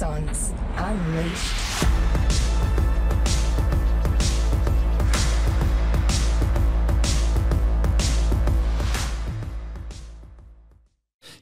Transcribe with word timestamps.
Axons 0.00 0.52
Unleashed. 0.78 1.89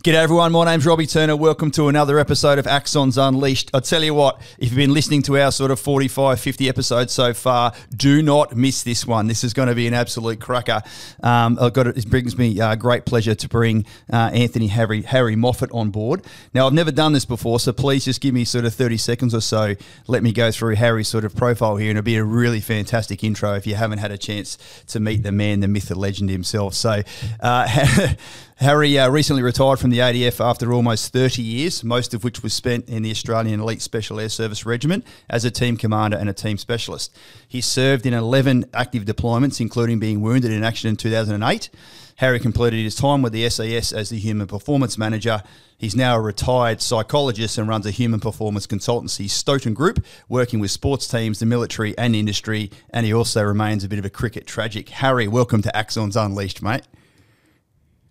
G'day 0.08 0.14
everyone, 0.14 0.52
my 0.52 0.64
name's 0.64 0.86
Robbie 0.86 1.06
Turner. 1.06 1.36
Welcome 1.36 1.70
to 1.72 1.88
another 1.88 2.18
episode 2.18 2.58
of 2.58 2.64
Axons 2.64 3.18
Unleashed. 3.18 3.70
I 3.74 3.80
tell 3.80 4.02
you 4.02 4.14
what, 4.14 4.40
if 4.56 4.70
you've 4.70 4.76
been 4.76 4.94
listening 4.94 5.20
to 5.24 5.36
our 5.36 5.52
sort 5.52 5.70
of 5.70 5.78
45, 5.78 6.40
50 6.40 6.66
episodes 6.66 7.12
so 7.12 7.34
far, 7.34 7.74
do 7.94 8.22
not 8.22 8.56
miss 8.56 8.82
this 8.82 9.06
one. 9.06 9.26
This 9.26 9.44
is 9.44 9.52
going 9.52 9.68
to 9.68 9.74
be 9.74 9.86
an 9.86 9.92
absolute 9.92 10.40
cracker. 10.40 10.80
Um, 11.22 11.58
I've 11.60 11.74
got 11.74 11.88
it, 11.88 11.98
it 11.98 12.08
brings 12.08 12.38
me 12.38 12.58
uh, 12.58 12.74
great 12.76 13.04
pleasure 13.04 13.34
to 13.34 13.48
bring 13.50 13.84
uh, 14.10 14.30
Anthony 14.32 14.68
Harry, 14.68 15.02
Harry 15.02 15.36
Moffat 15.36 15.70
on 15.72 15.90
board. 15.90 16.24
Now, 16.54 16.66
I've 16.66 16.72
never 16.72 16.90
done 16.90 17.12
this 17.12 17.26
before, 17.26 17.60
so 17.60 17.74
please 17.74 18.06
just 18.06 18.22
give 18.22 18.32
me 18.32 18.46
sort 18.46 18.64
of 18.64 18.72
30 18.72 18.96
seconds 18.96 19.34
or 19.34 19.42
so. 19.42 19.74
Let 20.06 20.22
me 20.22 20.32
go 20.32 20.50
through 20.50 20.76
Harry's 20.76 21.08
sort 21.08 21.26
of 21.26 21.36
profile 21.36 21.76
here, 21.76 21.90
and 21.90 21.98
it'll 21.98 22.06
be 22.06 22.16
a 22.16 22.24
really 22.24 22.62
fantastic 22.62 23.22
intro 23.22 23.56
if 23.56 23.66
you 23.66 23.74
haven't 23.74 23.98
had 23.98 24.10
a 24.10 24.16
chance 24.16 24.56
to 24.86 25.00
meet 25.00 25.22
the 25.22 25.32
man, 25.32 25.60
the 25.60 25.68
myth, 25.68 25.88
the 25.88 25.98
legend 25.98 26.30
himself. 26.30 26.72
So, 26.72 27.02
uh, 27.40 28.14
Harry 28.60 28.98
uh, 28.98 29.08
recently 29.08 29.40
retired 29.40 29.78
from 29.78 29.90
the 29.90 29.98
ADF 29.98 30.44
after 30.44 30.72
almost 30.72 31.12
30 31.12 31.42
years, 31.42 31.84
most 31.84 32.12
of 32.12 32.24
which 32.24 32.42
was 32.42 32.52
spent 32.52 32.88
in 32.88 33.04
the 33.04 33.10
Australian 33.12 33.60
Elite 33.60 33.80
Special 33.80 34.18
Air 34.18 34.28
Service 34.28 34.66
Regiment 34.66 35.06
as 35.30 35.44
a 35.44 35.50
team 35.52 35.76
commander 35.76 36.16
and 36.16 36.28
a 36.28 36.32
team 36.32 36.58
specialist. 36.58 37.16
He 37.46 37.60
served 37.60 38.04
in 38.04 38.12
11 38.12 38.64
active 38.74 39.04
deployments, 39.04 39.60
including 39.60 40.00
being 40.00 40.22
wounded 40.22 40.50
in 40.50 40.64
action 40.64 40.88
in 40.88 40.96
2008. 40.96 41.70
Harry 42.16 42.40
completed 42.40 42.82
his 42.82 42.96
time 42.96 43.22
with 43.22 43.32
the 43.32 43.48
SAS 43.48 43.92
as 43.92 44.08
the 44.08 44.18
Human 44.18 44.48
Performance 44.48 44.98
Manager. 44.98 45.44
He's 45.76 45.94
now 45.94 46.16
a 46.16 46.20
retired 46.20 46.82
psychologist 46.82 47.58
and 47.58 47.68
runs 47.68 47.86
a 47.86 47.92
human 47.92 48.18
performance 48.18 48.66
consultancy, 48.66 49.26
Stotan 49.26 49.72
Group, 49.72 50.04
working 50.28 50.58
with 50.58 50.72
sports 50.72 51.06
teams, 51.06 51.38
the 51.38 51.46
military, 51.46 51.96
and 51.96 52.16
industry. 52.16 52.72
And 52.90 53.06
he 53.06 53.14
also 53.14 53.44
remains 53.44 53.84
a 53.84 53.88
bit 53.88 54.00
of 54.00 54.04
a 54.04 54.10
cricket 54.10 54.48
tragic. 54.48 54.88
Harry, 54.88 55.28
welcome 55.28 55.62
to 55.62 55.70
Axons 55.76 56.20
Unleashed, 56.20 56.60
mate. 56.60 56.82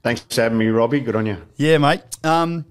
Thanks 0.08 0.22
for 0.22 0.42
having 0.42 0.58
me, 0.58 0.68
Robbie. 0.68 1.02
Good 1.02 1.18
on 1.18 1.26
you. 1.26 1.36
Yeah, 1.58 1.80
mate. 1.80 2.02
Um, 2.24 2.64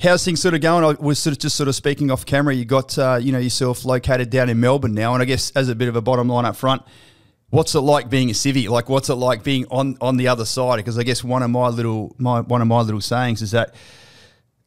how's 0.00 0.24
things 0.24 0.42
sort 0.42 0.54
of 0.54 0.62
going? 0.62 0.84
I 0.84 1.00
was 1.00 1.20
sort 1.20 1.30
of 1.30 1.38
just 1.38 1.54
sort 1.54 1.68
of 1.68 1.76
speaking 1.76 2.10
off 2.10 2.26
camera. 2.26 2.52
You 2.52 2.64
got 2.64 2.98
uh, 2.98 3.20
you 3.22 3.30
know 3.30 3.38
yourself 3.38 3.84
located 3.84 4.30
down 4.30 4.48
in 4.50 4.58
Melbourne 4.58 4.92
now, 4.92 5.14
and 5.14 5.22
I 5.22 5.24
guess 5.24 5.52
as 5.52 5.68
a 5.68 5.76
bit 5.76 5.86
of 5.86 5.94
a 5.94 6.00
bottom 6.00 6.28
line 6.28 6.44
up 6.44 6.56
front, 6.56 6.82
what's 7.50 7.76
it 7.76 7.82
like 7.82 8.10
being 8.10 8.30
a 8.30 8.32
civvy? 8.32 8.68
Like, 8.68 8.88
what's 8.88 9.10
it 9.10 9.14
like 9.14 9.44
being 9.44 9.64
on 9.70 9.96
on 10.00 10.16
the 10.16 10.26
other 10.26 10.44
side? 10.44 10.78
Because 10.78 10.98
I 10.98 11.04
guess 11.04 11.22
one 11.22 11.44
of 11.44 11.50
my 11.50 11.68
little 11.68 12.16
my 12.18 12.40
one 12.40 12.60
of 12.60 12.66
my 12.66 12.80
little 12.80 13.00
sayings 13.00 13.42
is 13.42 13.52
that 13.52 13.76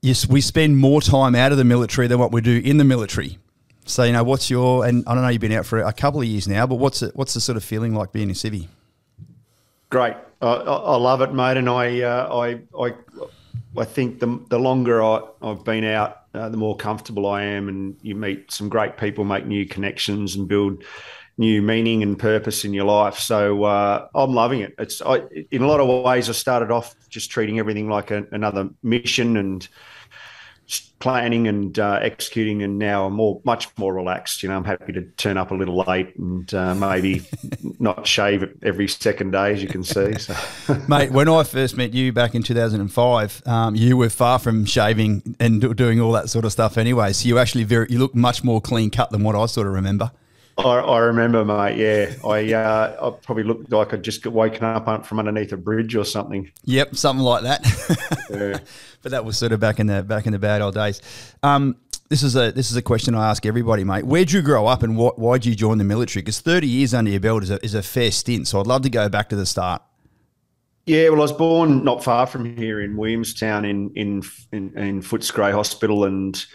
yes, 0.02 0.26
we 0.26 0.40
spend 0.40 0.78
more 0.78 1.02
time 1.02 1.36
out 1.36 1.52
of 1.52 1.58
the 1.58 1.66
military 1.66 2.08
than 2.08 2.18
what 2.18 2.32
we 2.32 2.40
do 2.40 2.62
in 2.64 2.78
the 2.78 2.86
military. 2.86 3.40
So 3.88 4.06
you 4.06 4.14
know, 4.14 4.24
what's 4.24 4.50
your 4.50 4.86
and 4.86 5.04
I 5.06 5.16
don't 5.16 5.22
know 5.22 5.28
you've 5.28 5.42
been 5.42 5.52
out 5.52 5.66
for 5.66 5.80
a 5.80 5.92
couple 5.92 6.22
of 6.22 6.28
years 6.28 6.48
now, 6.48 6.66
but 6.66 6.76
what's 6.76 7.02
it, 7.02 7.14
what's 7.14 7.34
the 7.34 7.42
sort 7.42 7.58
of 7.58 7.64
feeling 7.66 7.94
like 7.94 8.14
being 8.14 8.30
a 8.30 8.34
civvy? 8.34 8.70
Great. 9.90 10.16
I, 10.46 10.74
I 10.74 10.96
love 10.98 11.22
it, 11.22 11.34
mate. 11.34 11.58
And 11.58 11.70
I, 11.70 12.02
uh, 12.02 12.36
I, 12.36 12.62
I, 12.80 12.94
I 13.78 13.86
think 13.86 14.20
the 14.20 14.40
the 14.50 14.60
longer 14.60 15.04
I, 15.04 15.22
I've 15.42 15.64
been 15.64 15.84
out, 15.84 16.22
uh, 16.34 16.50
the 16.50 16.58
more 16.58 16.76
comfortable 16.76 17.26
I 17.28 17.44
am, 17.44 17.68
and 17.68 17.98
you 18.02 18.16
meet 18.16 18.52
some 18.52 18.70
great 18.70 18.98
people, 18.98 19.24
make 19.24 19.46
new 19.46 19.66
connections, 19.66 20.36
and 20.36 20.48
build 20.48 20.84
new 21.38 21.62
meaning 21.62 22.02
and 22.02 22.18
purpose 22.18 22.64
in 22.64 22.74
your 22.74 22.86
life. 22.86 23.20
So 23.20 23.66
uh, 23.66 24.08
I'm 24.16 24.34
loving 24.34 24.62
it. 24.62 24.74
It's 24.80 25.02
I, 25.02 25.22
in 25.52 25.62
a 25.62 25.68
lot 25.68 25.82
of 25.82 26.06
ways. 26.06 26.30
I 26.30 26.34
started 26.34 26.72
off 26.72 26.96
just 27.10 27.30
treating 27.30 27.60
everything 27.60 27.90
like 27.90 28.12
a, 28.12 28.26
another 28.32 28.70
mission 28.84 29.36
and 29.38 29.68
planning 31.00 31.48
and 31.48 31.78
uh, 31.78 32.00
executing, 32.02 32.64
and 32.64 32.80
now 32.80 33.06
I'm 33.06 33.14
more 33.14 33.42
much 33.44 33.68
more 33.78 33.94
relaxed. 33.94 34.42
You 34.42 34.50
know, 34.50 34.56
I'm 34.56 34.64
happy 34.64 34.94
to 34.94 35.04
turn 35.18 35.38
up 35.38 35.52
a 35.52 35.54
little 35.54 35.84
late 35.88 36.16
and 36.18 36.52
uh, 36.54 36.74
maybe 36.76 37.28
not 37.80 38.08
shave 38.08 38.52
every 38.64 38.88
second 38.88 39.32
day, 39.32 39.54
as 39.54 39.62
you 39.62 39.68
can 39.68 39.84
see. 39.84 40.18
So. 40.18 40.36
Mate, 40.88 41.12
when 41.12 41.30
I 41.30 41.44
first 41.44 41.78
met 41.78 41.94
you 41.94 42.12
back 42.12 42.36
in 42.36 42.44
2005, 42.44 43.44
um, 43.46 43.76
you 43.76 43.98
were 43.98 44.10
far 44.10 44.40
from 44.40 44.66
shaving 44.66 45.36
and 45.40 45.76
doing 45.76 46.00
all 46.00 46.12
that 46.14 46.30
sort 46.30 46.46
of 46.46 46.52
stuff 46.52 46.78
anyway. 46.78 47.14
So 47.14 47.28
you 47.28 47.38
actually 47.38 47.66
very 47.66 47.88
you 47.90 48.00
look 48.00 48.16
much 48.16 48.44
more 48.44 48.60
clean 48.62 48.90
cut 48.90 49.12
than 49.12 49.24
what 49.24 49.36
I 49.36 49.46
sort 49.46 49.68
of 49.68 49.74
remember. 49.74 50.12
I, 50.58 50.64
I, 50.64 51.00
remember, 51.00 51.44
mate. 51.44 51.78
Yeah, 51.78 52.16
I 52.28 52.54
uh, 52.54 53.08
I 53.08 53.10
probably 53.22 53.44
looked 53.44 53.72
like 53.72 53.94
I'd 53.94 54.04
just 54.04 54.24
got 54.24 54.32
woken 54.32 54.64
up 54.64 55.06
from 55.06 55.20
underneath 55.20 55.52
a 55.52 55.58
bridge 55.58 55.96
or 55.96 56.06
something. 56.06 56.50
Yep, 56.64 56.96
something 56.96 57.24
like 57.24 57.44
that. 57.44 58.28
yeah. 58.30 58.60
But 59.02 59.12
that 59.12 59.24
was 59.24 59.38
sort 59.38 59.52
of 59.52 59.60
back 59.60 59.80
in 59.80 59.86
the 59.86 60.02
back 60.02 60.26
in 60.26 60.32
the 60.32 60.40
bad 60.40 60.64
old 60.64 60.74
days. 60.74 61.00
Um, 61.44 61.76
this 62.10 62.24
is 62.24 62.36
a 62.36 62.52
this 62.52 62.72
is 62.72 62.76
a 62.76 62.82
question 62.82 63.14
I 63.14 63.30
ask 63.30 63.46
everybody, 63.46 63.84
mate. 63.84 64.04
Where'd 64.04 64.32
you 64.32 64.42
grow 64.42 64.66
up, 64.66 64.82
and 64.82 64.98
wh- 64.98 65.16
why'd 65.20 65.46
you 65.46 65.54
join 65.54 65.78
the 65.78 65.84
military? 65.84 66.24
Because 66.24 66.40
thirty 66.40 66.68
years 66.68 66.94
under 66.94 67.12
your 67.12 67.20
belt 67.20 67.44
is 67.44 67.52
a, 67.52 67.64
is 67.64 67.76
a 67.76 67.84
fair 67.84 68.10
stint. 68.10 68.48
So 68.48 68.60
I'd 68.60 68.66
love 68.66 68.82
to 68.82 68.90
go 68.90 69.08
back 69.08 69.30
to 69.30 69.36
the 69.36 69.46
start. 69.46 69.84
Yeah, 70.86 71.10
well, 71.10 71.20
I 71.20 71.22
was 71.22 71.32
born 71.32 71.84
not 71.84 72.04
far 72.04 72.28
from 72.28 72.58
here 72.58 72.82
in 72.82 72.96
Williamstown 72.96 73.66
in 73.66 73.92
in 73.96 74.24
in, 74.52 74.78
in 74.78 75.02
Footscray 75.02 75.52
Hospital, 75.52 76.06
and 76.06 76.46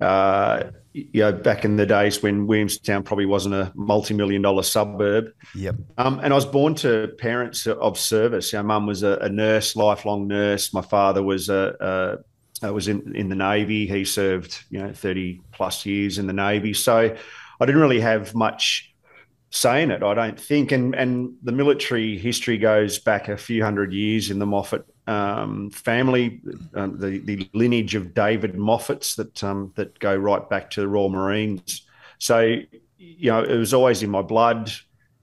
uh, 0.00 0.70
you 0.92 1.22
know, 1.22 1.32
back 1.32 1.64
in 1.64 1.76
the 1.76 1.86
days 1.86 2.22
when 2.22 2.46
Williamstown 2.46 3.02
probably 3.02 3.26
wasn't 3.26 3.54
a 3.54 3.72
multi-million 3.74 4.42
dollar 4.42 4.62
suburb. 4.62 5.32
Yep. 5.54 5.76
Um, 5.96 6.20
and 6.20 6.32
I 6.32 6.36
was 6.36 6.46
born 6.46 6.74
to 6.76 7.08
parents 7.18 7.66
of 7.66 7.98
service. 7.98 8.52
Our 8.54 8.62
mum 8.62 8.86
was 8.86 9.02
a, 9.02 9.18
a, 9.20 9.28
nurse, 9.28 9.76
lifelong 9.76 10.26
nurse. 10.26 10.72
My 10.72 10.82
father 10.82 11.22
was 11.22 11.48
a, 11.48 12.22
a 12.62 12.72
was 12.72 12.88
in, 12.88 13.14
in 13.14 13.28
the 13.28 13.36
Navy. 13.36 13.86
He 13.86 14.04
served, 14.04 14.64
you 14.70 14.78
know, 14.78 14.92
30 14.92 15.40
plus 15.52 15.86
years 15.86 16.18
in 16.18 16.26
the 16.26 16.32
Navy. 16.32 16.74
So 16.74 17.16
I 17.60 17.66
didn't 17.66 17.80
really 17.80 18.00
have 18.00 18.34
much 18.34 18.94
say 19.50 19.82
in 19.82 19.90
it, 19.90 20.02
I 20.02 20.14
don't 20.14 20.38
think. 20.38 20.72
And 20.72 20.94
and 20.94 21.34
the 21.42 21.52
military 21.52 22.18
history 22.18 22.58
goes 22.58 22.98
back 22.98 23.28
a 23.28 23.36
few 23.36 23.64
hundred 23.64 23.92
years 23.92 24.30
in 24.30 24.38
the 24.38 24.46
Moffat 24.46 24.84
um, 25.08 25.70
family, 25.70 26.40
um, 26.74 26.98
the 26.98 27.18
the 27.18 27.48
lineage 27.54 27.94
of 27.94 28.14
David 28.14 28.54
Moffats 28.54 29.16
that 29.16 29.42
um, 29.42 29.72
that 29.76 29.98
go 29.98 30.14
right 30.14 30.48
back 30.48 30.70
to 30.72 30.80
the 30.80 30.88
Royal 30.88 31.08
Marines. 31.08 31.86
So 32.18 32.58
you 32.98 33.30
know, 33.30 33.42
it 33.42 33.56
was 33.56 33.72
always 33.72 34.02
in 34.02 34.10
my 34.10 34.22
blood, 34.22 34.70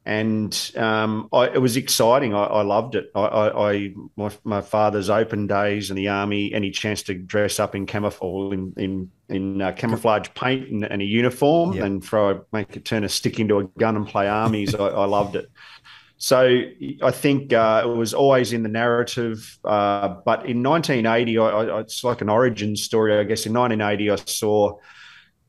and 0.06 0.72
um, 0.76 1.30
I, 1.32 1.50
it 1.50 1.62
was 1.62 1.78
exciting. 1.78 2.34
I, 2.34 2.46
I 2.46 2.62
loved 2.64 2.96
it. 2.96 3.12
I, 3.14 3.22
I, 3.22 3.72
I, 3.72 3.94
my, 4.16 4.32
my 4.44 4.62
father's 4.62 5.10
open 5.10 5.46
days 5.46 5.90
in 5.90 5.96
the 5.96 6.08
army, 6.08 6.54
any 6.54 6.72
chance 6.72 7.04
to 7.04 7.14
dress 7.14 7.60
up 7.60 7.76
in 7.76 7.86
camouflage 7.86 8.54
in 8.54 8.74
in, 8.78 9.12
in 9.30 9.62
uh, 9.62 9.72
camouflage 9.74 10.30
paint 10.34 10.70
and, 10.70 10.84
and 10.84 11.02
a 11.02 11.06
uniform, 11.06 11.74
yep. 11.74 11.86
and 11.86 12.04
throw 12.04 12.44
make 12.52 12.76
it 12.76 12.86
turn 12.86 13.04
a 13.04 13.10
stick 13.10 13.40
into 13.40 13.60
a 13.60 13.66
gun 13.78 13.96
and 13.96 14.08
play 14.08 14.28
armies. 14.28 14.74
I, 14.74 14.88
I 14.88 15.06
loved 15.06 15.36
it. 15.36 15.50
So 16.18 16.62
I 17.02 17.12
think 17.12 17.52
uh, 17.52 17.84
it 17.86 17.90
was 17.90 18.14
always 18.14 18.54
in 18.54 18.64
the 18.64 18.70
narrative. 18.70 19.60
Uh, 19.64 20.16
but 20.26 20.46
in 20.46 20.64
1980, 20.64 21.38
I, 21.38 21.44
I, 21.44 21.80
it's 21.82 22.04
like 22.04 22.22
an 22.22 22.30
origin 22.30 22.76
story, 22.76 23.18
I 23.18 23.24
guess. 23.24 23.46
In 23.46 23.54
1980, 23.54 24.12
I 24.12 24.16
saw, 24.26 24.78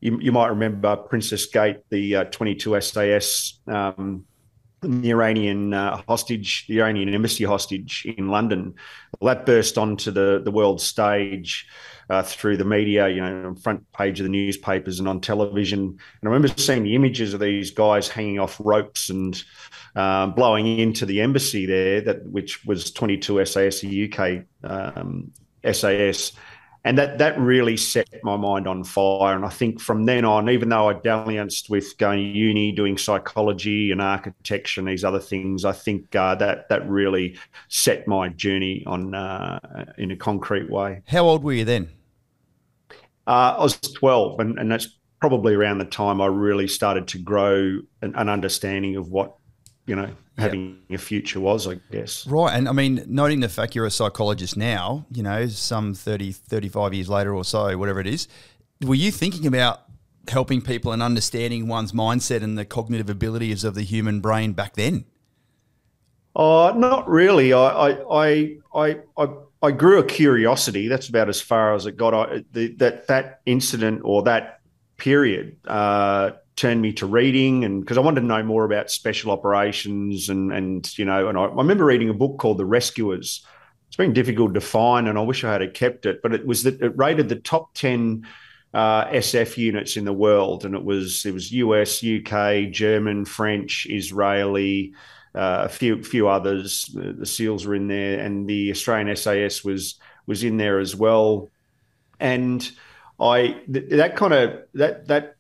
you, 0.01 0.19
you 0.21 0.33
might 0.33 0.49
remember 0.49 0.97
Princes 0.97 1.47
Gate, 1.47 1.79
the 1.91 2.17
uh, 2.17 2.25
22 2.25 2.81
SAS, 2.81 3.61
um, 3.69 4.25
the 4.83 5.11
Iranian 5.11 5.73
uh, 5.73 6.03
hostage, 6.09 6.67
the 6.69 6.81
Iranian 6.81 7.15
embassy 7.15 7.45
hostage 7.45 8.05
in 8.19 8.29
London. 8.29 8.75
Well, 9.21 9.35
that 9.35 9.47
burst 9.47 9.79
onto 9.79 10.11
the, 10.11 10.41
the 10.45 10.51
world 10.51 10.81
stage. 10.81 11.69
Uh, 12.09 12.23
through 12.23 12.57
the 12.57 12.65
media, 12.65 13.09
you 13.09 13.21
know, 13.21 13.49
on 13.49 13.57
front 13.57 13.85
page 13.93 14.21
of 14.21 14.25
the 14.25 14.31
newspapers 14.31 15.01
and 15.01 15.09
on 15.09 15.21
television. 15.21 15.81
And 15.81 15.99
I 16.23 16.27
remember 16.27 16.47
seeing 16.57 16.85
the 16.85 16.95
images 16.95 17.35
of 17.35 17.41
these 17.41 17.73
guys 17.73 18.09
hanging 18.09 18.39
off 18.39 18.61
ropes 18.61 19.11
and 19.11 19.43
um, 19.97 20.33
blowing 20.33 20.79
into 20.79 21.05
the 21.05 21.21
embassy 21.21 21.67
there, 21.67 22.01
that 22.03 22.25
which 22.25 22.65
was 22.65 22.93
22 22.93 23.45
SAS, 23.45 23.85
UK 23.85 24.45
um, 24.63 25.33
SAS, 25.73 26.31
and 26.87 26.97
that 26.99 27.19
that 27.19 27.37
really 27.37 27.77
set 27.77 28.09
my 28.23 28.37
mind 28.37 28.69
on 28.69 28.85
fire. 28.85 29.35
And 29.35 29.45
I 29.45 29.49
think 29.49 29.81
from 29.81 30.05
then 30.05 30.25
on, 30.25 30.49
even 30.49 30.69
though 30.69 30.89
I 30.89 30.93
dallianced 30.93 31.69
with 31.69 31.99
going 31.99 32.19
to 32.21 32.39
uni, 32.39 32.71
doing 32.71 32.97
psychology 32.97 33.91
and 33.91 34.01
architecture 34.01 34.81
and 34.81 34.89
these 34.89 35.03
other 35.03 35.19
things, 35.19 35.65
I 35.65 35.73
think 35.73 36.15
uh, 36.15 36.37
that 36.37 36.69
that 36.69 36.89
really 36.89 37.37
set 37.67 38.07
my 38.07 38.29
journey 38.29 38.85
on 38.87 39.17
uh, 39.17 39.59
in 39.99 40.13
a 40.13 40.17
concrete 40.17 40.71
way. 40.71 41.03
How 41.09 41.25
old 41.25 41.43
were 41.43 41.55
you 41.55 41.65
then? 41.65 41.89
Uh, 43.27 43.57
I 43.59 43.63
was 43.65 43.77
12, 43.81 44.39
and, 44.39 44.57
and 44.57 44.71
that's 44.71 44.87
probably 45.21 45.55
around 45.55 45.79
the 45.79 45.87
time 45.87 46.21
I 46.21 46.27
really 46.27 46.69
started 46.69 47.09
to 47.09 47.19
grow 47.19 47.81
an, 48.01 48.15
an 48.15 48.29
understanding 48.29 48.95
of 48.95 49.09
what 49.09 49.35
you 49.87 49.95
know, 49.97 50.11
having 50.37 50.79
yep. 50.89 51.01
a 51.01 51.03
future 51.03 51.41
was, 51.41 51.67
I 51.67 51.81
guess. 51.91 52.27
Right. 52.27 52.55
And 52.55 52.69
I 52.69 52.73
mean, 52.73 53.05
noting 53.07 53.41
the 53.41 53.49
fact 53.49 53.75
you're 53.75 53.87
a 53.87 53.91
psychologist 53.91 54.57
now, 54.57 55.07
you 55.11 55.23
know, 55.23 55.47
some 55.47 55.95
30, 55.95 56.33
35 56.33 56.95
years 56.95 57.09
later 57.09 57.35
or 57.35 57.45
so, 57.45 57.77
whatever 57.79 58.01
it 58.01 58.07
is, 58.07 58.29
were 58.83 58.95
you 58.95 59.11
thinking 59.11 59.47
about 59.47 59.83
helping 60.29 60.61
people 60.61 60.93
and 60.93 61.03
understanding 61.03 61.69
one's 61.69 61.93
mindset 61.93 62.43
and 62.43 62.59
the 62.59 62.65
cognitive 62.65 63.09
abilities 63.09 63.65
of 63.65 63.75
the 63.75 63.83
human 63.83 64.21
brain 64.21 64.53
back 64.53 64.75
then? 64.75 65.05
Uh, 66.35 66.75
not 66.77 67.09
really. 67.09 67.53
I, 67.53 67.93
I, 67.93 68.57
I, 68.75 68.99
I, 69.17 69.29
I 69.63 69.71
grew 69.71 69.99
a 69.99 70.05
curiosity. 70.05 70.89
That's 70.89 71.09
about 71.09 71.29
as 71.29 71.41
far 71.41 71.75
as 71.75 71.87
it 71.87 71.97
got. 71.97 72.13
I, 72.13 72.45
the, 72.53 72.75
that 72.77 73.07
that 73.07 73.41
incident 73.47 74.03
or 74.05 74.23
that 74.25 74.61
period 74.99 75.57
uh, 75.67 76.33
turned 76.57 76.81
me 76.83 76.93
to 76.95 77.07
reading, 77.07 77.65
and 77.65 77.81
because 77.81 77.99
I 77.99 78.01
wanted 78.01 78.23
to 78.23 78.27
know 78.27 78.43
more 78.43 78.65
about 78.65 78.91
special 78.91 79.31
operations, 79.31 80.29
and 80.29 80.53
and 80.53 80.99
you 80.99 81.05
know, 81.05 81.29
and 81.29 81.39
I, 81.39 81.45
I, 81.45 81.55
remember 81.55 81.85
reading 81.85 82.09
a 82.09 82.15
book 82.15 82.39
called 82.39 82.59
The 82.59 82.65
Rescuers. 82.65 83.45
It's 83.89 83.97
been 83.97 84.13
difficult 84.13 84.55
to 84.55 84.61
find, 84.61 85.09
and 85.09 85.19
I 85.19 85.23
wish 85.23 85.45
I 85.45 85.53
had 85.53 85.75
kept 85.75 86.07
it, 86.07 86.21
but 86.23 86.35
it 86.35 86.47
was 86.47 86.65
that 86.65 86.81
it 86.81 86.97
rated 86.97 87.29
the 87.29 87.37
top 87.37 87.75
ten. 87.75 88.27
Uh, 88.75 89.09
SF 89.11 89.57
units 89.57 89.97
in 89.97 90.05
the 90.05 90.13
world, 90.13 90.67
and 90.67 90.75
it 90.75 90.85
was 90.85 91.25
it 91.25 91.33
was 91.33 91.51
US, 91.51 92.05
UK, 92.05 92.71
German, 92.71 93.25
French, 93.25 93.87
Israeli, 93.89 94.93
uh, 95.35 95.63
a 95.65 95.69
few 95.69 96.03
few 96.03 96.29
others. 96.29 96.85
The 96.93 97.25
SEALs 97.25 97.65
were 97.65 97.75
in 97.75 97.89
there, 97.89 98.21
and 98.21 98.47
the 98.47 98.71
Australian 98.71 99.17
SAS 99.17 99.65
was 99.65 99.99
was 100.27 100.45
in 100.45 100.59
there 100.59 100.79
as 100.79 100.95
well. 100.95 101.51
And 102.21 102.71
I 103.19 103.63
that 103.69 104.17
kind 104.17 104.35
of 104.35 104.63
that 104.75 105.09
that 105.09 105.36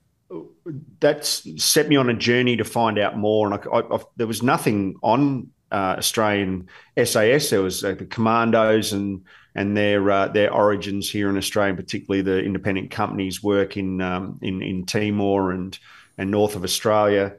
that's 1.01 1.47
set 1.63 1.89
me 1.89 1.97
on 1.97 2.11
a 2.11 2.15
journey 2.15 2.57
to 2.57 2.65
find 2.65 2.99
out 2.99 3.17
more. 3.17 3.47
And 3.47 3.55
I, 3.55 3.77
I, 3.77 3.97
I, 3.97 4.01
there 4.17 4.27
was 4.27 4.43
nothing 4.43 4.97
on 5.03 5.51
uh, 5.71 5.97
Australian 5.99 6.69
SAS. 7.03 7.51
There 7.51 7.63
was 7.63 7.85
uh, 7.85 7.95
the 7.95 8.07
Commandos 8.07 8.93
and 8.93 9.25
and 9.55 9.77
their 9.77 10.11
uh, 10.11 10.29
their 10.29 10.53
origins 10.53 11.11
here 11.11 11.29
in 11.31 11.37
Australia, 11.37 11.75
particularly 11.75 12.23
the 12.23 12.43
independent 12.43 12.91
companies 12.91 13.43
work 13.43 13.77
in 13.77 14.01
um, 14.01 14.39
in 14.43 14.63
in 14.63 14.87
Timor 14.87 15.53
and 15.53 15.79
and 16.19 16.31
north 16.31 16.57
of 16.57 16.65
Australia, 16.65 17.35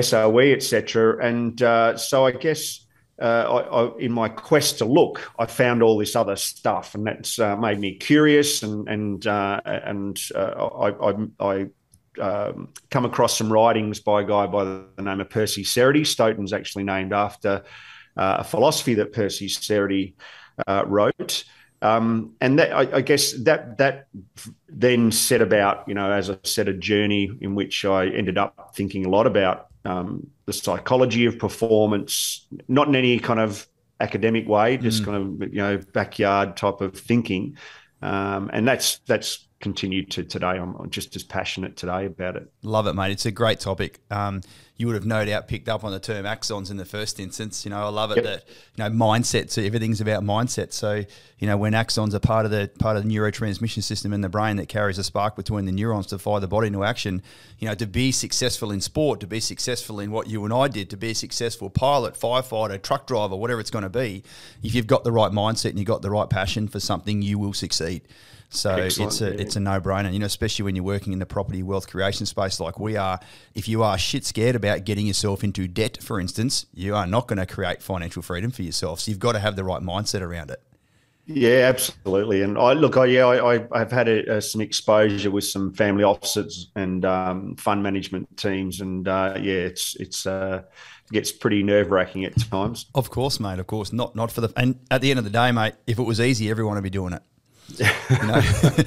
SOE, 0.00 0.52
etc. 0.52 1.24
And 1.24 1.60
uh, 1.62 1.96
so 1.96 2.26
I 2.26 2.32
guess 2.32 2.86
uh, 3.20 3.92
I, 3.94 3.98
in 3.98 4.12
my 4.12 4.28
quest 4.28 4.78
to 4.78 4.84
look, 4.84 5.30
I 5.38 5.46
found 5.46 5.82
all 5.82 5.98
this 5.98 6.16
other 6.16 6.36
stuff, 6.36 6.94
and 6.94 7.06
that's 7.06 7.38
uh, 7.38 7.56
made 7.56 7.78
me 7.78 7.96
curious. 7.96 8.62
And 8.62 8.88
and 8.88 9.26
and 9.26 10.20
I, 10.34 10.92
I 11.40 11.66
um, 12.20 12.68
come 12.90 13.04
across 13.04 13.36
some 13.36 13.52
writings 13.52 14.00
by 14.00 14.22
a 14.22 14.24
guy 14.24 14.46
by 14.46 14.64
the 14.64 14.86
name 15.02 15.20
of 15.20 15.30
Percy 15.30 15.64
Cerutty. 15.64 16.06
Stotan's 16.06 16.52
actually 16.52 16.84
named 16.84 17.12
after 17.12 17.64
uh, 18.16 18.36
a 18.38 18.44
philosophy 18.44 18.94
that 18.94 19.12
Percy 19.12 19.48
Cerutty 19.48 20.14
uh, 20.66 20.84
wrote. 20.86 21.44
Um, 21.82 22.34
and 22.40 22.58
that 22.58 22.72
I, 22.72 22.96
I, 22.96 23.00
guess 23.02 23.32
that 23.44 23.76
that 23.76 24.08
then 24.66 25.12
set 25.12 25.42
about, 25.42 25.86
you 25.86 25.94
know, 25.94 26.10
as 26.10 26.30
I 26.30 26.38
said, 26.42 26.68
a 26.68 26.72
journey 26.72 27.30
in 27.42 27.54
which 27.54 27.84
I 27.84 28.08
ended 28.08 28.38
up 28.38 28.72
thinking 28.74 29.04
a 29.04 29.10
lot 29.10 29.26
about 29.26 29.66
um, 29.84 30.26
the 30.46 30.54
psychology 30.54 31.26
of 31.26 31.38
performance, 31.38 32.46
not 32.66 32.88
in 32.88 32.96
any 32.96 33.18
kind 33.18 33.40
of 33.40 33.68
academic 34.00 34.48
way, 34.48 34.78
just 34.78 35.02
mm. 35.02 35.06
kind 35.06 35.42
of 35.42 35.52
you 35.52 35.58
know 35.58 35.78
backyard 35.92 36.56
type 36.56 36.80
of 36.80 36.98
thinking, 36.98 37.56
um, 38.00 38.50
and 38.52 38.66
that's 38.66 38.98
that's 39.06 39.45
continued 39.60 40.10
to 40.12 40.24
today. 40.24 40.58
I'm 40.58 40.90
just 40.90 41.16
as 41.16 41.22
passionate 41.22 41.76
today 41.76 42.06
about 42.06 42.36
it. 42.36 42.52
Love 42.62 42.86
it, 42.86 42.94
mate. 42.94 43.12
It's 43.12 43.26
a 43.26 43.30
great 43.30 43.60
topic. 43.60 44.00
Um, 44.10 44.42
you 44.76 44.86
would 44.86 44.94
have 44.94 45.06
no 45.06 45.24
doubt 45.24 45.48
picked 45.48 45.68
up 45.68 45.84
on 45.84 45.92
the 45.92 45.98
term 45.98 46.26
axons 46.26 46.70
in 46.70 46.76
the 46.76 46.84
first 46.84 47.18
instance. 47.18 47.64
You 47.64 47.70
know, 47.70 47.84
I 47.84 47.88
love 47.88 48.10
it 48.10 48.16
yep. 48.16 48.24
that 48.24 48.44
you 48.76 48.84
know 48.84 48.90
mindset. 48.90 49.50
So 49.50 49.62
everything's 49.62 50.02
about 50.02 50.22
mindset. 50.22 50.72
So 50.72 51.04
you 51.38 51.46
know, 51.46 51.56
when 51.56 51.72
axons 51.72 52.12
are 52.12 52.18
part 52.18 52.44
of 52.44 52.50
the 52.50 52.70
part 52.78 52.96
of 52.96 53.04
the 53.04 53.08
neurotransmission 53.08 53.82
system 53.82 54.12
in 54.12 54.20
the 54.20 54.28
brain 54.28 54.56
that 54.56 54.68
carries 54.68 54.98
a 54.98 55.04
spark 55.04 55.34
between 55.34 55.64
the 55.64 55.72
neurons 55.72 56.06
to 56.08 56.18
fire 56.18 56.40
the 56.40 56.48
body 56.48 56.66
into 56.66 56.84
action. 56.84 57.22
You 57.58 57.68
know, 57.68 57.74
to 57.74 57.86
be 57.86 58.12
successful 58.12 58.70
in 58.70 58.82
sport, 58.82 59.20
to 59.20 59.26
be 59.26 59.40
successful 59.40 59.98
in 59.98 60.10
what 60.10 60.26
you 60.26 60.44
and 60.44 60.52
I 60.52 60.68
did, 60.68 60.90
to 60.90 60.96
be 60.96 61.10
a 61.10 61.14
successful 61.14 61.70
pilot, 61.70 62.14
firefighter, 62.14 62.80
truck 62.82 63.06
driver, 63.06 63.34
whatever 63.34 63.60
it's 63.60 63.70
going 63.70 63.84
to 63.84 63.88
be, 63.88 64.24
if 64.62 64.74
you've 64.74 64.86
got 64.86 65.04
the 65.04 65.12
right 65.12 65.32
mindset 65.32 65.70
and 65.70 65.78
you've 65.78 65.88
got 65.88 66.02
the 66.02 66.10
right 66.10 66.28
passion 66.28 66.68
for 66.68 66.80
something, 66.80 67.22
you 67.22 67.38
will 67.38 67.54
succeed. 67.54 68.02
So 68.50 68.74
Excellent, 68.74 69.12
it's 69.12 69.20
a 69.20 69.24
yeah. 69.26 69.40
it's 69.40 69.56
a 69.56 69.60
no 69.60 69.80
brainer. 69.80 70.12
You 70.12 70.18
know, 70.18 70.26
especially 70.26 70.64
when 70.64 70.76
you're 70.76 70.84
working 70.84 71.12
in 71.12 71.18
the 71.18 71.26
property 71.26 71.62
wealth 71.62 71.88
creation 71.88 72.26
space 72.26 72.60
like 72.60 72.78
we 72.78 72.96
are. 72.96 73.18
If 73.54 73.68
you 73.68 73.82
are 73.82 73.98
shit 73.98 74.24
scared 74.24 74.56
about 74.56 74.65
getting 74.84 75.06
yourself 75.06 75.42
into 75.44 75.68
debt, 75.68 76.02
for 76.02 76.20
instance, 76.20 76.66
you 76.72 76.94
are 76.94 77.06
not 77.06 77.28
going 77.28 77.38
to 77.38 77.46
create 77.46 77.82
financial 77.82 78.22
freedom 78.22 78.50
for 78.50 78.62
yourself. 78.62 79.00
So 79.00 79.10
you've 79.10 79.20
got 79.20 79.32
to 79.32 79.38
have 79.38 79.56
the 79.56 79.64
right 79.64 79.82
mindset 79.82 80.20
around 80.20 80.50
it. 80.50 80.62
Yeah, 81.26 81.68
absolutely. 81.68 82.42
And 82.42 82.56
I 82.56 82.72
look, 82.72 82.96
I 82.96 83.06
yeah, 83.06 83.26
I, 83.26 83.66
I've 83.72 83.90
had 83.90 84.08
a, 84.08 84.36
a, 84.36 84.40
some 84.40 84.60
exposure 84.60 85.30
with 85.30 85.44
some 85.44 85.72
family 85.72 86.04
offices 86.04 86.70
and 86.76 87.04
um, 87.04 87.56
fund 87.56 87.82
management 87.82 88.36
teams, 88.36 88.80
and 88.80 89.08
uh, 89.08 89.34
yeah, 89.36 89.54
it's 89.54 89.96
it's 89.96 90.24
uh, 90.24 90.62
gets 91.10 91.32
pretty 91.32 91.64
nerve 91.64 91.90
wracking 91.90 92.24
at 92.24 92.38
times. 92.48 92.86
Of 92.94 93.10
course, 93.10 93.40
mate. 93.40 93.58
Of 93.58 93.66
course, 93.66 93.92
not 93.92 94.14
not 94.14 94.30
for 94.30 94.40
the. 94.40 94.52
And 94.56 94.78
at 94.88 95.00
the 95.00 95.10
end 95.10 95.18
of 95.18 95.24
the 95.24 95.30
day, 95.30 95.50
mate, 95.50 95.74
if 95.88 95.98
it 95.98 96.04
was 96.04 96.20
easy, 96.20 96.48
everyone 96.48 96.76
would 96.76 96.84
be 96.84 96.90
doing 96.90 97.12
it 97.12 97.22
you 97.78 98.26
know, 98.26 98.40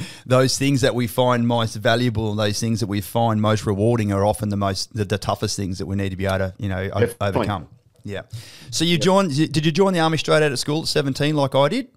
those 0.25 0.57
things 0.57 0.81
that 0.81 0.95
we 0.95 1.07
find 1.07 1.47
most 1.47 1.75
valuable, 1.75 2.33
those 2.35 2.59
things 2.59 2.79
that 2.79 2.87
we 2.87 3.01
find 3.01 3.41
most 3.41 3.65
rewarding, 3.65 4.11
are 4.11 4.25
often 4.25 4.49
the 4.49 4.57
most 4.57 4.93
the, 4.95 5.05
the 5.05 5.17
toughest 5.17 5.55
things 5.55 5.77
that 5.77 5.85
we 5.85 5.95
need 5.95 6.09
to 6.09 6.15
be 6.15 6.25
able 6.25 6.37
to 6.39 6.53
you 6.57 6.69
know 6.69 6.89
o- 6.93 7.13
overcome. 7.21 7.67
Yeah. 8.03 8.23
So 8.71 8.85
you 8.85 8.97
joined? 8.97 9.35
Did 9.35 9.65
you 9.65 9.71
join 9.71 9.93
the 9.93 9.99
army 9.99 10.17
straight 10.17 10.43
out 10.43 10.51
of 10.51 10.59
school 10.59 10.81
at 10.81 10.87
seventeen, 10.87 11.35
like 11.35 11.55
I 11.55 11.67
did? 11.69 11.89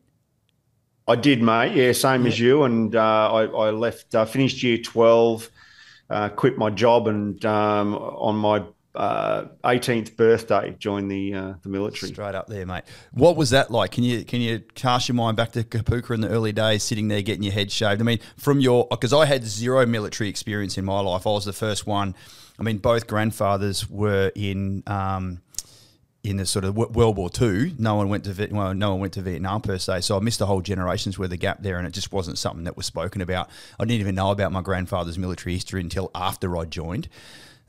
I 1.06 1.16
did, 1.16 1.42
mate. 1.42 1.74
Yeah, 1.74 1.92
same 1.92 2.26
as 2.26 2.38
you. 2.38 2.62
And 2.62 2.94
uh, 2.94 3.32
I, 3.32 3.44
I, 3.44 3.70
left, 3.70 4.14
uh, 4.14 4.24
finished 4.24 4.62
year 4.62 4.78
twelve, 4.78 5.50
uh, 6.10 6.28
quit 6.28 6.58
my 6.58 6.70
job, 6.70 7.08
and 7.08 7.44
um, 7.44 7.94
on 7.94 8.36
my 8.36 8.62
uh, 8.94 9.44
18th 9.64 10.16
birthday 10.16 10.76
joined 10.78 11.10
the 11.10 11.34
uh, 11.34 11.54
the 11.62 11.68
military. 11.68 12.12
Straight 12.12 12.34
up 12.34 12.46
there, 12.46 12.66
mate. 12.66 12.84
What 13.12 13.36
was 13.36 13.50
that 13.50 13.70
like? 13.70 13.92
Can 13.92 14.04
you 14.04 14.24
can 14.24 14.40
you 14.40 14.60
cast 14.74 15.08
your 15.08 15.14
mind 15.14 15.36
back 15.36 15.52
to 15.52 15.64
Kapooka 15.64 16.14
in 16.14 16.20
the 16.20 16.28
early 16.28 16.52
days, 16.52 16.82
sitting 16.82 17.08
there 17.08 17.22
getting 17.22 17.42
your 17.42 17.54
head 17.54 17.72
shaved? 17.72 18.00
I 18.00 18.04
mean, 18.04 18.18
from 18.36 18.60
your 18.60 18.86
because 18.90 19.12
I 19.12 19.24
had 19.24 19.44
zero 19.44 19.86
military 19.86 20.28
experience 20.28 20.76
in 20.76 20.84
my 20.84 21.00
life. 21.00 21.26
I 21.26 21.30
was 21.30 21.44
the 21.44 21.52
first 21.52 21.86
one. 21.86 22.14
I 22.58 22.62
mean, 22.62 22.78
both 22.78 23.06
grandfathers 23.06 23.88
were 23.88 24.30
in. 24.34 24.82
Um, 24.86 25.40
in 26.24 26.36
the 26.36 26.46
sort 26.46 26.64
of 26.64 26.76
World 26.76 27.16
War 27.16 27.28
Two, 27.28 27.72
no 27.78 27.96
one 27.96 28.08
went 28.08 28.22
to 28.26 28.48
well, 28.52 28.72
no 28.74 28.92
one 28.92 29.00
went 29.00 29.14
to 29.14 29.22
Vietnam 29.22 29.60
per 29.60 29.76
se. 29.76 30.02
So 30.02 30.16
I 30.16 30.20
missed 30.20 30.40
a 30.40 30.46
whole 30.46 30.60
generation's 30.60 31.18
worth 31.18 31.32
of 31.32 31.40
gap 31.40 31.64
there, 31.64 31.78
and 31.78 31.86
it 31.86 31.90
just 31.90 32.12
wasn't 32.12 32.38
something 32.38 32.62
that 32.62 32.76
was 32.76 32.86
spoken 32.86 33.20
about. 33.20 33.50
I 33.80 33.84
didn't 33.84 34.02
even 34.02 34.14
know 34.14 34.30
about 34.30 34.52
my 34.52 34.60
grandfather's 34.60 35.18
military 35.18 35.54
history 35.54 35.80
until 35.80 36.12
after 36.14 36.56
I 36.56 36.64
joined. 36.64 37.08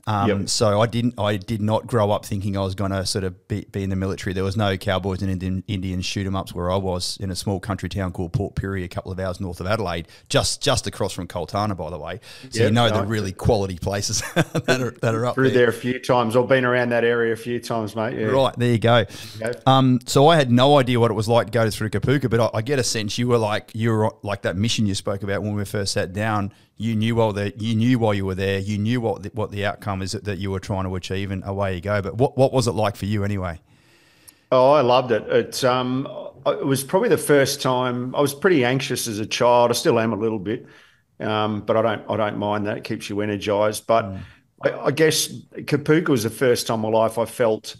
Um, 0.06 0.28
yep. 0.28 0.48
So 0.48 0.80
I 0.80 0.86
didn't. 0.86 1.18
I 1.18 1.36
did 1.36 1.62
not 1.62 1.86
grow 1.86 2.10
up 2.10 2.26
thinking 2.26 2.56
I 2.56 2.60
was 2.60 2.74
going 2.74 2.90
to 2.90 3.06
sort 3.06 3.24
of 3.24 3.48
be, 3.48 3.66
be, 3.72 3.82
in 3.82 3.90
the 3.90 3.96
military. 3.96 4.34
There 4.34 4.44
was 4.44 4.56
no 4.56 4.76
cowboys 4.76 5.22
and 5.22 5.30
Indian, 5.30 5.64
Indian 5.66 6.02
shoot 6.02 6.26
'em 6.26 6.36
ups 6.36 6.54
where 6.54 6.70
I 6.70 6.76
was 6.76 7.16
in 7.20 7.30
a 7.30 7.34
small 7.34 7.58
country 7.58 7.88
town 7.88 8.12
called 8.12 8.32
Port 8.32 8.54
Pirie, 8.54 8.84
a 8.84 8.88
couple 8.88 9.12
of 9.12 9.18
hours 9.18 9.40
north 9.40 9.60
of 9.60 9.66
Adelaide, 9.66 10.08
just 10.28 10.62
just 10.62 10.86
across 10.86 11.12
from 11.12 11.26
Cultana, 11.26 11.74
by 11.74 11.88
the 11.88 11.98
way. 11.98 12.20
So 12.50 12.60
yep, 12.60 12.68
you 12.68 12.74
know 12.74 12.88
no, 12.88 13.00
the 13.00 13.06
really 13.06 13.32
quality 13.32 13.78
places 13.78 14.22
that 14.34 14.80
are 14.80 14.90
that 15.00 15.14
are 15.14 15.26
up 15.26 15.34
through 15.36 15.50
there. 15.50 15.66
there. 15.66 15.68
a 15.68 15.72
few 15.72 15.98
times. 15.98 16.36
I've 16.36 16.48
been 16.48 16.66
around 16.66 16.90
that 16.90 17.04
area 17.04 17.32
a 17.32 17.36
few 17.36 17.58
times, 17.58 17.96
mate. 17.96 18.18
Yeah. 18.18 18.26
Right 18.26 18.54
there 18.58 18.72
you 18.72 18.78
go. 18.78 19.04
Um, 19.66 20.00
so 20.04 20.28
I 20.28 20.36
had 20.36 20.50
no 20.50 20.78
idea 20.78 21.00
what 21.00 21.10
it 21.10 21.14
was 21.14 21.28
like 21.28 21.46
to 21.46 21.52
go 21.52 21.70
through 21.70 21.90
Kapooka, 21.90 22.28
but 22.28 22.40
I, 22.40 22.58
I 22.58 22.62
get 22.62 22.78
a 22.78 22.84
sense 22.84 23.16
you 23.16 23.28
were 23.28 23.38
like 23.38 23.70
you 23.74 23.90
were 23.90 24.14
like 24.22 24.42
that 24.42 24.56
mission 24.56 24.84
you 24.84 24.94
spoke 24.94 25.22
about 25.22 25.42
when 25.42 25.54
we 25.54 25.64
first 25.64 25.94
sat 25.94 26.12
down 26.12 26.52
you 26.76 26.96
knew 26.96 27.14
while 27.16 27.32
that 27.32 27.60
you 27.60 27.74
knew 27.74 27.98
while 27.98 28.14
you 28.14 28.26
were 28.26 28.34
there, 28.34 28.58
you 28.58 28.78
knew 28.78 29.00
what 29.00 29.22
the, 29.22 29.30
what 29.34 29.50
the 29.50 29.64
outcome 29.64 30.02
is 30.02 30.12
that, 30.12 30.24
that 30.24 30.38
you 30.38 30.50
were 30.50 30.60
trying 30.60 30.84
to 30.84 30.94
achieve, 30.96 31.30
and 31.30 31.42
away 31.44 31.74
you 31.76 31.80
go. 31.80 32.02
But 32.02 32.16
what 32.16 32.36
what 32.36 32.52
was 32.52 32.66
it 32.66 32.72
like 32.72 32.96
for 32.96 33.06
you 33.06 33.24
anyway? 33.24 33.60
Oh, 34.50 34.72
I 34.72 34.80
loved 34.80 35.12
it. 35.12 35.22
It 35.28 35.64
um, 35.64 36.08
it 36.46 36.66
was 36.66 36.82
probably 36.82 37.08
the 37.08 37.18
first 37.18 37.62
time 37.62 38.14
I 38.14 38.20
was 38.20 38.34
pretty 38.34 38.64
anxious 38.64 39.06
as 39.06 39.18
a 39.18 39.26
child. 39.26 39.70
I 39.70 39.74
still 39.74 39.98
am 39.98 40.12
a 40.12 40.16
little 40.16 40.38
bit, 40.38 40.66
um, 41.20 41.60
but 41.60 41.76
I 41.76 41.82
don't 41.82 42.10
I 42.10 42.16
don't 42.16 42.38
mind 42.38 42.66
that. 42.66 42.78
It 42.78 42.84
keeps 42.84 43.08
you 43.08 43.20
energized. 43.20 43.86
But 43.86 44.06
mm. 44.06 44.20
I, 44.64 44.86
I 44.86 44.90
guess 44.90 45.28
Kapooka 45.56 46.08
was 46.08 46.24
the 46.24 46.30
first 46.30 46.66
time 46.66 46.84
in 46.84 46.90
my 46.90 46.98
life 46.98 47.18
I 47.18 47.24
felt 47.24 47.76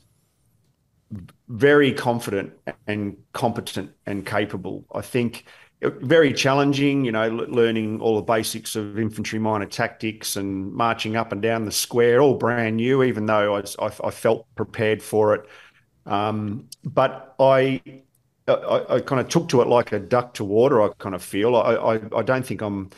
very 1.48 1.92
confident 1.92 2.52
and 2.86 3.16
competent 3.32 3.90
and 4.06 4.24
capable. 4.24 4.84
I 4.94 5.00
think 5.00 5.44
very 5.90 6.32
challenging, 6.32 7.04
you 7.04 7.12
know, 7.12 7.28
learning 7.28 8.00
all 8.00 8.16
the 8.16 8.22
basics 8.22 8.76
of 8.76 8.98
infantry 8.98 9.38
minor 9.38 9.66
tactics 9.66 10.36
and 10.36 10.72
marching 10.72 11.16
up 11.16 11.32
and 11.32 11.42
down 11.42 11.64
the 11.64 11.72
square, 11.72 12.20
all 12.20 12.34
brand 12.34 12.76
new, 12.76 13.02
even 13.02 13.26
though 13.26 13.56
I, 13.56 13.64
I, 13.78 13.90
I 14.04 14.10
felt 14.10 14.46
prepared 14.54 15.02
for 15.02 15.34
it. 15.34 15.48
Um, 16.06 16.68
but 16.84 17.34
I, 17.38 17.80
I, 18.46 18.84
I, 18.90 19.00
kind 19.00 19.20
of 19.20 19.28
took 19.28 19.48
to 19.48 19.62
it 19.62 19.68
like 19.68 19.92
a 19.92 19.98
duck 19.98 20.34
to 20.34 20.44
water, 20.44 20.82
I 20.82 20.90
kind 20.98 21.14
of 21.14 21.22
feel. 21.22 21.56
I, 21.56 22.00
I, 22.14 22.22
don't 22.22 22.44
think 22.44 22.60
I'm 22.60 22.90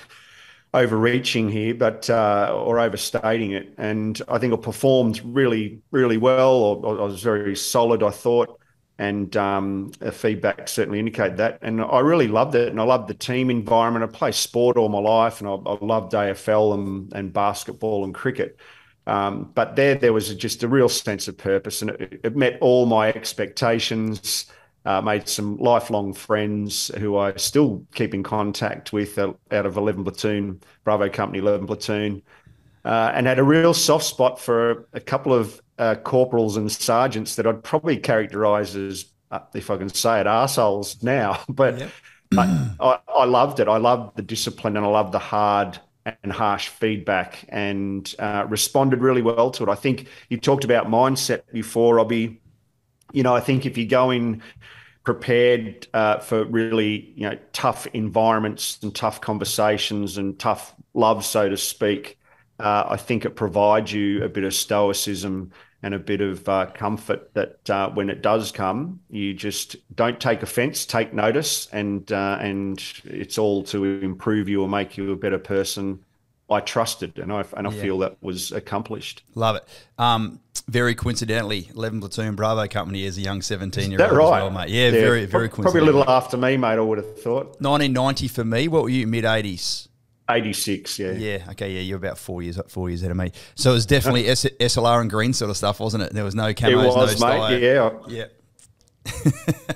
overreaching 0.75 1.49
here, 1.49 1.75
but 1.75 2.11
uh, 2.11 2.53
or 2.53 2.81
overstating 2.81 3.53
it. 3.53 3.73
And 3.79 4.21
I 4.27 4.39
think 4.39 4.53
I 4.53 4.57
performed 4.57 5.21
really, 5.25 5.81
really 5.93 6.17
well. 6.17 6.83
I 6.85 7.05
was 7.05 7.23
very 7.23 7.55
solid, 7.55 8.03
I 8.03 8.11
thought 8.11 8.61
and 8.99 9.37
um, 9.37 9.91
feedback 10.13 10.69
certainly 10.69 10.99
indicated 10.99 11.37
that. 11.37 11.59
And 11.63 11.83
I 11.83 12.01
really 12.01 12.29
loved 12.29 12.55
it, 12.55 12.69
and 12.69 12.81
I 12.81 12.85
loved 12.85 13.09
the 13.09 13.15
team 13.15 13.51
environment. 13.51 14.05
I 14.05 14.17
played 14.17 14.35
sport 14.35 14.77
all 14.77 14.89
my 14.89 14.99
life, 14.99 15.41
and 15.41 15.49
I, 15.49 15.53
I 15.53 15.77
loved 15.81 16.13
AFL 16.13 16.75
and, 16.75 17.13
and 17.13 17.33
basketball 17.33 18.05
and 18.05 18.15
cricket. 18.15 18.59
Um, 19.07 19.53
but 19.55 19.77
there, 19.77 19.95
there 19.95 20.13
was 20.13 20.35
just 20.35 20.63
a 20.63 20.69
real 20.69 20.89
sense 20.89 21.29
of 21.29 21.37
purpose, 21.37 21.83
and 21.83 21.91
it, 21.91 22.21
it 22.25 22.37
met 22.37 22.59
all 22.61 22.87
my 22.87 23.09
expectations. 23.09 24.47
Uh, 24.85 25.01
made 25.01 25.29
some 25.29 25.57
lifelong 25.57 26.13
friends 26.13 26.93
who 26.99 27.17
I 27.17 27.35
still 27.35 27.85
keep 27.93 28.15
in 28.15 28.23
contact 28.23 28.93
with 28.93 29.19
uh, 29.19 29.33
out 29.51 29.67
of 29.67 29.77
11 29.77 30.05
Platoon, 30.05 30.61
Bravo 30.85 31.09
Company 31.09 31.41
11 31.41 31.67
Platoon, 31.67 32.23
uh, 32.85 33.11
and 33.13 33.27
had 33.27 33.41
a 33.41 33.43
real 33.43 33.75
soft 33.75 34.05
spot 34.05 34.39
for 34.39 34.87
a 34.93 35.01
couple 35.01 35.35
of 35.35 35.61
uh, 35.79 35.95
corporals 35.97 36.57
and 36.57 36.71
sergeants 36.71 37.37
that 37.37 37.47
I'd 37.47 37.63
probably 37.63 37.99
characterise 37.99 38.75
as, 38.75 39.07
uh, 39.31 39.41
if 39.55 39.71
I 39.71 39.77
can 39.77 39.89
say 39.89 40.21
it, 40.21 40.27
arseholes 40.27 41.03
now. 41.03 41.41
But 41.49 41.79
yep. 41.79 41.91
I, 42.37 42.99
I, 43.09 43.25
loved 43.25 43.61
it. 43.61 43.69
I 43.69 43.77
loved 43.77 44.17
the 44.17 44.23
discipline 44.23 44.77
and 44.77 44.85
I 44.85 44.89
loved 44.89 45.13
the 45.13 45.19
hard 45.19 45.79
and 46.23 46.33
harsh 46.33 46.69
feedback 46.69 47.45
and 47.49 48.13
uh, 48.19 48.47
responded 48.49 49.01
really 49.01 49.23
well 49.23 49.51
to 49.53 49.65
it. 49.65 49.69
I 49.69 49.75
think 49.75 50.09
you 50.29 50.39
talked 50.39 50.65
about 50.65 50.87
mindset 50.87 51.43
before, 51.53 51.97
Robbie. 51.97 52.41
You 53.13 53.23
know, 53.23 53.35
I 53.35 53.41
think 53.41 53.67
if 53.67 53.79
you 53.79 53.87
go 53.87 54.11
in 54.11 54.43
prepared 55.05 55.87
uh, 55.95 56.19
for 56.19 56.45
really 56.45 57.13
you 57.15 57.31
know 57.31 57.39
tough 57.53 57.87
environments 57.95 58.79
and 58.83 58.93
tough 58.93 59.21
conversations 59.21 60.19
and 60.19 60.39
tough 60.39 60.75
love, 60.95 61.25
so 61.25 61.49
to 61.49 61.57
speak. 61.57 62.19
Uh, 62.59 62.85
I 62.89 62.97
think 62.97 63.25
it 63.25 63.37
provides 63.37 63.93
you 63.93 64.25
a 64.25 64.29
bit 64.29 64.43
of 64.43 64.55
stoicism 64.55 65.53
and 65.87 65.95
a 65.95 66.01
bit 66.01 66.21
of 66.21 66.49
uh, 66.49 66.67
comfort 66.75 67.33
that 67.35 67.71
uh, 67.71 67.89
when 67.91 68.11
it 68.11 68.21
does 68.21 68.51
come, 68.51 68.99
you 69.09 69.33
just 69.33 69.77
don't 69.95 70.19
take 70.19 70.43
offence, 70.43 70.85
take 70.85 71.15
notice, 71.15 71.69
and 71.73 72.11
uh, 72.11 72.39
and 72.41 72.83
it's 73.05 73.39
all 73.39 73.63
to 73.63 73.85
improve 73.85 74.49
you 74.49 74.63
or 74.63 74.69
make 74.69 74.97
you 74.97 75.13
a 75.13 75.17
better 75.17 75.39
person. 75.39 76.05
I 76.51 76.59
trusted, 76.59 77.21
and 77.21 77.33
I 77.33 77.45
and 77.57 77.69
I 77.69 77.71
yeah. 77.71 77.81
feel 77.83 77.99
that 77.99 78.17
was 78.21 78.51
accomplished. 78.51 79.23
Love 79.37 79.57
it. 79.57 79.65
Um, 79.97 80.41
very 80.67 80.97
coincidentally, 80.97 81.71
11 81.77 82.01
Platoon 82.01 82.35
Bravo 82.35 82.67
Company 82.67 83.05
is 83.05 83.17
a 83.17 83.21
young 83.21 83.41
17 83.41 83.93
year 83.93 84.01
old. 84.01 84.11
That 84.11 84.17
right? 84.17 84.43
Well, 84.43 84.51
mate. 84.51 84.71
Yeah, 84.71 84.87
yeah, 84.87 84.91
very, 84.91 85.25
very 85.27 85.49
coincidental. 85.49 85.63
Probably 85.63 85.81
a 85.81 85.85
little 85.85 86.11
after 86.11 86.37
me, 86.37 86.57
mate, 86.57 86.79
I 86.79 86.81
would 86.81 86.99
have 86.99 87.21
thought. 87.21 87.61
1990 87.61 88.27
for 88.27 88.45
me. 88.45 88.67
What 88.67 88.83
were 88.83 88.89
you, 88.89 89.07
mid 89.07 89.23
80s? 89.23 89.87
86, 90.29 90.99
yeah. 90.99 91.13
Yeah, 91.13 91.47
okay, 91.51 91.73
yeah, 91.73 91.81
you're 91.81 91.97
about 91.97 92.19
four 92.19 92.43
years 92.43 92.59
four 92.69 92.89
years 92.91 93.03
ahead 93.03 93.13
of 93.13 93.17
me. 93.17 93.33
So 93.55 93.71
it 93.71 93.75
was 93.75 93.87
definitely 93.87 94.29
S- 94.29 94.45
SLR 94.45 95.01
and 95.01 95.11
green 95.11 95.33
sort 95.33 95.51
of 95.51 95.57
stuff, 95.57 95.81
wasn't 95.81 96.03
it? 96.03 96.13
There 96.13 96.25
was 96.25 96.35
no 96.35 96.53
camos, 96.53 96.71
it 96.71 96.77
was, 96.77 97.21
no 97.21 97.49
mate, 97.49 97.63
yeah. 97.63 97.91
Yeah. 98.09 98.27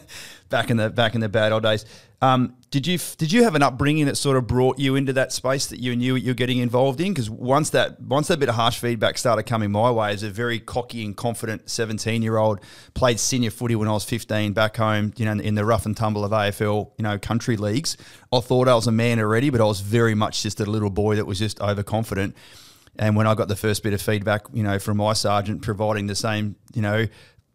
back 0.50 0.71
in 0.71 0.76
the 0.76 0.90
back 0.90 1.14
in 1.14 1.21
the 1.21 1.28
bad 1.28 1.52
old 1.52 1.62
days. 1.62 1.87
Um, 2.23 2.57
did 2.71 2.87
you 2.87 2.99
did 3.16 3.33
you 3.33 3.45
have 3.45 3.54
an 3.54 3.62
upbringing 3.62 4.04
that 4.07 4.16
sort 4.16 4.37
of 4.37 4.47
brought 4.47 4.78
you 4.78 4.95
into 4.95 5.14
that 5.14 5.33
space 5.33 5.66
that 5.69 5.80
you 5.80 5.97
knew 5.97 6.16
you're 6.16 6.35
getting 6.35 6.59
involved 6.59 7.00
in? 7.00 7.14
Because 7.14 7.30
once 7.30 7.71
that 7.71 7.99
once 8.00 8.28
that 8.28 8.38
bit 8.38 8.50
of 8.50 8.57
harsh 8.57 8.78
feedback 8.78 9.16
started 9.16 9.45
coming 9.45 9.71
my 9.71 9.90
way, 9.90 10.12
as 10.12 10.23
a 10.23 10.28
very 10.28 10.61
cocky 10.61 11.04
and 11.04 11.16
confident 11.16 11.71
17 11.71 12.21
year 12.21 12.37
old, 12.37 12.61
played 12.92 13.19
senior 13.19 13.50
footy 13.50 13.75
when 13.75 13.88
I 13.88 13.92
was 13.92 14.04
15 14.04 14.52
back 14.52 14.76
home, 14.76 15.14
you 15.16 15.25
know, 15.25 15.33
in 15.33 15.54
the 15.54 15.64
rough 15.64 15.87
and 15.87 15.97
tumble 15.97 16.25
of 16.25 16.33
AFL, 16.33 16.90
you 16.99 17.02
know, 17.02 17.19
country 17.19 17.57
leagues. 17.57 17.97
I 18.30 18.40
thought 18.40 18.69
I 18.69 18.75
was 18.75 18.87
a 18.87 18.92
man 18.92 19.19
already, 19.19 19.49
but 19.49 19.62
I 19.62 19.64
was 19.64 19.80
very 19.80 20.14
much 20.14 20.42
just 20.42 20.61
a 20.61 20.66
little 20.66 20.90
boy 20.90 21.16
that 21.16 21.25
was 21.26 21.38
just 21.38 21.59
overconfident. 21.61 22.37
And 22.99 23.16
when 23.16 23.26
I 23.26 23.35
got 23.35 23.49
the 23.49 23.57
first 23.57 23.83
bit 23.83 23.95
of 23.95 24.02
feedback, 24.02 24.42
you 24.52 24.62
know, 24.62 24.78
from 24.78 24.99
my 24.99 25.14
sergeant 25.14 25.62
providing 25.62 26.07
the 26.07 26.14
same, 26.14 26.57
you 26.75 26.83
know, 26.83 27.07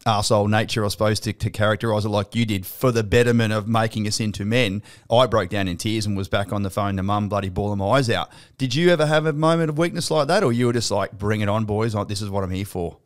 arsehole 0.06 0.50
nature, 0.50 0.86
I 0.86 0.90
suppose, 0.90 1.20
to, 1.22 1.34
to 1.34 1.50
characterise 1.50 2.06
it 2.06 2.10
like 2.10 2.36
you 2.36 2.46
did 2.46 2.66
for 2.66 2.92
the 2.92 3.04
betterment 3.04 3.52
of 3.54 3.68
making 3.68 4.08
us 4.08 4.20
into 4.20 4.46
men, 4.46 4.84
I 5.12 5.26
broke 5.26 5.50
down 5.50 5.68
in 5.68 5.78
tears 5.78 6.06
and 6.06 6.16
was 6.16 6.30
back 6.30 6.54
on 6.54 6.62
the 6.62 6.70
phone 6.70 6.98
to 6.98 7.04
mum, 7.04 7.28
bloody 7.28 7.50
bawling 7.50 7.80
my 7.80 7.88
eyes 7.88 8.10
out. 8.10 8.30
Did 8.58 8.76
you 8.76 8.90
ever 8.90 9.08
have 9.08 9.26
a 9.26 9.34
moment 9.34 9.70
of 9.70 9.78
weakness 9.78 10.12
like 10.12 10.28
that, 10.28 10.44
or 10.44 10.54
you 10.54 10.68
were 10.68 10.74
just 10.74 10.92
like, 10.92 11.18
bring 11.18 11.42
it 11.42 11.50
on, 11.50 11.66
boys, 11.66 11.96
this 12.08 12.22
is 12.22 12.30
what 12.30 12.44
I'm 12.44 12.52
here 12.52 12.66
for? 12.66 12.98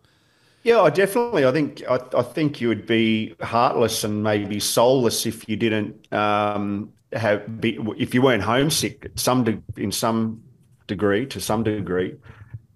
Yeah, 0.64 0.82
I 0.82 0.90
definitely. 0.90 1.46
I 1.46 1.54
think 1.54 1.84
I, 1.90 2.00
I 2.18 2.22
think 2.22 2.60
you 2.60 2.68
would 2.68 2.86
be 2.86 3.34
heartless 3.42 4.04
and 4.04 4.22
maybe 4.22 4.60
soulless 4.60 5.26
if 5.26 5.48
you 5.48 5.56
didn't 5.56 6.12
um, 6.14 6.92
have 7.14 7.62
be, 7.62 7.80
if 7.98 8.14
you 8.14 8.22
weren't 8.22 8.44
homesick 8.44 9.10
some 9.16 9.46
de- 9.46 9.64
in 9.78 9.92
some 9.94 10.44
degree 10.88 11.26
to 11.28 11.40
some 11.40 11.64
degree. 11.64 12.14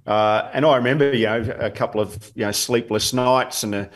Uh, 0.06 0.50
and 0.54 0.66
I 0.66 0.76
remember, 0.76 1.16
you 1.16 1.26
know, 1.26 1.56
a 1.60 1.72
couple 1.72 2.02
of 2.02 2.32
you 2.36 2.46
know 2.46 2.52
sleepless 2.52 3.14
nights 3.14 3.64
and 3.64 3.76
a 3.76 3.90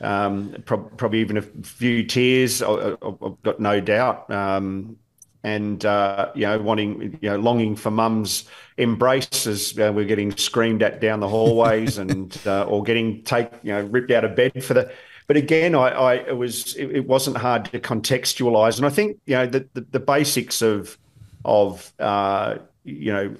um, 0.00 0.62
pro- 0.64 0.78
probably 0.78 1.20
even 1.20 1.38
a 1.38 1.42
few 1.42 2.04
tears. 2.04 2.62
I, 2.62 2.96
have 3.02 3.42
got 3.42 3.60
no 3.60 3.80
doubt. 3.80 4.30
Um, 4.30 4.98
and 5.42 5.84
uh, 5.84 6.32
you 6.34 6.46
know, 6.46 6.58
wanting, 6.58 7.18
you 7.20 7.30
know, 7.30 7.36
longing 7.36 7.76
for 7.76 7.90
mum's 7.90 8.44
embrace 8.78 9.46
as 9.46 9.78
uh, 9.78 9.92
we're 9.94 10.06
getting 10.06 10.34
screamed 10.36 10.82
at 10.82 11.00
down 11.00 11.20
the 11.20 11.28
hallways, 11.28 11.98
and 11.98 12.36
uh, 12.46 12.64
or 12.64 12.82
getting 12.82 13.22
take, 13.22 13.50
you 13.62 13.72
know, 13.72 13.82
ripped 13.82 14.10
out 14.10 14.24
of 14.24 14.34
bed 14.34 14.64
for 14.64 14.74
the. 14.74 14.92
But 15.26 15.36
again, 15.36 15.74
I, 15.74 15.88
I 15.88 16.14
it 16.14 16.36
was 16.36 16.74
it, 16.76 16.90
it, 16.90 17.06
wasn't 17.06 17.36
hard 17.36 17.66
to 17.66 17.80
contextualize, 17.80 18.78
and 18.78 18.86
I 18.86 18.90
think 18.90 19.18
you 19.26 19.36
know 19.36 19.46
the 19.46 19.68
the, 19.74 19.82
the 19.82 20.00
basics 20.00 20.62
of 20.62 20.98
of 21.44 21.92
uh, 21.98 22.56
you 22.84 23.12
know 23.12 23.36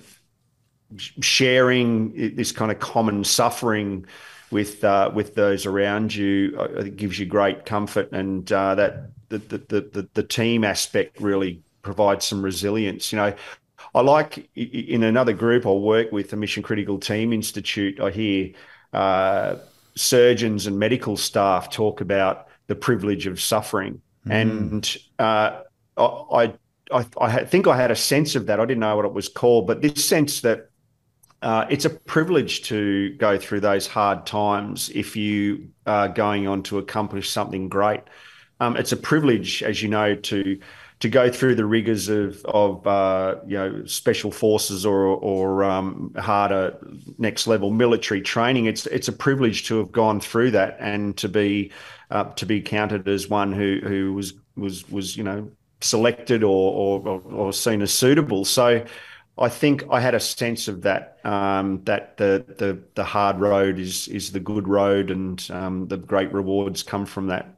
sharing 0.97 2.35
this 2.37 2.53
kind 2.53 2.71
of 2.71 2.79
common 2.79 3.25
suffering 3.25 4.07
with 4.51 4.85
uh, 4.85 5.11
with 5.13 5.35
those 5.35 5.67
around 5.67 6.15
you. 6.15 6.57
Uh, 6.59 6.81
it 6.81 6.97
gives 6.97 7.19
you 7.19 7.27
great 7.27 7.67
comfort, 7.67 8.13
and 8.13 8.51
uh, 8.53 8.75
that 8.77 9.11
the, 9.29 9.39
the, 9.39 9.59
the 9.59 10.09
the 10.15 10.23
team 10.23 10.65
aspect 10.65 11.21
really 11.21 11.61
provides 11.83 12.25
some 12.25 12.43
resilience. 12.43 13.13
You 13.13 13.19
know, 13.19 13.35
I 13.95 14.01
like 14.01 14.49
in 14.55 15.03
another 15.03 15.33
group 15.33 15.67
I 15.67 15.71
work 15.71 16.13
with, 16.13 16.31
the 16.31 16.37
Mission 16.37 16.63
Critical 16.63 16.99
Team 16.99 17.33
Institute. 17.33 18.01
I 18.01 18.11
hear 18.11 18.53
uh, 18.93 19.57
surgeons 19.97 20.67
and 20.67 20.79
medical 20.79 21.17
staff 21.17 21.71
talk 21.71 22.01
about 22.01 22.47
the 22.69 22.77
privilege 22.77 23.27
of 23.27 23.41
suffering, 23.41 24.01
mm. 24.27 24.33
and 24.33 24.97
uh, 25.19 25.63
I, 25.97 26.55
I 26.93 27.07
I 27.21 27.45
think 27.45 27.67
I 27.67 27.77
had 27.77 27.91
a 27.91 27.97
sense 27.97 28.37
of 28.37 28.47
that. 28.47 28.61
I 28.61 28.65
didn't 28.67 28.81
know 28.81 28.95
what 28.97 29.05
it 29.05 29.13
was 29.13 29.29
called, 29.29 29.67
but 29.67 29.83
this 29.83 30.05
sense 30.05 30.43
that 30.43 30.71
uh, 31.45 31.67
it's 31.69 31.85
a 31.85 31.91
privilege 31.91 32.63
to 32.63 33.11
go 33.17 33.39
through 33.39 33.61
those 33.61 33.87
hard 33.87 34.25
times 34.25 34.91
if 34.95 35.15
you 35.15 35.69
are 35.87 36.09
going 36.09 36.49
on 36.49 36.63
to 36.63 36.79
accomplish 36.79 37.29
something 37.29 37.69
great. 37.69 38.01
Um, 38.61 38.79
it's 38.79 38.93
a 38.93 38.97
privilege, 38.97 39.63
as 39.63 39.83
you 39.83 39.91
know, 39.91 40.15
to 40.15 40.59
to 41.01 41.09
go 41.11 41.31
through 41.31 41.57
the 41.57 41.67
rigors 41.67 42.09
of 42.09 42.43
of 42.47 42.87
uh, 42.87 43.37
you 43.47 43.59
know 43.59 43.85
special 43.85 44.31
forces 44.31 44.87
or 44.87 45.05
or 45.05 45.65
um, 45.65 46.15
harder 46.17 46.79
next 47.19 47.47
level 47.47 47.71
military 47.71 48.23
training. 48.23 48.65
It's 48.65 48.87
it's 48.87 49.09
a 49.09 49.13
privilege 49.13 49.67
to 49.67 49.77
have 49.77 49.93
gone 49.93 50.21
through 50.21 50.53
that 50.53 50.79
and 50.81 51.15
to 51.19 51.29
be 51.29 51.73
uh, 52.11 52.25
to 52.25 52.47
be 52.47 52.63
counted 52.63 53.07
as 53.07 53.29
one 53.29 53.53
who 53.53 53.81
who 53.85 54.15
was 54.15 54.33
was 54.57 54.89
was 54.89 55.15
you 55.15 55.25
know 55.25 55.51
selected 55.83 56.43
or 56.43 57.03
or, 57.07 57.21
or 57.21 57.53
seen 57.53 57.83
as 57.83 57.93
suitable. 57.93 58.47
So. 58.47 58.83
I 59.37 59.49
think 59.49 59.85
I 59.91 60.01
had 60.01 60.15
a 60.15 60.21
sense 60.21 60.69
of 60.69 60.83
that 60.83 61.19
um, 61.25 61.83
that 61.85 62.17
the, 62.19 62.45
the 62.57 62.79
the 62.95 63.05
hard 63.05 63.41
road 63.41 63.79
is 63.79 64.07
is 64.09 64.31
the 64.31 64.41
good 64.41 64.69
road, 64.69 65.11
and 65.11 65.45
um, 65.51 65.89
the 65.89 65.97
great 65.97 66.33
rewards 66.33 66.83
come 66.83 67.05
from 67.05 67.27
that. 67.29 67.49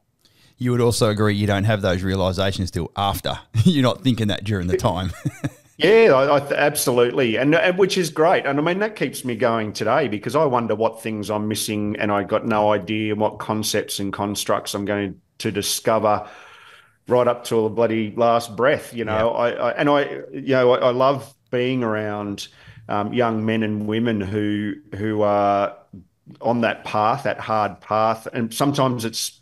You 0.57 0.71
would 0.71 0.81
also 0.81 1.09
agree 1.09 1.35
you 1.35 1.45
don't 1.45 1.65
have 1.65 1.83
those 1.83 2.01
realizations 2.01 2.71
till 2.71 2.91
after. 2.95 3.37
You're 3.63 3.83
not 3.83 4.03
thinking 4.03 4.29
that 4.29 4.43
during 4.43 4.65
the 4.65 4.75
time. 4.77 5.11
yeah, 5.77 6.13
I, 6.15 6.39
I, 6.39 6.53
absolutely, 6.53 7.35
and, 7.35 7.53
and 7.53 7.77
which 7.77 7.95
is 7.95 8.09
great. 8.09 8.47
And 8.47 8.57
I 8.57 8.63
mean 8.63 8.79
that 8.79 8.95
keeps 8.95 9.23
me 9.23 9.35
going 9.35 9.71
today 9.71 10.07
because 10.07 10.35
I 10.35 10.45
wonder 10.45 10.73
what 10.73 11.03
things 11.03 11.29
I'm 11.29 11.47
missing, 11.47 11.95
and 11.99 12.11
I 12.11 12.23
got 12.23 12.43
no 12.43 12.71
idea 12.73 13.13
what 13.13 13.37
concepts 13.37 13.99
and 13.99 14.11
constructs 14.11 14.73
I'm 14.73 14.85
going 14.85 15.21
to 15.37 15.51
discover 15.51 16.27
right 17.07 17.27
up 17.27 17.43
to 17.45 17.61
the 17.61 17.69
bloody 17.69 18.15
last 18.15 18.55
breath. 18.55 18.95
You 18.95 19.05
know, 19.05 19.35
yeah. 19.35 19.41
I, 19.43 19.49
I, 19.49 19.71
and 19.73 19.89
I 19.89 20.01
you 20.33 20.53
know 20.53 20.71
I, 20.71 20.87
I 20.87 20.89
love 20.89 21.35
being 21.51 21.83
around 21.83 22.47
um, 22.89 23.13
young 23.13 23.45
men 23.45 23.63
and 23.63 23.87
women 23.87 24.21
who 24.21 24.75
who 24.95 25.21
are 25.21 25.75
on 26.41 26.61
that 26.61 26.83
path, 26.83 27.23
that 27.23 27.39
hard 27.39 27.79
path, 27.79 28.27
and 28.33 28.53
sometimes 28.53 29.05
it's 29.05 29.41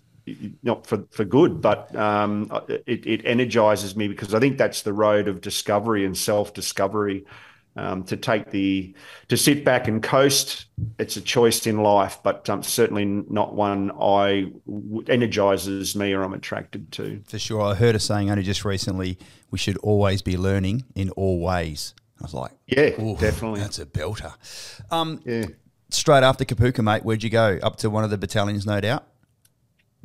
not 0.63 0.87
for, 0.87 1.03
for 1.11 1.23
good, 1.23 1.61
but 1.61 1.95
um, 1.95 2.49
it, 2.67 3.05
it, 3.05 3.25
energizes 3.25 3.95
me 3.95 4.07
because 4.07 4.33
I 4.33 4.39
think 4.39 4.57
that's 4.57 4.81
the 4.81 4.93
road 4.93 5.27
of 5.27 5.41
discovery 5.41 6.05
and 6.05 6.17
self 6.17 6.53
discovery. 6.53 7.25
Um, 7.77 8.03
to 8.03 8.15
take 8.15 8.51
the 8.51 8.95
to 9.27 9.35
sit 9.35 9.65
back 9.65 9.89
and 9.89 10.01
coast, 10.01 10.67
it's 10.97 11.17
a 11.17 11.21
choice 11.21 11.67
in 11.67 11.83
life, 11.83 12.19
but 12.23 12.49
um, 12.49 12.63
certainly 12.63 13.03
not 13.03 13.53
one 13.53 13.91
I 13.99 14.51
energizes 15.09 15.93
me 15.93 16.13
or 16.13 16.23
I'm 16.23 16.33
attracted 16.33 16.89
to. 16.93 17.21
For 17.27 17.37
sure, 17.37 17.61
I 17.61 17.73
heard 17.73 17.95
a 17.95 17.99
saying 17.99 18.29
only 18.29 18.43
just 18.43 18.63
recently: 18.63 19.19
we 19.51 19.57
should 19.57 19.75
always 19.77 20.21
be 20.21 20.37
learning 20.37 20.85
in 20.95 21.09
all 21.11 21.41
ways. 21.41 21.93
I 22.19 22.23
was 22.23 22.33
like, 22.33 22.51
yeah, 22.65 22.91
definitely. 23.19 23.59
That's 23.59 23.79
a 23.79 23.85
belter. 23.85 24.33
Um, 24.89 25.21
yeah. 25.25 25.47
Straight 25.89 26.23
after 26.23 26.45
Kapooka, 26.45 26.83
mate, 26.83 27.03
where'd 27.03 27.23
you 27.23 27.29
go? 27.29 27.59
Up 27.61 27.75
to 27.77 27.89
one 27.89 28.03
of 28.03 28.09
the 28.09 28.17
battalions, 28.17 28.65
no 28.65 28.79
doubt. 28.79 29.05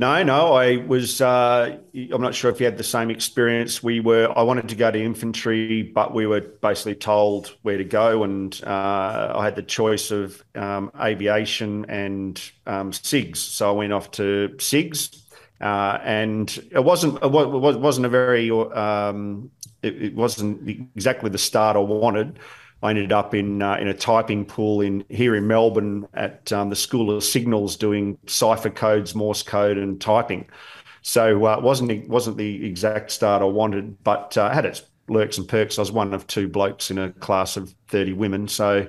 No, 0.00 0.23
no, 0.23 0.54
I 0.54 0.76
was. 0.78 1.21
Uh, 1.21 1.76
I'm 1.95 2.23
not 2.23 2.35
sure 2.35 2.50
if 2.50 2.59
you 2.59 2.64
had 2.64 2.78
the 2.78 2.83
same 2.83 3.11
experience. 3.11 3.83
We 3.83 4.00
were. 4.00 4.33
I 4.35 4.40
wanted 4.40 4.71
to 4.71 4.75
go 4.75 4.90
to 4.90 4.99
infantry, 4.99 5.83
but 5.83 6.14
we 6.14 6.26
were 6.26 6.40
basically 6.40 6.95
told 6.95 7.54
where 7.61 7.76
to 7.76 7.85
go, 7.85 8.23
and 8.25 8.59
uh, 8.66 9.35
I 9.37 9.45
had 9.45 9.57
the 9.57 9.62
choice 9.62 10.11
of 10.11 10.42
um, 10.54 10.90
aviation 10.99 11.85
and 11.90 12.40
um, 12.66 12.92
SIGs. 12.92 13.37
So 13.37 13.69
I 13.69 13.73
went 13.73 13.92
off 13.92 14.11
to 14.12 14.54
SIGs, 14.57 15.23
uh, 15.61 15.99
and 16.02 16.49
it 16.73 16.83
wasn't 16.83 17.23
it 17.23 17.30
wasn't 17.30 18.07
a 18.07 18.09
very 18.09 18.50
um, 18.50 19.50
it, 19.83 20.02
it, 20.02 20.14
wasn't 20.14 20.66
exactly 20.97 21.28
the 21.28 21.37
start 21.37 21.76
I 21.76 21.80
wanted. 21.80 22.38
I 22.82 22.90
ended 22.90 23.12
up 23.12 23.34
in 23.34 23.62
uh, 23.62 23.76
in 23.76 23.88
a 23.88 23.94
typing 23.94 24.44
pool 24.44 24.80
in 24.80 25.04
here 25.08 25.37
in 25.37 25.46
Melbourne 25.46 26.06
at 26.14 26.50
um, 26.52 26.70
the 26.70 26.76
School 26.76 27.14
of 27.14 27.22
Signals 27.22 27.76
doing 27.76 28.16
cipher 28.26 28.70
codes, 28.70 29.14
Morse 29.14 29.42
code, 29.42 29.76
and 29.76 30.00
typing. 30.00 30.49
So 31.02 31.46
uh, 31.46 31.58
it 31.58 31.62
wasn't 31.62 32.08
wasn't 32.08 32.37
the 32.37 32.64
exact 32.64 33.10
start 33.10 33.42
I 33.42 33.46
wanted, 33.46 34.02
but 34.02 34.37
uh, 34.38 34.50
had 34.50 34.64
its 34.64 34.82
lurks 35.08 35.37
and 35.38 35.49
perks. 35.49 35.78
I 35.78 35.82
was 35.82 35.92
one 35.92 36.14
of 36.14 36.26
two 36.26 36.49
blokes 36.49 36.90
in 36.90 36.99
a 36.99 37.12
class 37.12 37.56
of 37.56 37.75
thirty 37.88 38.14
women, 38.14 38.49
so 38.49 38.88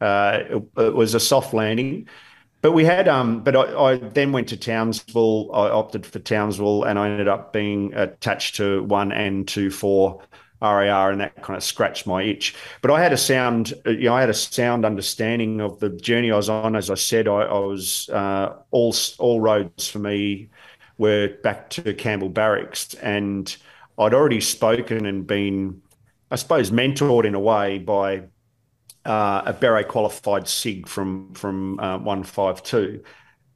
uh, 0.00 0.38
it, 0.48 0.62
it, 0.76 0.94
was 0.94 1.14
a 1.14 1.20
soft 1.20 1.54
landing. 1.54 2.08
But 2.60 2.72
we 2.72 2.84
had, 2.84 3.06
um, 3.06 3.44
but 3.44 3.54
I, 3.54 3.92
I, 3.92 3.96
then 3.98 4.32
went 4.32 4.48
to 4.48 4.56
Townsville. 4.56 5.50
I 5.54 5.68
opted 5.68 6.04
for 6.04 6.18
Townsville, 6.18 6.84
and 6.84 6.98
I 6.98 7.08
ended 7.08 7.28
up 7.28 7.52
being 7.52 7.94
attached 7.94 8.56
to 8.56 8.82
one 8.82 9.12
and 9.12 9.46
two 9.46 9.70
four 9.70 10.22
RAR, 10.60 11.10
and 11.10 11.20
that 11.20 11.40
kind 11.42 11.56
of 11.56 11.62
scratched 11.62 12.06
my 12.06 12.22
itch. 12.22 12.54
But 12.82 12.90
I 12.90 13.00
had 13.00 13.12
a 13.12 13.16
sound, 13.16 13.74
you 13.86 14.04
know, 14.04 14.14
I 14.14 14.20
had 14.20 14.30
a 14.30 14.34
sound 14.34 14.84
understanding 14.84 15.60
of 15.60 15.78
the 15.80 15.90
journey 15.90 16.32
I 16.32 16.36
was 16.36 16.48
on. 16.48 16.76
As 16.76 16.90
I 16.90 16.94
said, 16.94 17.28
I, 17.28 17.42
I 17.42 17.58
was 17.58 18.08
uh, 18.08 18.54
all 18.70 18.94
all 19.18 19.40
roads 19.40 19.88
for 19.88 19.98
me 19.98 20.48
were 20.98 21.28
back 21.42 21.70
to 21.70 21.94
Campbell 21.94 22.28
Barracks, 22.28 22.94
and 22.94 23.56
I'd 23.98 24.14
already 24.14 24.40
spoken 24.40 25.06
and 25.06 25.26
been, 25.26 25.80
I 26.30 26.36
suppose, 26.36 26.70
mentored 26.70 27.24
in 27.24 27.34
a 27.34 27.40
way 27.40 27.78
by 27.78 28.24
uh, 29.04 29.42
a 29.46 29.52
Beret 29.52 29.88
qualified 29.88 30.48
SIG 30.48 30.86
from 30.86 31.32
from 31.34 31.78
uh, 31.80 31.98
one 31.98 32.24
five 32.24 32.62
two. 32.62 33.02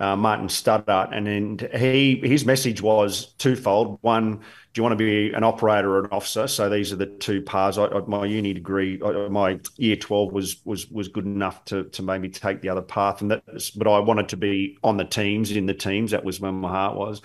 Uh, 0.02 0.16
Martin 0.16 0.48
Studdart, 0.48 1.10
and 1.14 1.26
then 1.28 1.44
he 1.78 2.20
his 2.24 2.44
message 2.44 2.82
was 2.82 3.34
twofold. 3.38 3.98
One, 4.02 4.38
do 4.38 4.74
you 4.74 4.82
want 4.82 4.98
to 4.98 5.04
be 5.04 5.32
an 5.32 5.44
operator 5.44 5.94
or 5.94 6.00
an 6.00 6.10
officer? 6.10 6.48
So 6.48 6.68
these 6.68 6.92
are 6.92 6.96
the 6.96 7.06
two 7.06 7.40
paths. 7.40 7.78
I, 7.78 7.84
I, 7.84 8.00
my 8.08 8.26
uni 8.26 8.52
degree, 8.52 9.00
I, 9.00 9.28
my 9.28 9.60
year 9.76 9.94
twelve 9.94 10.32
was 10.32 10.56
was 10.64 10.90
was 10.90 11.06
good 11.06 11.24
enough 11.24 11.64
to 11.66 11.84
to 11.84 12.02
maybe 12.02 12.28
take 12.28 12.62
the 12.62 12.68
other 12.68 12.82
path, 12.82 13.22
and 13.22 13.30
that. 13.30 13.44
But 13.76 13.86
I 13.86 14.00
wanted 14.00 14.28
to 14.30 14.36
be 14.36 14.76
on 14.82 14.96
the 14.96 15.04
teams, 15.04 15.52
in 15.52 15.66
the 15.66 15.74
teams. 15.74 16.10
That 16.10 16.24
was 16.24 16.40
where 16.40 16.50
my 16.50 16.68
heart 16.68 16.96
was. 16.96 17.22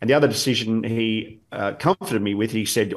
And 0.00 0.10
the 0.10 0.14
other 0.14 0.28
decision 0.28 0.84
he 0.84 1.40
uh, 1.50 1.72
comforted 1.78 2.20
me 2.20 2.34
with, 2.34 2.52
he 2.52 2.66
said 2.66 2.92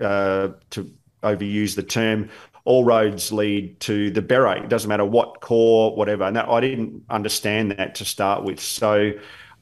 uh, 0.00 0.48
to 0.70 0.92
overuse 1.22 1.74
the 1.76 1.82
term, 1.82 2.28
all 2.64 2.84
roads 2.84 3.32
lead 3.32 3.80
to 3.80 4.10
the 4.10 4.22
beret. 4.22 4.64
It 4.64 4.68
doesn't 4.68 4.88
matter 4.88 5.04
what 5.04 5.40
corps, 5.40 5.96
whatever. 5.96 6.24
And 6.24 6.36
that, 6.36 6.48
I 6.48 6.60
didn't 6.60 7.04
understand 7.10 7.72
that 7.72 7.94
to 7.96 8.04
start 8.04 8.44
with. 8.44 8.60
So 8.60 9.12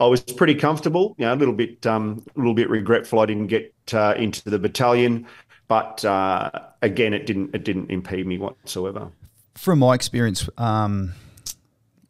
I 0.01 0.07
was 0.07 0.21
pretty 0.21 0.55
comfortable. 0.55 1.15
You 1.19 1.27
know, 1.27 1.35
a 1.35 1.37
little 1.37 1.55
bit, 1.55 1.87
um, 1.87 2.25
a 2.35 2.39
little 2.39 2.55
bit 2.55 2.71
regretful 2.71 3.21
I 3.21 3.27
didn't 3.27 3.49
get 3.49 3.73
uh, 3.93 4.15
into 4.17 4.49
the 4.49 4.59
battalion, 4.59 5.27
but 5.67 6.05
uh, 6.05 6.51
again, 6.83 7.15
it 7.15 7.27
didn't 7.27 7.55
it 7.55 7.65
didn't 7.65 7.91
impede 7.91 8.27
me 8.27 8.39
whatsoever. 8.39 9.11
From 9.55 9.81
my 9.81 9.95
experience, 9.95 10.49
um, 10.57 11.15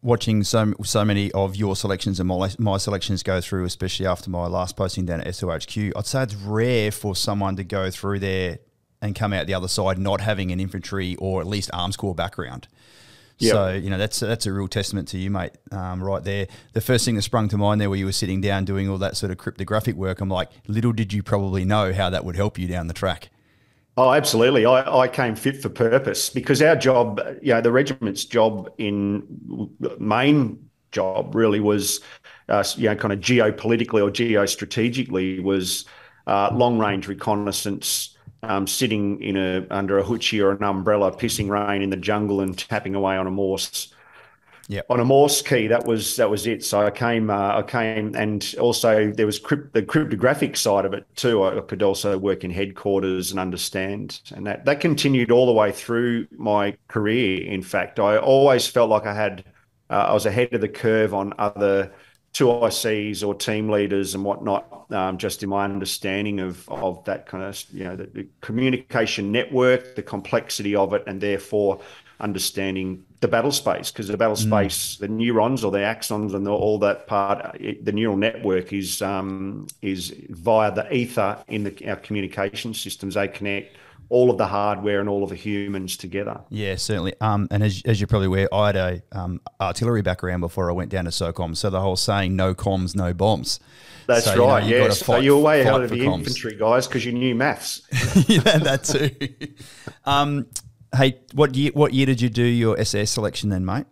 watching 0.02 0.44
so 0.44 0.74
so 0.84 1.04
many 1.04 1.32
of 1.32 1.56
your 1.56 1.76
selections 1.76 2.20
and 2.20 2.28
my, 2.28 2.50
my 2.58 2.76
selections 2.76 3.22
go 3.22 3.40
through, 3.40 3.64
especially 3.64 4.06
after 4.06 4.30
my 4.30 4.46
last 4.46 4.76
posting 4.76 5.06
down 5.06 5.20
at 5.20 5.26
SOHQ, 5.28 5.92
I'd 5.96 6.06
say 6.06 6.22
it's 6.22 6.34
rare 6.34 6.90
for 6.90 7.16
someone 7.16 7.56
to 7.56 7.64
go 7.64 7.90
through 7.90 8.20
there 8.20 8.58
and 9.00 9.14
come 9.14 9.32
out 9.32 9.46
the 9.46 9.54
other 9.54 9.68
side 9.68 9.98
not 9.98 10.20
having 10.20 10.50
an 10.52 10.60
infantry 10.60 11.16
or 11.16 11.40
at 11.40 11.46
least 11.46 11.70
arms 11.72 11.96
corps 11.96 12.14
background. 12.14 12.68
Yep. 13.38 13.52
So 13.52 13.70
you 13.70 13.88
know 13.88 13.98
that's 13.98 14.18
that's 14.18 14.46
a 14.46 14.52
real 14.52 14.66
testament 14.66 15.06
to 15.08 15.18
you, 15.18 15.30
mate. 15.30 15.52
Um, 15.70 16.02
right 16.02 16.22
there, 16.24 16.48
the 16.72 16.80
first 16.80 17.04
thing 17.04 17.14
that 17.14 17.22
sprung 17.22 17.48
to 17.50 17.56
mind 17.56 17.80
there, 17.80 17.88
where 17.88 17.98
you 17.98 18.06
were 18.06 18.12
sitting 18.12 18.40
down 18.40 18.64
doing 18.64 18.88
all 18.88 18.98
that 18.98 19.16
sort 19.16 19.30
of 19.30 19.38
cryptographic 19.38 19.94
work, 19.94 20.20
I'm 20.20 20.28
like, 20.28 20.50
little 20.66 20.92
did 20.92 21.12
you 21.12 21.22
probably 21.22 21.64
know 21.64 21.92
how 21.92 22.10
that 22.10 22.24
would 22.24 22.34
help 22.34 22.58
you 22.58 22.66
down 22.66 22.88
the 22.88 22.94
track. 22.94 23.30
Oh, 23.96 24.12
absolutely. 24.12 24.64
I, 24.64 25.00
I 25.00 25.08
came 25.08 25.34
fit 25.34 25.60
for 25.60 25.68
purpose 25.68 26.30
because 26.30 26.62
our 26.62 26.76
job, 26.76 27.20
you 27.42 27.52
know, 27.52 27.60
the 27.60 27.72
regiment's 27.72 28.24
job 28.24 28.72
in 28.78 29.26
main 29.98 30.68
job 30.92 31.34
really 31.34 31.58
was, 31.58 32.00
uh, 32.48 32.62
you 32.76 32.88
know, 32.88 32.94
kind 32.94 33.12
of 33.12 33.18
geopolitically 33.18 34.00
or 34.00 34.10
geostrategically 34.10 35.42
was 35.42 35.84
uh, 36.28 36.50
long 36.52 36.78
range 36.78 37.08
reconnaissance, 37.08 38.16
um, 38.42 38.66
sitting 38.66 39.20
in 39.22 39.36
a 39.36 39.66
under 39.70 39.98
a 39.98 40.04
hoochie 40.04 40.42
or 40.42 40.52
an 40.52 40.62
umbrella, 40.62 41.12
pissing 41.12 41.48
rain 41.48 41.82
in 41.82 41.90
the 41.90 41.96
jungle 41.96 42.40
and 42.40 42.56
tapping 42.56 42.94
away 42.94 43.16
on 43.16 43.26
a 43.26 43.30
Morse. 43.30 43.92
Yeah. 44.70 44.82
On 44.90 45.00
a 45.00 45.04
Morse 45.04 45.40
key, 45.40 45.66
that 45.68 45.86
was 45.86 46.16
that 46.16 46.28
was 46.28 46.46
it. 46.46 46.62
So 46.62 46.84
I 46.84 46.90
came, 46.90 47.30
uh, 47.30 47.58
I 47.58 47.62
came, 47.62 48.14
and 48.14 48.54
also 48.60 49.10
there 49.10 49.24
was 49.24 49.38
crypt, 49.38 49.72
the 49.72 49.82
cryptographic 49.82 50.58
side 50.58 50.84
of 50.84 50.92
it 50.92 51.06
too. 51.16 51.42
I 51.42 51.60
could 51.62 51.82
also 51.82 52.18
work 52.18 52.44
in 52.44 52.50
headquarters 52.50 53.30
and 53.30 53.40
understand, 53.40 54.20
and 54.34 54.46
that 54.46 54.66
that 54.66 54.80
continued 54.80 55.30
all 55.30 55.46
the 55.46 55.52
way 55.52 55.72
through 55.72 56.28
my 56.32 56.76
career. 56.88 57.46
In 57.46 57.62
fact, 57.62 57.98
I 57.98 58.18
always 58.18 58.66
felt 58.66 58.90
like 58.90 59.06
I 59.06 59.14
had, 59.14 59.44
uh, 59.88 60.06
I 60.08 60.12
was 60.12 60.26
ahead 60.26 60.52
of 60.52 60.60
the 60.60 60.68
curve 60.68 61.14
on 61.14 61.32
other 61.38 61.90
two 62.34 62.46
ICs 62.46 63.26
or 63.26 63.34
team 63.34 63.70
leaders 63.70 64.14
and 64.14 64.22
whatnot, 64.22 64.77
um, 64.90 65.18
just 65.18 65.42
in 65.42 65.48
my 65.48 65.64
understanding 65.64 66.40
of 66.40 66.68
of 66.68 67.04
that 67.04 67.26
kind 67.26 67.44
of 67.44 67.62
you 67.72 67.84
know 67.84 67.96
the, 67.96 68.04
the, 68.04 68.26
communication 68.40 69.30
network, 69.32 69.96
the 69.96 70.02
complexity 70.02 70.74
of 70.74 70.92
it, 70.94 71.02
and 71.06 71.20
therefore 71.20 71.80
understanding 72.20 73.04
the 73.20 73.28
battle 73.28 73.52
space 73.52 73.90
because 73.90 74.08
the 74.08 74.16
battle 74.16 74.36
mm. 74.36 74.48
space, 74.48 74.96
the 74.96 75.08
neurons 75.08 75.62
or 75.64 75.70
the 75.70 75.78
axons 75.78 76.34
and 76.34 76.46
the, 76.46 76.50
all 76.50 76.78
that 76.78 77.06
part, 77.06 77.56
it, 77.60 77.84
the 77.84 77.92
neural 77.92 78.16
network 78.16 78.72
is 78.72 79.02
um, 79.02 79.66
is 79.82 80.14
via 80.30 80.74
the 80.74 80.92
ether 80.94 81.42
in 81.48 81.64
the, 81.64 81.88
our 81.88 81.96
communication 81.96 82.74
systems. 82.74 83.14
They 83.14 83.28
connect 83.28 83.76
all 84.10 84.30
of 84.30 84.38
the 84.38 84.46
hardware 84.46 85.00
and 85.00 85.08
all 85.08 85.22
of 85.22 85.30
the 85.30 85.36
humans 85.36 85.96
together. 85.96 86.40
Yeah, 86.48 86.76
certainly. 86.76 87.14
Um, 87.20 87.48
and 87.50 87.62
as, 87.62 87.82
as 87.84 88.00
you're 88.00 88.08
probably 88.08 88.28
aware, 88.28 88.48
I 88.52 88.66
had 88.66 88.76
a 88.76 89.02
um, 89.12 89.40
artillery 89.60 90.02
background 90.02 90.40
before 90.40 90.70
I 90.70 90.72
went 90.72 90.90
down 90.90 91.04
to 91.04 91.10
SOCOM. 91.10 91.56
So 91.56 91.68
the 91.68 91.80
whole 91.80 91.96
saying, 91.96 92.34
no 92.34 92.54
comms, 92.54 92.96
no 92.96 93.12
bombs. 93.12 93.60
That's 94.06 94.24
so, 94.24 94.46
right. 94.46 94.64
You 94.64 94.78
know, 94.78 94.84
yeah. 94.84 94.90
so 94.90 95.16
you 95.18 95.36
were 95.36 95.42
way 95.42 95.60
ahead 95.60 95.82
of 95.82 95.90
the 95.90 96.00
comms. 96.00 96.20
infantry 96.20 96.56
guys 96.56 96.86
because 96.86 97.04
you 97.04 97.12
knew 97.12 97.34
maths. 97.34 97.82
yeah, 98.28 98.40
that 98.40 98.84
too. 98.84 99.54
um, 100.06 100.46
hey, 100.96 101.20
what 101.34 101.54
year? 101.54 101.72
What 101.74 101.92
year 101.92 102.06
did 102.06 102.22
you 102.22 102.30
do 102.30 102.42
your 102.42 102.82
SAS 102.82 103.10
selection 103.10 103.50
then, 103.50 103.66
mate? 103.66 103.84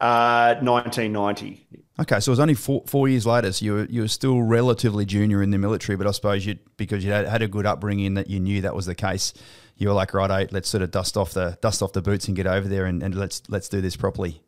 Uh, 0.00 0.56
1990. 0.60 1.66
Okay, 2.00 2.18
so 2.18 2.30
it 2.30 2.32
was 2.32 2.40
only 2.40 2.54
four, 2.54 2.82
four 2.86 3.08
years 3.08 3.24
later. 3.24 3.52
So 3.52 3.64
you 3.64 3.72
were, 3.74 3.84
you 3.84 4.00
were 4.02 4.08
still 4.08 4.42
relatively 4.42 5.04
junior 5.04 5.42
in 5.42 5.50
the 5.50 5.58
military, 5.58 5.96
but 5.96 6.08
I 6.08 6.10
suppose 6.10 6.44
you 6.44 6.58
because 6.76 7.04
you 7.04 7.12
had, 7.12 7.28
had 7.28 7.40
a 7.40 7.48
good 7.48 7.66
upbringing 7.66 8.14
that 8.14 8.28
you 8.28 8.40
knew 8.40 8.60
that 8.62 8.74
was 8.74 8.86
the 8.86 8.96
case. 8.96 9.32
You 9.76 9.88
were 9.88 9.94
like, 9.94 10.12
right, 10.12 10.52
let's 10.52 10.68
sort 10.68 10.82
of 10.82 10.90
dust 10.90 11.16
off 11.16 11.32
the 11.32 11.56
dust 11.60 11.82
off 11.82 11.92
the 11.92 12.02
boots 12.02 12.26
and 12.26 12.36
get 12.36 12.48
over 12.48 12.66
there 12.66 12.86
and, 12.86 13.02
and 13.02 13.14
let's 13.14 13.42
let's 13.48 13.68
do 13.68 13.80
this 13.80 13.94
properly. 13.94 14.42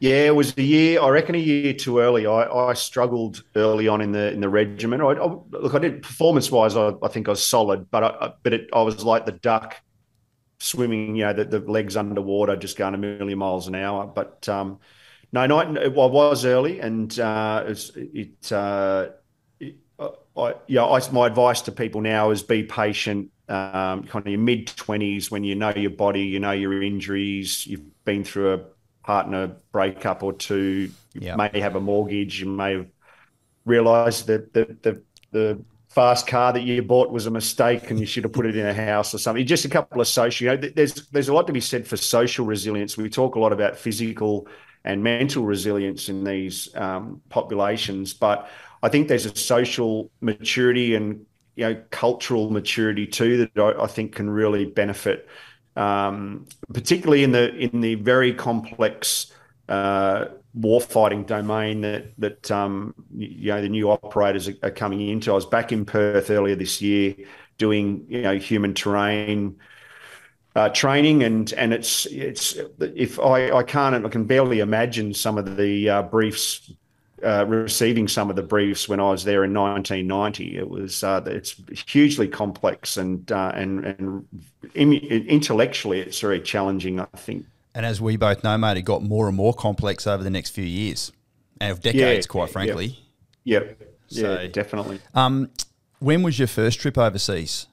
Yeah, 0.00 0.26
it 0.26 0.34
was 0.34 0.56
a 0.56 0.62
year. 0.62 1.00
I 1.00 1.08
reckon 1.08 1.34
a 1.34 1.38
year 1.38 1.72
too 1.72 1.98
early. 1.98 2.26
I, 2.26 2.44
I 2.44 2.74
struggled 2.74 3.42
early 3.56 3.86
on 3.88 4.00
in 4.00 4.10
the 4.12 4.32
in 4.32 4.40
the 4.40 4.48
regiment. 4.48 5.02
I, 5.02 5.12
I 5.12 5.36
look, 5.50 5.74
I 5.74 5.78
did 5.78 6.02
performance 6.02 6.50
wise. 6.50 6.76
I, 6.76 6.92
I 7.02 7.08
think 7.08 7.28
I 7.28 7.32
was 7.32 7.46
solid, 7.46 7.90
but 7.90 8.02
I, 8.02 8.32
but 8.42 8.52
it, 8.52 8.70
I 8.72 8.82
was 8.82 9.04
like 9.04 9.24
the 9.24 9.32
duck 9.32 9.76
swimming. 10.58 11.16
You 11.16 11.24
know, 11.26 11.32
the, 11.32 11.44
the 11.44 11.58
legs 11.60 11.96
underwater, 11.96 12.56
just 12.56 12.76
going 12.76 12.94
a 12.94 12.98
million 12.98 13.38
miles 13.38 13.68
an 13.68 13.74
hour. 13.74 14.06
But 14.06 14.48
um, 14.48 14.78
no, 15.32 15.46
no, 15.46 15.58
I 15.60 15.88
was 15.88 16.44
early, 16.44 16.80
and 16.80 17.18
uh, 17.18 17.64
it. 17.66 17.90
it, 17.96 18.52
uh, 18.52 19.08
it 19.60 19.76
I, 20.36 20.54
yeah, 20.68 20.84
I, 20.84 21.00
my 21.10 21.26
advice 21.26 21.62
to 21.62 21.72
people 21.72 22.00
now 22.00 22.30
is 22.30 22.44
be 22.44 22.62
patient. 22.62 23.32
Um, 23.48 24.04
kind 24.04 24.24
of 24.24 24.28
your 24.28 24.38
mid 24.38 24.68
twenties, 24.68 25.30
when 25.32 25.42
you 25.42 25.56
know 25.56 25.72
your 25.74 25.90
body, 25.90 26.22
you 26.22 26.38
know 26.38 26.52
your 26.52 26.80
injuries, 26.80 27.66
you've 27.66 28.04
been 28.04 28.22
through 28.22 28.54
a 28.54 28.60
partner 29.02 29.56
breakup 29.72 30.22
or 30.22 30.32
two, 30.34 30.90
you 31.14 31.20
yep. 31.20 31.38
may 31.38 31.58
have 31.58 31.74
a 31.74 31.80
mortgage, 31.80 32.40
you 32.40 32.46
may 32.46 32.74
have 32.74 32.86
realised 33.64 34.28
that 34.28 34.52
the, 34.52 34.76
the 34.82 35.02
the 35.32 35.64
fast 35.98 36.28
car 36.28 36.52
that 36.52 36.62
you 36.62 36.80
bought 36.80 37.10
was 37.10 37.26
a 37.26 37.30
mistake 37.30 37.90
and 37.90 37.98
you 37.98 38.06
should 38.06 38.22
have 38.22 38.32
put 38.32 38.46
it 38.46 38.56
in 38.56 38.64
a 38.64 38.72
house 38.72 39.12
or 39.12 39.18
something. 39.18 39.44
Just 39.44 39.64
a 39.64 39.68
couple 39.68 40.00
of 40.00 40.06
social, 40.06 40.44
you 40.44 40.56
know, 40.56 40.68
there's 40.76 41.08
there's 41.08 41.28
a 41.28 41.34
lot 41.34 41.48
to 41.48 41.52
be 41.52 41.60
said 41.60 41.88
for 41.88 41.96
social 41.96 42.46
resilience. 42.46 42.96
We 42.96 43.10
talk 43.10 43.34
a 43.34 43.40
lot 43.40 43.52
about 43.52 43.76
physical 43.76 44.46
and 44.84 45.02
mental 45.02 45.44
resilience 45.44 46.08
in 46.08 46.22
these 46.22 46.72
um, 46.76 47.20
populations. 47.30 48.14
But 48.14 48.48
I 48.80 48.88
think 48.88 49.08
there's 49.08 49.26
a 49.26 49.34
social 49.34 50.08
maturity 50.20 50.94
and 50.94 51.26
you 51.56 51.64
know 51.64 51.82
cultural 51.90 52.48
maturity 52.48 53.04
too 53.04 53.36
that 53.38 53.60
I, 53.60 53.82
I 53.82 53.88
think 53.88 54.14
can 54.14 54.30
really 54.30 54.66
benefit, 54.66 55.28
um, 55.74 56.46
particularly 56.72 57.24
in 57.24 57.32
the 57.32 57.52
in 57.56 57.80
the 57.80 57.96
very 57.96 58.32
complex 58.32 59.32
uh, 59.68 60.26
warfighting 60.58 61.26
domain 61.26 61.80
that 61.82 62.12
that 62.18 62.50
um, 62.50 62.94
you 63.14 63.52
know 63.52 63.62
the 63.62 63.68
new 63.68 63.90
operators 63.90 64.48
are, 64.48 64.54
are 64.62 64.70
coming 64.70 65.08
into. 65.08 65.30
I 65.30 65.34
was 65.34 65.46
back 65.46 65.72
in 65.72 65.84
Perth 65.84 66.30
earlier 66.30 66.56
this 66.56 66.82
year 66.82 67.14
doing 67.58 68.06
you 68.08 68.22
know 68.22 68.36
human 68.36 68.74
terrain 68.74 69.58
uh, 70.56 70.68
training, 70.70 71.22
and 71.22 71.52
and 71.52 71.72
it's 71.72 72.06
it's 72.06 72.56
if 72.78 73.20
I 73.20 73.50
I 73.50 73.62
can't 73.62 74.04
I 74.04 74.08
can 74.08 74.24
barely 74.24 74.60
imagine 74.60 75.14
some 75.14 75.38
of 75.38 75.56
the 75.56 75.88
uh, 75.88 76.02
briefs 76.02 76.72
uh, 77.24 77.44
receiving 77.46 78.08
some 78.08 78.30
of 78.30 78.36
the 78.36 78.42
briefs 78.42 78.88
when 78.88 79.00
I 79.00 79.10
was 79.10 79.24
there 79.24 79.44
in 79.44 79.52
1990. 79.52 80.56
It 80.56 80.68
was 80.68 81.02
uh, 81.02 81.22
it's 81.26 81.56
hugely 81.86 82.28
complex 82.28 82.96
and 82.96 83.30
uh, 83.30 83.52
and 83.54 83.84
and 83.84 84.26
intellectually 84.74 86.00
it's 86.00 86.20
very 86.20 86.40
challenging. 86.40 87.00
I 87.00 87.06
think. 87.16 87.46
And 87.78 87.86
as 87.86 88.00
we 88.00 88.16
both 88.16 88.42
know, 88.42 88.58
mate, 88.58 88.76
it 88.76 88.82
got 88.82 89.04
more 89.04 89.28
and 89.28 89.36
more 89.36 89.54
complex 89.54 90.08
over 90.08 90.24
the 90.24 90.30
next 90.30 90.50
few 90.50 90.64
years, 90.64 91.12
and 91.60 91.70
of 91.70 91.80
decades, 91.80 92.26
yeah, 92.26 92.28
quite 92.28 92.50
frankly. 92.50 92.98
Yep. 93.44 93.78
yep. 93.78 93.94
So, 94.08 94.40
yeah, 94.40 94.48
definitely. 94.48 94.98
Um, 95.14 95.50
when 96.00 96.24
was 96.24 96.40
your 96.40 96.48
first 96.48 96.80
trip 96.80 96.98
overseas? 96.98 97.68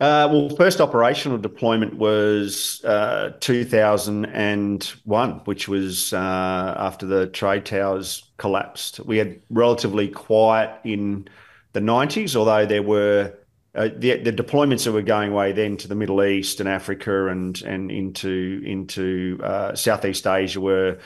Uh, 0.00 0.26
well, 0.32 0.48
first 0.48 0.80
operational 0.80 1.36
deployment 1.36 1.98
was 1.98 2.82
uh, 2.86 3.32
2001, 3.40 5.30
which 5.44 5.68
was 5.68 6.14
uh, 6.14 6.74
after 6.78 7.04
the 7.04 7.26
trade 7.26 7.66
towers 7.66 8.30
collapsed. 8.38 9.00
We 9.00 9.18
had 9.18 9.38
relatively 9.50 10.08
quiet 10.08 10.80
in 10.82 11.28
the 11.74 11.80
90s, 11.80 12.34
although 12.34 12.64
there 12.64 12.82
were 12.82 13.34
uh, 13.76 13.90
the, 13.94 14.16
the, 14.16 14.32
deployments 14.32 14.84
that 14.84 14.92
were 14.92 15.02
going 15.02 15.32
away 15.32 15.52
then 15.52 15.76
to 15.76 15.86
the 15.86 15.94
Middle 15.94 16.24
East 16.24 16.60
and 16.60 16.68
Africa 16.68 17.28
and 17.28 17.60
and 17.62 17.90
into 17.90 18.62
into 18.64 19.38
uh, 19.42 19.74
Southeast 19.74 20.26
Asia 20.26 20.60
were 20.60 20.98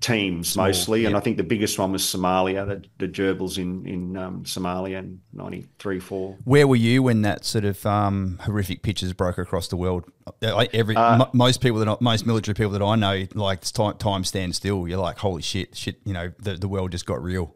teams 0.00 0.50
Small, 0.50 0.66
mostly, 0.66 1.04
and 1.04 1.16
I 1.16 1.20
think 1.20 1.36
the 1.36 1.44
biggest 1.44 1.78
one 1.78 1.92
was 1.92 2.02
Somalia, 2.02 2.66
the, 2.66 2.84
the 2.98 3.12
gerbils 3.12 3.58
in 3.58 3.86
in 3.86 4.16
um, 4.16 4.44
Somalia 4.44 4.98
in 4.98 5.20
'93 5.32 6.00
4. 6.00 6.36
Where 6.44 6.66
were 6.66 6.76
you 6.76 7.04
when 7.04 7.22
that 7.22 7.44
sort 7.44 7.64
of 7.64 7.84
um, 7.86 8.40
horrific 8.42 8.82
pictures 8.82 9.12
broke 9.12 9.38
across 9.38 9.68
the 9.68 9.76
world? 9.76 10.04
Every 10.42 10.96
uh, 10.96 11.22
m- 11.22 11.30
most 11.32 11.60
people 11.60 11.78
that 11.78 11.88
I, 11.88 11.96
most 12.00 12.26
military 12.26 12.54
people 12.54 12.72
that 12.72 12.82
I 12.82 12.96
know, 12.96 13.26
like 13.34 13.60
time, 13.60 13.96
time 13.98 14.24
stands 14.24 14.56
still. 14.56 14.88
You're 14.88 14.98
like, 14.98 15.18
holy 15.18 15.42
shit, 15.42 15.76
shit! 15.76 16.00
You 16.04 16.14
know, 16.14 16.32
the 16.38 16.54
the 16.54 16.68
world 16.68 16.92
just 16.92 17.06
got 17.06 17.22
real. 17.22 17.54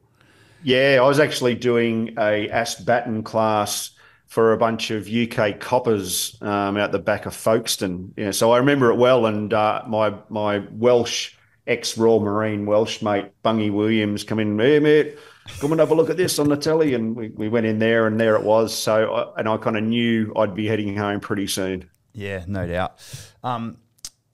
Yeah, 0.62 1.00
I 1.02 1.08
was 1.08 1.18
actually 1.18 1.56
doing 1.56 2.14
a 2.16 2.48
ASP 2.48 2.84
baton 2.86 3.24
class 3.24 3.90
for 4.32 4.54
a 4.54 4.56
bunch 4.56 4.90
of 4.90 5.06
UK 5.06 5.60
coppers 5.60 6.38
um, 6.40 6.78
out 6.78 6.90
the 6.90 6.98
back 6.98 7.26
of 7.26 7.34
Folkestone. 7.34 8.14
Yeah, 8.16 8.30
so 8.30 8.50
I 8.50 8.56
remember 8.56 8.90
it 8.90 8.96
well, 8.96 9.26
and 9.26 9.52
uh, 9.52 9.82
my 9.86 10.14
my 10.30 10.60
Welsh 10.70 11.34
ex 11.66 11.98
Royal 11.98 12.18
Marine 12.18 12.64
Welsh 12.64 13.02
mate, 13.02 13.26
Bungy 13.44 13.70
Williams, 13.70 14.24
come 14.24 14.38
in, 14.38 14.58
hey, 14.58 14.78
mate, 14.78 15.18
come 15.60 15.72
and 15.72 15.80
have 15.80 15.90
a 15.90 15.94
look 15.94 16.08
at 16.08 16.16
this 16.16 16.38
on 16.38 16.48
the 16.48 16.56
telly. 16.56 16.94
And 16.94 17.14
we, 17.14 17.28
we 17.28 17.50
went 17.50 17.66
in 17.66 17.78
there, 17.78 18.06
and 18.06 18.18
there 18.18 18.34
it 18.34 18.42
was. 18.42 18.74
So, 18.74 19.12
I, 19.12 19.40
and 19.40 19.46
I 19.50 19.58
kind 19.58 19.76
of 19.76 19.84
knew 19.84 20.32
I'd 20.34 20.54
be 20.54 20.66
heading 20.66 20.96
home 20.96 21.20
pretty 21.20 21.46
soon. 21.46 21.90
Yeah, 22.14 22.46
no 22.48 22.66
doubt. 22.66 23.04
Um, 23.44 23.76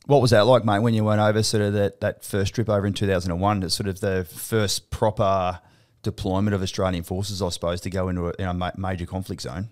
what 0.07 0.23
was 0.23 0.31
that 0.31 0.47
like, 0.47 0.65
mate, 0.65 0.79
when 0.79 0.95
you 0.95 1.03
went 1.03 1.21
over 1.21 1.43
sort 1.43 1.65
of 1.65 1.73
that, 1.73 2.01
that 2.03 2.25
first 2.25 2.55
trip 2.55 2.69
over 2.69 2.87
in 2.87 2.93
2001? 2.93 3.65
It's 3.65 3.75
sort 3.75 3.89
of 3.89 3.99
the 3.99 4.25
first 4.31 4.91
proper 4.91 5.59
deployment 6.05 6.55
of 6.55 6.63
Australian 6.63 7.03
forces, 7.03 7.43
I 7.43 7.49
suppose, 7.49 7.81
to 7.81 7.91
go 7.91 8.09
into 8.09 8.29
a 8.29 8.33
you 8.39 8.45
know, 8.45 8.71
major 8.77 9.05
conflict 9.05 9.43
zone. 9.43 9.71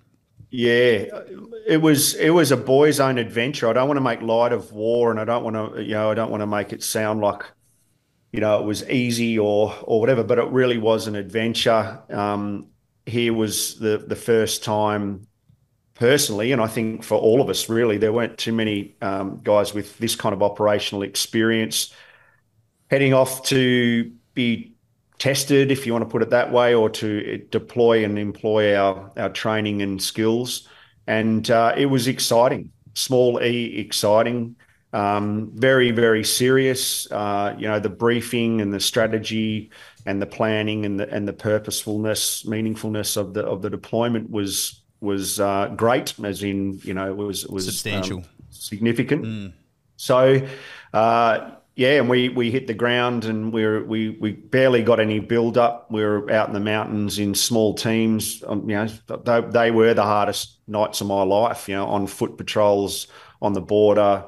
Yeah, 0.50 1.06
it 1.66 1.82
was 1.82 2.14
it 2.14 2.30
was 2.30 2.52
a 2.52 2.56
boy's 2.56 3.00
own 3.00 3.18
adventure. 3.18 3.68
I 3.68 3.72
don't 3.72 3.88
want 3.88 3.98
to 3.98 4.02
make 4.02 4.22
light 4.22 4.52
of 4.52 4.72
war, 4.72 5.10
and 5.10 5.18
I 5.18 5.24
don't 5.24 5.42
want 5.42 5.74
to 5.74 5.82
you 5.82 5.94
know 5.94 6.10
I 6.10 6.14
don't 6.14 6.30
want 6.30 6.42
to 6.42 6.46
make 6.46 6.72
it 6.72 6.82
sound 6.82 7.20
like 7.20 7.42
you 8.32 8.40
know 8.40 8.60
it 8.60 8.64
was 8.64 8.88
easy 8.88 9.38
or 9.38 9.74
or 9.82 10.00
whatever. 10.00 10.22
But 10.22 10.38
it 10.38 10.48
really 10.50 10.78
was 10.78 11.08
an 11.08 11.16
adventure. 11.16 12.00
Um, 12.10 12.68
here 13.06 13.32
was 13.32 13.78
the 13.78 13.98
the 13.98 14.16
first 14.16 14.62
time 14.62 15.26
personally, 15.94 16.52
and 16.52 16.62
I 16.62 16.68
think 16.68 17.02
for 17.02 17.18
all 17.18 17.40
of 17.40 17.50
us, 17.50 17.68
really, 17.68 17.98
there 17.98 18.12
weren't 18.12 18.38
too 18.38 18.52
many 18.52 18.96
um, 19.02 19.40
guys 19.42 19.74
with 19.74 19.98
this 19.98 20.14
kind 20.14 20.32
of 20.32 20.42
operational 20.42 21.02
experience 21.02 21.92
heading 22.88 23.12
off 23.12 23.44
to 23.46 24.12
be 24.34 24.75
tested, 25.18 25.70
if 25.70 25.86
you 25.86 25.92
want 25.92 26.04
to 26.04 26.10
put 26.10 26.22
it 26.22 26.30
that 26.30 26.52
way, 26.52 26.74
or 26.74 26.90
to 26.90 27.38
deploy 27.50 28.04
and 28.04 28.18
employ 28.18 28.76
our, 28.76 29.10
our 29.16 29.30
training 29.30 29.82
and 29.82 30.02
skills. 30.02 30.68
And 31.06 31.48
uh, 31.50 31.74
it 31.76 31.86
was 31.86 32.08
exciting, 32.08 32.72
small 32.94 33.40
e 33.42 33.78
exciting, 33.78 34.56
um, 34.92 35.50
very, 35.54 35.90
very 35.90 36.24
serious. 36.24 37.10
Uh, 37.10 37.54
you 37.58 37.68
know, 37.68 37.78
the 37.78 37.88
briefing 37.90 38.60
and 38.60 38.72
the 38.72 38.80
strategy 38.80 39.70
and 40.06 40.22
the 40.22 40.26
planning 40.26 40.86
and 40.86 40.98
the 40.98 41.08
and 41.12 41.26
the 41.28 41.32
purposefulness, 41.32 42.44
meaningfulness 42.44 43.16
of 43.16 43.34
the 43.34 43.44
of 43.44 43.62
the 43.62 43.70
deployment 43.70 44.30
was 44.30 44.82
was 45.00 45.38
uh, 45.40 45.68
great, 45.76 46.14
as 46.24 46.42
in 46.42 46.80
you 46.82 46.94
know 46.94 47.10
it 47.10 47.16
was 47.16 47.44
it 47.44 47.50
was 47.50 47.66
substantial, 47.66 48.18
um, 48.18 48.24
significant. 48.50 49.24
Mm. 49.24 49.52
So 49.96 50.46
uh, 50.92 51.50
yeah, 51.76 51.98
and 52.00 52.08
we 52.08 52.30
we 52.30 52.50
hit 52.50 52.66
the 52.66 52.74
ground 52.74 53.26
and 53.26 53.52
we 53.52 53.62
were, 53.62 53.84
we 53.84 54.10
we 54.18 54.32
barely 54.32 54.82
got 54.82 54.98
any 54.98 55.20
build 55.20 55.58
up. 55.58 55.90
We 55.90 56.02
were 56.02 56.30
out 56.32 56.48
in 56.48 56.54
the 56.54 56.60
mountains 56.60 57.18
in 57.18 57.34
small 57.34 57.74
teams. 57.74 58.42
Um, 58.46 58.68
you 58.68 58.76
know, 58.76 58.88
they, 59.24 59.42
they 59.42 59.70
were 59.70 59.92
the 59.92 60.02
hardest 60.02 60.58
nights 60.66 61.02
of 61.02 61.06
my 61.06 61.22
life. 61.22 61.68
You 61.68 61.74
know, 61.74 61.86
on 61.86 62.06
foot 62.06 62.38
patrols 62.38 63.08
on 63.42 63.52
the 63.52 63.60
border, 63.60 64.24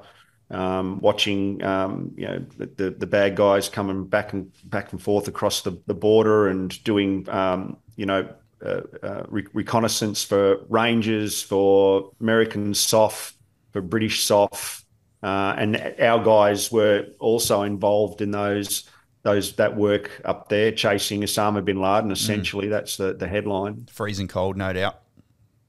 um, 0.51 1.01
watching 1.01 1.65
um, 1.65 2.13
you 2.19 2.27
know 2.27 2.45
the 2.59 2.91
the 2.91 3.07
bad 3.07 3.35
guys 3.35 3.71
coming 3.71 4.07
back 4.07 4.35
and 4.35 4.53
back 4.65 4.93
and 4.93 5.03
forth 5.03 5.27
across 5.27 5.63
the, 5.63 5.81
the 5.87 5.95
border 5.95 6.49
and 6.49 6.85
doing 6.85 7.27
um, 7.31 7.79
you 7.97 8.05
know 8.05 8.29
uh, 8.63 8.83
uh, 9.03 9.23
re- 9.29 9.47
reconnaissance 9.55 10.23
for 10.23 10.59
Rangers, 10.69 11.41
for 11.41 12.13
American 12.21 12.75
SOF, 12.75 13.35
for 13.73 13.81
British 13.81 14.23
SOF. 14.25 14.85
Uh, 15.23 15.55
and 15.59 15.95
our 16.01 16.23
guys 16.23 16.71
were 16.71 17.07
also 17.19 17.63
involved 17.63 18.21
in 18.21 18.31
those 18.31 18.89
those 19.25 19.53
that 19.57 19.77
work 19.77 20.23
up 20.25 20.49
there, 20.49 20.71
chasing 20.71 21.23
Osama 21.23 21.65
bin 21.65 21.81
Laden. 21.81 22.11
Essentially, 22.11 22.67
mm. 22.67 22.71
that's 22.71 22.97
the 22.97 23.15
the 23.15 23.27
headline. 23.27 23.89
Freezing 23.91 24.29
cold, 24.29 24.57
no 24.57 24.73
doubt. 24.73 25.01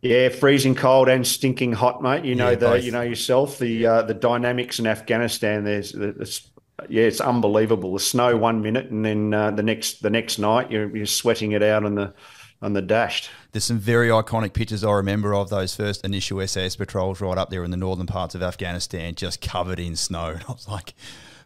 Yeah, 0.02 0.30
freezing 0.30 0.76
cold 0.76 1.10
and 1.10 1.28
stinking 1.28 1.74
hot, 1.74 2.02
mate. 2.02 2.24
You 2.24 2.36
know 2.36 2.50
yeah, 2.50 2.56
the 2.56 2.66
both. 2.68 2.84
you 2.84 2.92
know 2.92 3.02
yourself 3.02 3.60
the 3.60 3.86
uh, 3.86 4.02
the 4.04 4.14
dynamics 4.14 4.80
in 4.80 4.88
Afghanistan. 4.88 5.64
There's, 5.64 5.92
there's 5.92 6.50
yeah, 6.88 7.04
it's 7.04 7.20
unbelievable. 7.20 7.94
The 7.94 8.00
snow 8.00 8.38
one 8.38 8.62
minute, 8.62 8.92
and 8.92 9.04
then 9.04 9.34
uh, 9.34 9.52
the 9.52 9.64
next 9.64 10.02
the 10.02 10.10
next 10.10 10.40
night 10.40 10.72
you're, 10.72 10.96
you're 10.96 11.06
sweating 11.06 11.52
it 11.52 11.64
out 11.64 11.84
on 11.84 11.96
the 11.96 12.14
on 12.62 12.74
the 12.74 12.82
dashed. 12.82 13.30
There's 13.52 13.64
some 13.64 13.80
very 13.80 14.10
iconic 14.10 14.54
pictures 14.54 14.84
I 14.84 14.92
remember 14.94 15.34
of 15.34 15.50
those 15.50 15.76
first 15.76 16.04
initial 16.04 16.46
SAS 16.46 16.76
patrols 16.76 17.22
right 17.22 17.38
up 17.38 17.50
there 17.50 17.64
in 17.64 17.72
the 17.72 17.78
northern 17.78 18.08
parts 18.08 18.36
of 18.36 18.44
Afghanistan, 18.44 19.16
just 19.16 19.42
covered 19.42 19.80
in 19.80 19.96
snow. 19.96 20.30
And 20.40 20.44
I 20.48 20.52
was 20.52 20.68
like, 20.68 20.94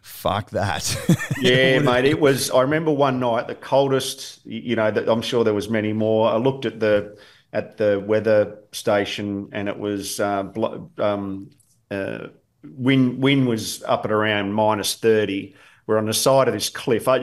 fuck 0.02 0.50
that. 0.50 0.96
yeah, 1.40 1.78
mate. 1.78 2.04
It 2.04 2.20
was, 2.20 2.50
I 2.50 2.62
remember 2.62 2.92
one 2.92 3.20
night, 3.20 3.48
the 3.48 3.54
coldest, 3.54 4.44
you 4.44 4.76
know, 4.76 4.86
I'm 4.88 5.22
sure 5.22 5.44
there 5.44 5.54
was 5.54 5.70
many 5.70 5.92
more. 5.92 6.28
I 6.28 6.36
looked 6.36 6.66
at 6.66 6.80
the, 6.80 7.16
at 7.52 7.76
the 7.76 8.02
weather 8.04 8.58
station 8.72 9.48
and 9.52 9.68
it 9.68 9.78
was, 9.78 10.20
uh, 10.20 10.44
um, 10.98 11.50
uh, 11.90 12.26
wind, 12.64 13.22
wind 13.22 13.46
was 13.46 13.82
up 13.84 14.04
at 14.04 14.10
around 14.10 14.52
minus 14.52 14.94
30 14.96 15.54
we're 15.86 15.98
on 15.98 16.06
the 16.06 16.14
side 16.14 16.48
of 16.48 16.54
this 16.54 16.70
cliff. 16.70 17.08
I, 17.08 17.18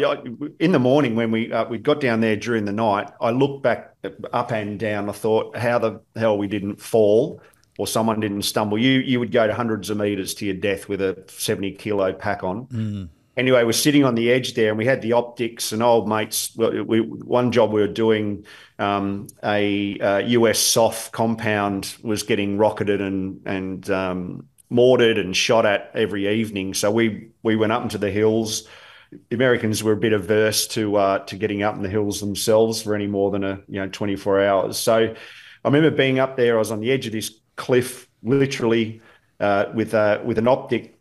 in 0.60 0.72
the 0.72 0.80
morning 0.80 1.16
when 1.16 1.32
we 1.32 1.52
uh, 1.52 1.66
we 1.66 1.78
got 1.78 2.00
down 2.00 2.22
there 2.22 2.36
during 2.36 2.66
the 2.66 2.72
night, 2.72 3.10
I 3.20 3.32
looked 3.32 3.64
back 3.64 3.96
up 4.34 4.52
and 4.52 4.80
down. 4.80 5.10
I 5.10 5.14
thought, 5.14 5.58
how 5.58 5.80
the 5.80 6.02
hell 6.16 6.38
we 6.38 6.48
didn't 6.48 6.78
fall 6.78 7.42
or 7.78 7.88
someone 7.88 8.20
didn't 8.20 8.44
stumble. 8.44 8.78
You 8.78 9.00
you 9.00 9.20
would 9.20 9.32
go 9.32 9.48
to 9.48 9.54
hundreds 9.54 9.90
of 9.90 9.98
meters 9.98 10.34
to 10.36 10.46
your 10.46 10.56
death 10.56 10.88
with 10.88 11.02
a 11.02 11.24
seventy 11.28 11.72
kilo 11.72 12.14
pack 12.14 12.44
on. 12.44 12.68
Mm. 12.68 13.10
Anyway, 13.38 13.64
we're 13.64 13.72
sitting 13.72 14.04
on 14.04 14.14
the 14.14 14.30
edge 14.30 14.54
there, 14.56 14.70
and 14.70 14.78
we 14.78 14.86
had 14.86 15.02
the 15.02 15.14
optics 15.14 15.72
and 15.72 15.82
old 15.82 16.08
mates. 16.08 16.56
We, 16.58 17.00
one 17.00 17.52
job 17.52 17.72
we 17.72 17.80
were 17.80 17.88
doing, 17.88 18.46
um, 18.78 19.28
a, 19.42 19.98
a 20.00 20.22
US 20.22 20.60
SOF 20.60 21.12
compound 21.14 21.96
was 22.04 22.24
getting 22.24 22.58
rocketed 22.58 23.02
and 23.02 23.42
and 23.46 23.90
um, 23.90 24.48
mortared 24.72 25.18
and 25.18 25.36
shot 25.36 25.66
at 25.66 25.92
every 25.94 26.28
evening. 26.40 26.74
So 26.74 26.90
we 26.90 27.30
we 27.44 27.56
went 27.56 27.74
up 27.74 27.84
into 27.84 27.98
the 27.98 28.10
hills. 28.10 28.68
The 29.12 29.36
Americans 29.36 29.84
were 29.84 29.92
a 29.92 29.98
bit 29.98 30.14
averse 30.14 30.66
to 30.68 30.96
uh, 30.96 31.20
to 31.26 31.36
getting 31.36 31.62
up 31.62 31.76
in 31.76 31.84
the 31.84 31.90
hills 31.90 32.20
themselves 32.22 32.82
for 32.82 32.96
any 32.96 33.08
more 33.08 33.30
than 33.30 33.44
a 33.44 33.60
you 33.68 33.82
know 33.82 33.90
24 33.90 34.44
hours. 34.44 34.78
So 34.78 34.96
I 34.96 35.68
remember 35.68 35.92
being 35.92 36.20
up 36.20 36.38
there. 36.38 36.56
I 36.56 36.60
was 36.60 36.72
on 36.72 36.80
the 36.80 36.92
edge 36.92 37.06
of 37.06 37.12
this 37.12 37.32
cliff, 37.58 38.10
literally 38.24 39.02
uh, 39.40 39.66
with 39.76 39.94
uh, 39.94 40.22
with 40.24 40.38
an 40.38 40.48
optic, 40.48 40.98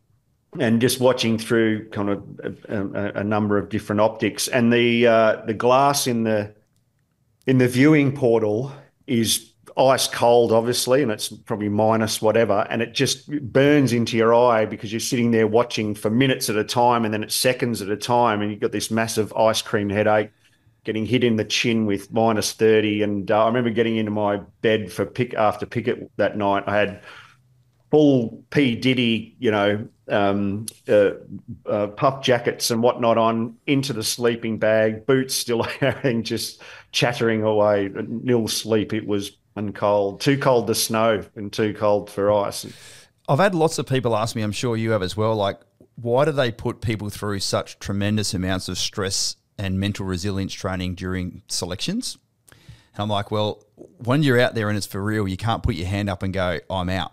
and 0.58 0.80
just 0.80 1.00
watching 1.00 1.38
through 1.38 1.88
kind 1.90 2.10
of 2.10 2.24
a, 2.42 2.76
a, 2.76 3.12
a 3.20 3.24
number 3.24 3.56
of 3.56 3.68
different 3.68 4.00
optics. 4.00 4.48
And 4.48 4.72
the 4.72 5.06
uh, 5.06 5.36
the 5.46 5.54
glass 5.54 6.08
in 6.08 6.24
the 6.24 6.54
in 7.46 7.58
the 7.58 7.68
viewing 7.68 8.16
portal 8.16 8.72
is 9.06 9.49
ice 9.80 10.06
cold, 10.06 10.52
obviously, 10.52 11.02
and 11.02 11.10
it's 11.10 11.28
probably 11.28 11.68
minus 11.68 12.20
whatever, 12.20 12.66
and 12.70 12.82
it 12.82 12.92
just 12.94 13.30
burns 13.52 13.92
into 13.92 14.16
your 14.16 14.34
eye 14.34 14.64
because 14.66 14.92
you're 14.92 15.00
sitting 15.00 15.30
there 15.30 15.46
watching 15.46 15.94
for 15.94 16.10
minutes 16.10 16.50
at 16.50 16.56
a 16.56 16.64
time, 16.64 17.04
and 17.04 17.14
then 17.14 17.22
it's 17.22 17.34
seconds 17.34 17.80
at 17.82 17.88
a 17.88 17.96
time, 17.96 18.42
and 18.42 18.50
you've 18.50 18.60
got 18.60 18.72
this 18.72 18.90
massive 18.90 19.32
ice 19.34 19.62
cream 19.62 19.88
headache, 19.88 20.30
getting 20.84 21.06
hit 21.06 21.24
in 21.24 21.36
the 21.36 21.44
chin 21.44 21.86
with 21.86 22.12
minus 22.12 22.52
thirty. 22.52 23.02
And 23.02 23.30
uh, 23.30 23.44
I 23.44 23.46
remember 23.46 23.70
getting 23.70 23.96
into 23.96 24.10
my 24.10 24.38
bed 24.62 24.92
for 24.92 25.06
pick 25.06 25.34
after 25.34 25.66
picket 25.66 26.10
that 26.16 26.36
night. 26.36 26.64
I 26.66 26.76
had 26.76 27.02
full 27.90 28.44
P 28.50 28.76
Diddy, 28.76 29.36
you 29.38 29.50
know, 29.50 29.88
um, 30.08 30.66
uh, 30.88 31.10
uh, 31.66 31.88
puff 31.88 32.22
jackets 32.22 32.70
and 32.70 32.82
whatnot 32.82 33.18
on 33.18 33.56
into 33.66 33.92
the 33.92 34.02
sleeping 34.02 34.58
bag, 34.58 35.06
boots 35.06 35.34
still 35.34 35.66
wearing, 35.80 36.22
just 36.22 36.62
chattering 36.92 37.42
away, 37.42 37.90
nil 37.94 38.48
sleep. 38.48 38.92
It 38.92 39.06
was 39.06 39.32
uncold, 39.60 40.20
too 40.20 40.38
cold 40.38 40.66
to 40.66 40.74
snow 40.74 41.24
and 41.36 41.52
too 41.52 41.74
cold 41.74 42.10
for 42.10 42.32
ice. 42.32 42.66
I've 43.28 43.38
had 43.38 43.54
lots 43.54 43.78
of 43.78 43.86
people 43.86 44.16
ask 44.16 44.34
me, 44.34 44.42
I'm 44.42 44.52
sure 44.52 44.76
you 44.76 44.90
have 44.92 45.02
as 45.02 45.16
well, 45.16 45.36
like, 45.36 45.60
why 45.96 46.24
do 46.24 46.32
they 46.32 46.50
put 46.50 46.80
people 46.80 47.10
through 47.10 47.40
such 47.40 47.78
tremendous 47.78 48.32
amounts 48.32 48.68
of 48.68 48.78
stress 48.78 49.36
and 49.58 49.78
mental 49.78 50.06
resilience 50.06 50.54
training 50.54 50.94
during 50.94 51.42
selections? 51.46 52.16
And 52.94 53.02
I'm 53.02 53.08
like, 53.08 53.30
well, 53.30 53.62
when 53.98 54.22
you're 54.22 54.40
out 54.40 54.54
there 54.54 54.68
and 54.68 54.76
it's 54.76 54.86
for 54.86 55.02
real, 55.02 55.28
you 55.28 55.36
can't 55.36 55.62
put 55.62 55.74
your 55.74 55.86
hand 55.86 56.08
up 56.08 56.22
and 56.22 56.32
go, 56.32 56.58
I'm 56.68 56.88
out. 56.88 57.12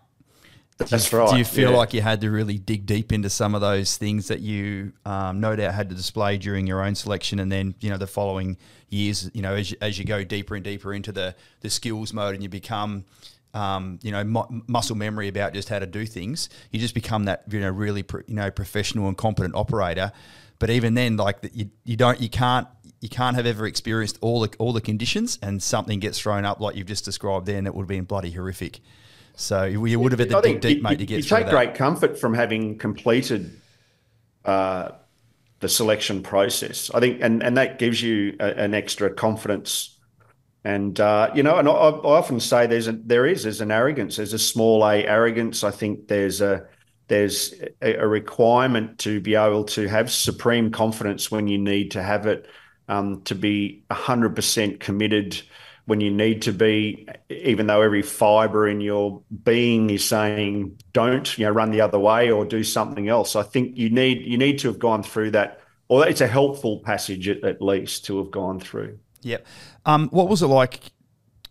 That's 0.77 1.09
do 1.09 1.17
right. 1.17 1.31
Do 1.31 1.37
you 1.37 1.45
feel 1.45 1.71
yeah. 1.71 1.77
like 1.77 1.93
you 1.93 2.01
had 2.01 2.21
to 2.21 2.29
really 2.29 2.57
dig 2.57 2.85
deep 2.85 3.11
into 3.11 3.29
some 3.29 3.55
of 3.55 3.61
those 3.61 3.97
things 3.97 4.27
that 4.27 4.41
you 4.41 4.93
um, 5.05 5.39
no 5.39 5.55
doubt 5.55 5.73
had 5.73 5.89
to 5.89 5.95
display 5.95 6.37
during 6.37 6.67
your 6.67 6.83
own 6.83 6.95
selection, 6.95 7.39
and 7.39 7.51
then 7.51 7.73
you 7.79 7.89
know 7.89 7.97
the 7.97 8.07
following 8.07 8.57
years, 8.89 9.29
you 9.33 9.41
know, 9.41 9.55
as 9.55 9.71
you, 9.71 9.77
as 9.81 9.97
you 9.97 10.05
go 10.05 10.23
deeper 10.23 10.55
and 10.55 10.63
deeper 10.63 10.93
into 10.93 11.11
the 11.11 11.35
the 11.61 11.69
skills 11.69 12.13
mode, 12.13 12.35
and 12.35 12.43
you 12.43 12.49
become 12.49 13.05
um, 13.53 13.99
you 14.03 14.11
know, 14.11 14.23
mu- 14.23 14.61
muscle 14.67 14.95
memory 14.95 15.27
about 15.27 15.53
just 15.53 15.69
how 15.69 15.79
to 15.79 15.85
do 15.85 16.05
things. 16.05 16.49
You 16.71 16.79
just 16.79 16.93
become 16.93 17.25
that, 17.25 17.43
you 17.49 17.59
know, 17.59 17.71
really, 17.71 18.03
pro- 18.03 18.21
you 18.27 18.35
know, 18.35 18.51
professional 18.51 19.07
and 19.07 19.17
competent 19.17 19.55
operator. 19.55 20.11
But 20.59 20.69
even 20.69 20.93
then, 20.93 21.17
like 21.17 21.37
you, 21.53 21.71
you 21.83 21.95
don't, 21.95 22.19
you 22.21 22.29
can't, 22.29 22.67
you 23.01 23.09
can't 23.09 23.35
have 23.35 23.45
ever 23.45 23.67
experienced 23.67 24.17
all 24.21 24.41
the 24.41 24.55
all 24.57 24.73
the 24.73 24.81
conditions, 24.81 25.37
and 25.41 25.61
something 25.61 25.99
gets 25.99 26.19
thrown 26.19 26.45
up 26.45 26.59
like 26.59 26.75
you've 26.75 26.87
just 26.87 27.05
described. 27.05 27.45
Then 27.45 27.67
it 27.67 27.75
would 27.75 27.83
have 27.83 27.87
been 27.87 28.05
bloody 28.05 28.31
horrific. 28.31 28.79
So 29.39 29.65
you, 29.65 29.85
you 29.85 29.99
would 29.99 30.11
have 30.13 30.19
had 30.19 30.29
to 30.29 30.37
I 30.39 30.41
deep, 30.55 30.77
you, 30.77 30.83
mate, 30.83 30.97
to 30.97 31.05
get 31.05 31.17
you 31.17 31.23
take 31.23 31.47
great 31.49 31.75
comfort 31.75 32.19
from 32.19 32.33
having 32.33 32.79
completed 32.79 33.61
uh, 34.43 34.93
the 35.59 35.69
selection 35.69 36.23
process. 36.23 36.89
I 36.91 36.99
think, 36.99 37.19
and 37.21 37.43
and 37.43 37.55
that 37.55 37.77
gives 37.77 38.01
you 38.01 38.35
a, 38.39 38.47
an 38.57 38.73
extra 38.73 39.13
confidence. 39.13 39.95
And 40.63 40.99
uh, 40.99 41.29
you 41.35 41.43
know, 41.43 41.59
and 41.59 41.69
I, 41.69 41.71
I 41.71 42.17
often 42.17 42.39
say 42.39 42.65
there's 42.65 42.87
a 42.87 42.93
there 42.93 43.27
is 43.27 43.43
there's 43.43 43.61
an 43.61 43.69
arrogance. 43.69 44.15
There's 44.15 44.33
a 44.33 44.39
small 44.39 44.83
a 44.83 45.05
arrogance. 45.05 45.63
I 45.63 45.69
think 45.69 46.07
there's 46.07 46.41
a 46.41 46.65
there's 47.07 47.53
a, 47.83 47.93
a 47.93 48.07
requirement 48.07 48.97
to 48.99 49.21
be 49.21 49.35
able 49.35 49.65
to 49.65 49.87
have 49.87 50.11
supreme 50.11 50.71
confidence 50.71 51.29
when 51.29 51.47
you 51.47 51.59
need 51.59 51.91
to 51.91 52.01
have 52.01 52.25
it, 52.25 52.47
um, 52.89 53.21
to 53.25 53.35
be 53.35 53.83
hundred 53.91 54.35
percent 54.35 54.79
committed 54.79 55.39
when 55.87 56.01
you 56.01 56.11
need 56.11 56.41
to 56.41 56.51
be, 56.51 57.07
even 57.29 57.65
though 57.65 57.81
every 57.81 58.01
fiber 58.01 58.67
in 58.67 58.81
your 58.81 59.21
being 59.43 59.89
is 59.89 60.03
saying 60.03 60.77
don't, 60.91 61.37
you 61.37 61.45
know, 61.45 61.51
run 61.51 61.71
the 61.71 61.79
other 61.79 61.97
way 61.97 62.29
or 62.29 62.43
do 62.43 62.61
something 62.61 63.07
else. 63.07 63.37
I 63.37 63.43
think 63.43 63.77
you 63.77 63.89
need 63.89 64.21
you 64.21 64.37
need 64.37 64.59
to 64.59 64.67
have 64.67 64.79
gone 64.79 65.01
through 65.01 65.31
that, 65.31 65.61
or 65.87 66.05
it's 66.05 66.19
a 66.19 66.27
helpful 66.27 66.79
passage 66.79 67.29
at, 67.29 67.41
at 67.45 67.61
least 67.61 68.05
to 68.05 68.17
have 68.17 68.31
gone 68.31 68.59
through. 68.59 68.99
Yep. 69.21 69.47
Um, 69.85 70.09
what 70.09 70.27
was 70.27 70.41
it 70.41 70.47
like? 70.47 70.91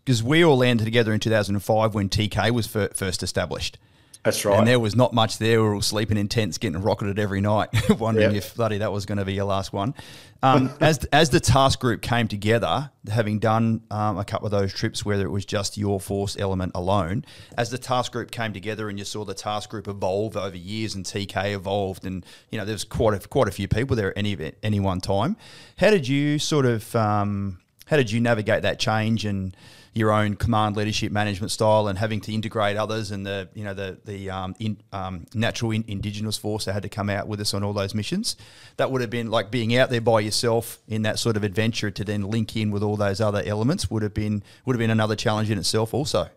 Because 0.04 0.22
we 0.22 0.44
all 0.44 0.58
landed 0.58 0.84
together 0.84 1.14
in 1.14 1.18
2005 1.18 1.94
when 1.94 2.10
TK 2.10 2.50
was 2.50 2.66
fir- 2.66 2.90
first 2.94 3.22
established. 3.22 3.78
That's 4.26 4.44
right. 4.44 4.58
And 4.58 4.66
there 4.66 4.80
was 4.80 4.96
not 4.96 5.14
much 5.14 5.38
there. 5.38 5.62
We 5.62 5.68
were 5.68 5.74
all 5.76 5.80
sleeping 5.82 6.16
in 6.18 6.26
tents, 6.26 6.58
getting 6.58 6.82
rocketed 6.82 7.16
every 7.20 7.40
night, 7.40 7.68
wondering 7.98 8.34
Yep. 8.34 8.42
if 8.42 8.54
bloody 8.56 8.78
that 8.78 8.90
was 8.90 9.06
going 9.06 9.18
to 9.18 9.24
be 9.24 9.34
your 9.34 9.44
last 9.44 9.72
one. 9.72 9.94
Um, 10.42 10.72
as 10.80 11.04
as 11.06 11.30
the 11.30 11.38
task 11.38 11.78
group 11.78 12.02
came 12.02 12.26
together, 12.26 12.90
having 13.08 13.38
done 13.38 13.82
um, 13.88 14.18
a 14.18 14.24
couple 14.24 14.46
of 14.46 14.50
those 14.50 14.72
trips, 14.74 15.04
whether 15.04 15.24
it 15.24 15.30
was 15.30 15.44
just 15.46 15.78
your 15.78 16.00
force 16.00 16.36
element 16.40 16.72
alone, 16.74 17.24
as 17.56 17.70
the 17.70 17.78
task 17.78 18.10
group 18.10 18.32
came 18.32 18.52
together 18.52 18.88
and 18.88 18.98
you 18.98 19.04
saw 19.04 19.24
the 19.24 19.32
task 19.32 19.70
group 19.70 19.86
evolve 19.86 20.36
over 20.36 20.56
years 20.56 20.96
and 20.96 21.04
TK 21.04 21.54
evolved, 21.54 22.04
and 22.04 22.26
you 22.50 22.58
know 22.58 22.64
there 22.64 22.74
was 22.74 22.82
quite 22.82 23.14
a, 23.14 23.28
quite 23.28 23.46
a 23.46 23.52
few 23.52 23.68
people 23.68 23.94
there 23.94 24.10
at 24.10 24.18
any 24.18 24.52
any 24.64 24.80
one 24.80 25.00
time. 25.00 25.36
How 25.78 25.90
did 25.90 26.08
you 26.08 26.40
sort 26.40 26.66
of 26.66 26.96
um, 26.96 27.60
how 27.86 27.96
did 27.96 28.10
you 28.10 28.20
navigate 28.20 28.62
that 28.62 28.80
change 28.80 29.24
and 29.24 29.56
your 29.96 30.12
own 30.12 30.36
command 30.36 30.76
leadership 30.76 31.10
management 31.10 31.50
style 31.50 31.88
and 31.88 31.98
having 31.98 32.20
to 32.20 32.32
integrate 32.32 32.76
others 32.76 33.10
and 33.10 33.26
the 33.26 33.48
you 33.54 33.64
know 33.64 33.72
the 33.74 33.98
the 34.04 34.28
um, 34.30 34.54
in, 34.58 34.76
um, 34.92 35.24
natural 35.34 35.70
in, 35.70 35.84
indigenous 35.88 36.36
force 36.36 36.66
that 36.66 36.74
had 36.74 36.82
to 36.82 36.88
come 36.88 37.08
out 37.08 37.26
with 37.26 37.40
us 37.40 37.54
on 37.54 37.64
all 37.64 37.72
those 37.72 37.94
missions 37.94 38.36
that 38.76 38.90
would 38.90 39.00
have 39.00 39.10
been 39.10 39.30
like 39.30 39.50
being 39.50 39.74
out 39.76 39.88
there 39.88 40.00
by 40.00 40.20
yourself 40.20 40.78
in 40.86 41.02
that 41.02 41.18
sort 41.18 41.36
of 41.36 41.42
adventure 41.42 41.90
to 41.90 42.04
then 42.04 42.22
link 42.22 42.54
in 42.56 42.70
with 42.70 42.82
all 42.82 42.96
those 42.96 43.20
other 43.20 43.42
elements 43.46 43.90
would 43.90 44.02
have 44.02 44.14
been 44.14 44.42
would 44.66 44.74
have 44.74 44.80
been 44.80 44.90
another 44.90 45.16
challenge 45.16 45.50
in 45.50 45.58
itself 45.58 45.94
also 45.94 46.28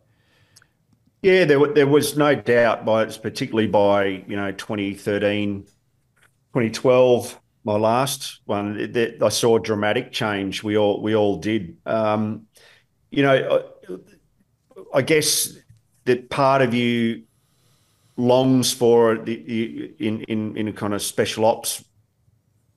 Yeah, 1.22 1.44
there, 1.46 1.60
there 1.74 1.88
was 1.88 2.16
no 2.18 2.34
doubt 2.36 2.86
by 2.86 3.06
particularly 3.06 3.68
by 3.68 4.24
you 4.28 4.36
know 4.38 4.52
2013, 4.54 5.64
2012, 6.54 7.40
my 7.66 7.74
last 7.76 8.40
one. 8.46 8.80
it- 8.80 8.94
that 8.94 9.22
I 9.22 9.30
saw 9.30 9.58
dramatic 9.60 10.12
change. 10.12 10.64
We 10.64 10.78
all 10.78 11.02
we 11.02 11.16
all 11.16 11.38
did. 11.38 11.78
Um, 11.86 12.48
you 13.12 13.24
know, 13.24 13.64
I, 14.94 15.00
I 15.00 15.02
guess 15.02 15.58
that 16.06 16.30
part 16.30 16.62
of 16.62 16.74
you 16.74 17.24
longs 18.18 18.74
for 18.74 19.16
the 19.18 19.36
the- 19.36 19.94
in 20.00 20.22
in 20.24 20.58
in 20.58 20.68
a 20.68 20.74
kind 20.74 20.94
of 20.94 21.02
special 21.02 21.46
ops 21.46 21.84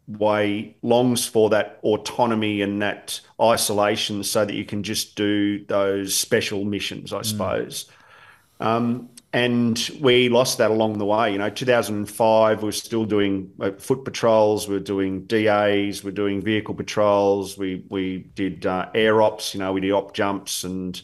way 0.09 0.77
longs 0.83 1.27
for 1.27 1.51
that 1.51 1.79
autonomy 1.85 2.61
and 2.61 2.83
that 2.83 3.21
isolation 3.41 4.23
so 4.23 4.45
that 4.45 4.55
you 4.55 4.65
can 4.65 4.83
just 4.83 5.15
do 5.15 5.65
those 5.67 6.15
special 6.15 6.65
missions, 6.65 7.13
I 7.13 7.23
suppose. 7.23 7.89
Um, 8.61 9.09
and 9.33 9.91
we 10.01 10.29
lost 10.29 10.59
that 10.59 10.71
along 10.71 10.99
the 10.99 11.07
way. 11.07 11.33
You 11.33 11.39
know, 11.39 11.49
2005, 11.49 12.63
we 12.63 12.67
were 12.67 12.73
still 12.73 13.05
doing 13.05 13.51
uh, 13.61 13.73
foot 13.73 14.05
patrols, 14.05 14.69
we 14.69 14.77
are 14.77 14.81
doing 14.81 15.25
DAs, 15.25 16.05
we 16.05 16.11
are 16.11 16.15
doing 16.15 16.43
vehicle 16.43 16.75
patrols, 16.75 17.57
we 17.57 17.85
we 17.89 18.19
did 18.35 18.67
uh, 18.67 18.91
air 18.95 19.23
ops. 19.23 19.55
You 19.55 19.61
know, 19.61 19.73
we 19.73 19.81
did 19.81 19.93
op 19.93 20.15
jumps 20.15 20.65
and 20.65 21.01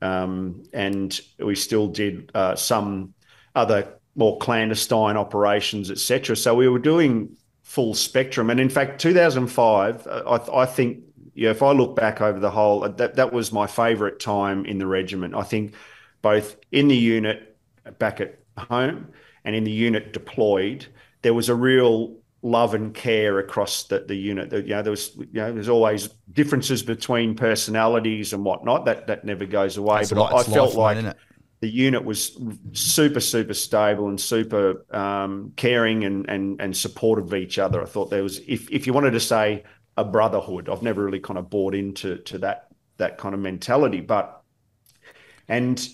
um, 0.00 0.62
and 0.72 1.20
we 1.38 1.56
still 1.56 1.88
did 1.88 2.30
uh, 2.34 2.54
some 2.54 3.14
other 3.54 3.98
more 4.14 4.38
clandestine 4.38 5.16
operations, 5.16 5.90
etc. 5.90 6.36
So 6.36 6.54
we 6.54 6.68
were 6.68 6.78
doing 6.78 7.36
full 7.62 7.94
spectrum. 7.94 8.50
And 8.50 8.60
in 8.60 8.68
fact, 8.68 9.00
2005, 9.00 10.06
uh, 10.06 10.38
I, 10.50 10.62
I 10.62 10.66
think, 10.66 11.02
yeah, 11.34 11.50
if 11.50 11.62
I 11.62 11.72
look 11.72 11.96
back 11.96 12.20
over 12.20 12.38
the 12.38 12.50
whole, 12.50 12.84
uh, 12.84 12.88
that 12.88 13.16
that 13.16 13.32
was 13.32 13.50
my 13.50 13.66
favourite 13.66 14.20
time 14.20 14.64
in 14.64 14.78
the 14.78 14.86
regiment. 14.86 15.34
I 15.34 15.42
think 15.42 15.74
both 16.22 16.56
in 16.70 16.86
the 16.86 16.96
unit 16.96 17.53
back 17.98 18.20
at 18.20 18.38
home 18.56 19.08
and 19.44 19.54
in 19.54 19.64
the 19.64 19.70
unit 19.70 20.12
deployed, 20.12 20.86
there 21.22 21.34
was 21.34 21.48
a 21.48 21.54
real 21.54 22.16
love 22.42 22.74
and 22.74 22.94
care 22.94 23.38
across 23.38 23.84
the, 23.84 24.00
the 24.00 24.14
unit. 24.14 24.52
You 24.52 24.62
know, 24.62 24.82
there 24.82 24.90
was 24.90 25.16
you 25.16 25.26
know, 25.32 25.52
there's 25.52 25.68
always 25.68 26.08
differences 26.32 26.82
between 26.82 27.34
personalities 27.34 28.32
and 28.32 28.44
whatnot. 28.44 28.84
That 28.84 29.06
that 29.06 29.24
never 29.24 29.46
goes 29.46 29.76
away. 29.76 30.02
It's 30.02 30.12
but 30.12 30.22
I, 30.22 30.38
I 30.38 30.42
felt 30.42 30.74
lifeline, 30.74 31.06
like 31.06 31.16
the 31.60 31.70
unit 31.70 32.04
was 32.04 32.38
super 32.72 33.20
super 33.20 33.54
stable 33.54 34.08
and 34.08 34.20
super 34.20 34.84
um, 34.94 35.52
caring 35.56 36.04
and, 36.04 36.28
and 36.28 36.60
and 36.60 36.76
supportive 36.76 37.26
of 37.26 37.34
each 37.34 37.58
other. 37.58 37.82
I 37.82 37.86
thought 37.86 38.10
there 38.10 38.22
was 38.22 38.40
if 38.46 38.70
if 38.70 38.86
you 38.86 38.92
wanted 38.92 39.12
to 39.12 39.20
say 39.20 39.64
a 39.96 40.04
brotherhood, 40.04 40.68
I've 40.68 40.82
never 40.82 41.02
really 41.02 41.20
kind 41.20 41.38
of 41.38 41.48
bought 41.48 41.74
into 41.74 42.18
to 42.18 42.38
that 42.38 42.68
that 42.98 43.18
kind 43.18 43.34
of 43.34 43.40
mentality, 43.40 44.00
but 44.00 44.42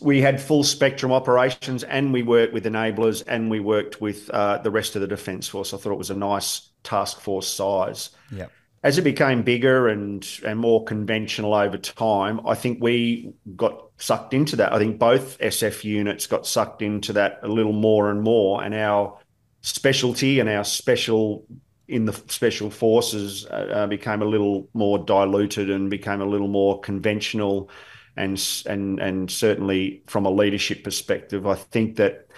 we 0.00 0.20
had 0.20 0.40
full 0.40 0.62
spectrum 0.62 1.12
operations 1.12 1.82
and 1.84 2.12
we 2.12 2.22
worked 2.22 2.52
with 2.52 2.64
enablers 2.64 3.24
and 3.26 3.50
we 3.50 3.60
worked 3.60 4.00
with 4.00 4.30
uh, 4.30 4.58
the 4.58 4.70
rest 4.70 4.94
of 4.94 5.02
the 5.02 5.08
defence 5.08 5.48
force. 5.48 5.74
I 5.74 5.76
thought 5.76 5.92
it 5.92 5.98
was 5.98 6.10
a 6.10 6.16
nice 6.16 6.68
task 6.82 7.20
force 7.20 7.48
size. 7.48 8.10
Yeah. 8.30 8.46
As 8.82 8.96
it 8.96 9.02
became 9.02 9.42
bigger 9.42 9.88
and 9.88 10.26
and 10.46 10.58
more 10.58 10.84
conventional 10.84 11.52
over 11.52 11.76
time, 11.76 12.40
I 12.46 12.54
think 12.54 12.82
we 12.82 13.34
got 13.54 13.90
sucked 13.98 14.32
into 14.32 14.56
that. 14.56 14.72
I 14.72 14.78
think 14.78 14.98
both 14.98 15.38
SF 15.38 15.84
units 15.84 16.26
got 16.26 16.46
sucked 16.46 16.80
into 16.80 17.12
that 17.12 17.40
a 17.42 17.48
little 17.48 17.74
more 17.74 18.10
and 18.10 18.22
more, 18.22 18.64
and 18.64 18.74
our 18.74 19.18
specialty 19.60 20.40
and 20.40 20.48
our 20.48 20.64
special 20.64 21.44
in 21.88 22.06
the 22.06 22.12
special 22.28 22.70
forces 22.70 23.44
uh, 23.46 23.68
uh, 23.74 23.86
became 23.86 24.22
a 24.22 24.24
little 24.24 24.68
more 24.72 24.98
diluted 24.98 25.68
and 25.68 25.90
became 25.90 26.22
a 26.22 26.24
little 26.24 26.48
more 26.48 26.80
conventional 26.80 27.68
and 28.16 28.42
and 28.66 28.98
and 29.00 29.30
certainly 29.30 30.02
from 30.06 30.26
a 30.26 30.30
leadership 30.30 30.84
perspective, 30.84 31.46
I 31.46 31.54
think 31.54 31.96
that 31.96 32.28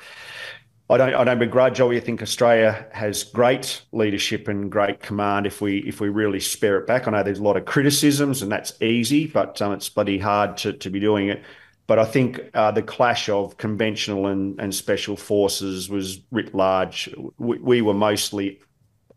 I 0.90 0.96
don't 0.98 1.14
I 1.14 1.24
don't 1.24 1.38
begrudge. 1.38 1.80
I 1.80 2.00
think 2.00 2.22
Australia 2.22 2.86
has 2.92 3.24
great 3.24 3.82
leadership 3.92 4.48
and 4.48 4.70
great 4.70 5.00
command 5.00 5.46
if 5.46 5.60
we 5.60 5.78
if 5.78 6.00
we 6.00 6.08
really 6.08 6.40
spare 6.40 6.78
it 6.78 6.86
back. 6.86 7.08
I 7.08 7.12
know 7.12 7.22
there's 7.22 7.38
a 7.38 7.42
lot 7.42 7.56
of 7.56 7.64
criticisms 7.64 8.42
and 8.42 8.52
that's 8.52 8.80
easy, 8.82 9.26
but 9.26 9.60
um, 9.62 9.72
it's 9.72 9.88
bloody 9.88 10.18
hard 10.18 10.56
to 10.58 10.72
to 10.74 10.90
be 10.90 11.00
doing 11.00 11.28
it. 11.28 11.42
But 11.86 11.98
I 11.98 12.04
think 12.04 12.40
uh, 12.54 12.70
the 12.70 12.82
clash 12.82 13.28
of 13.28 13.56
conventional 13.56 14.26
and, 14.28 14.58
and 14.60 14.74
special 14.74 15.16
forces 15.16 15.88
was 15.88 16.20
writ 16.30 16.54
large. 16.54 17.12
We, 17.38 17.58
we 17.58 17.82
were 17.82 17.94
mostly 17.94 18.60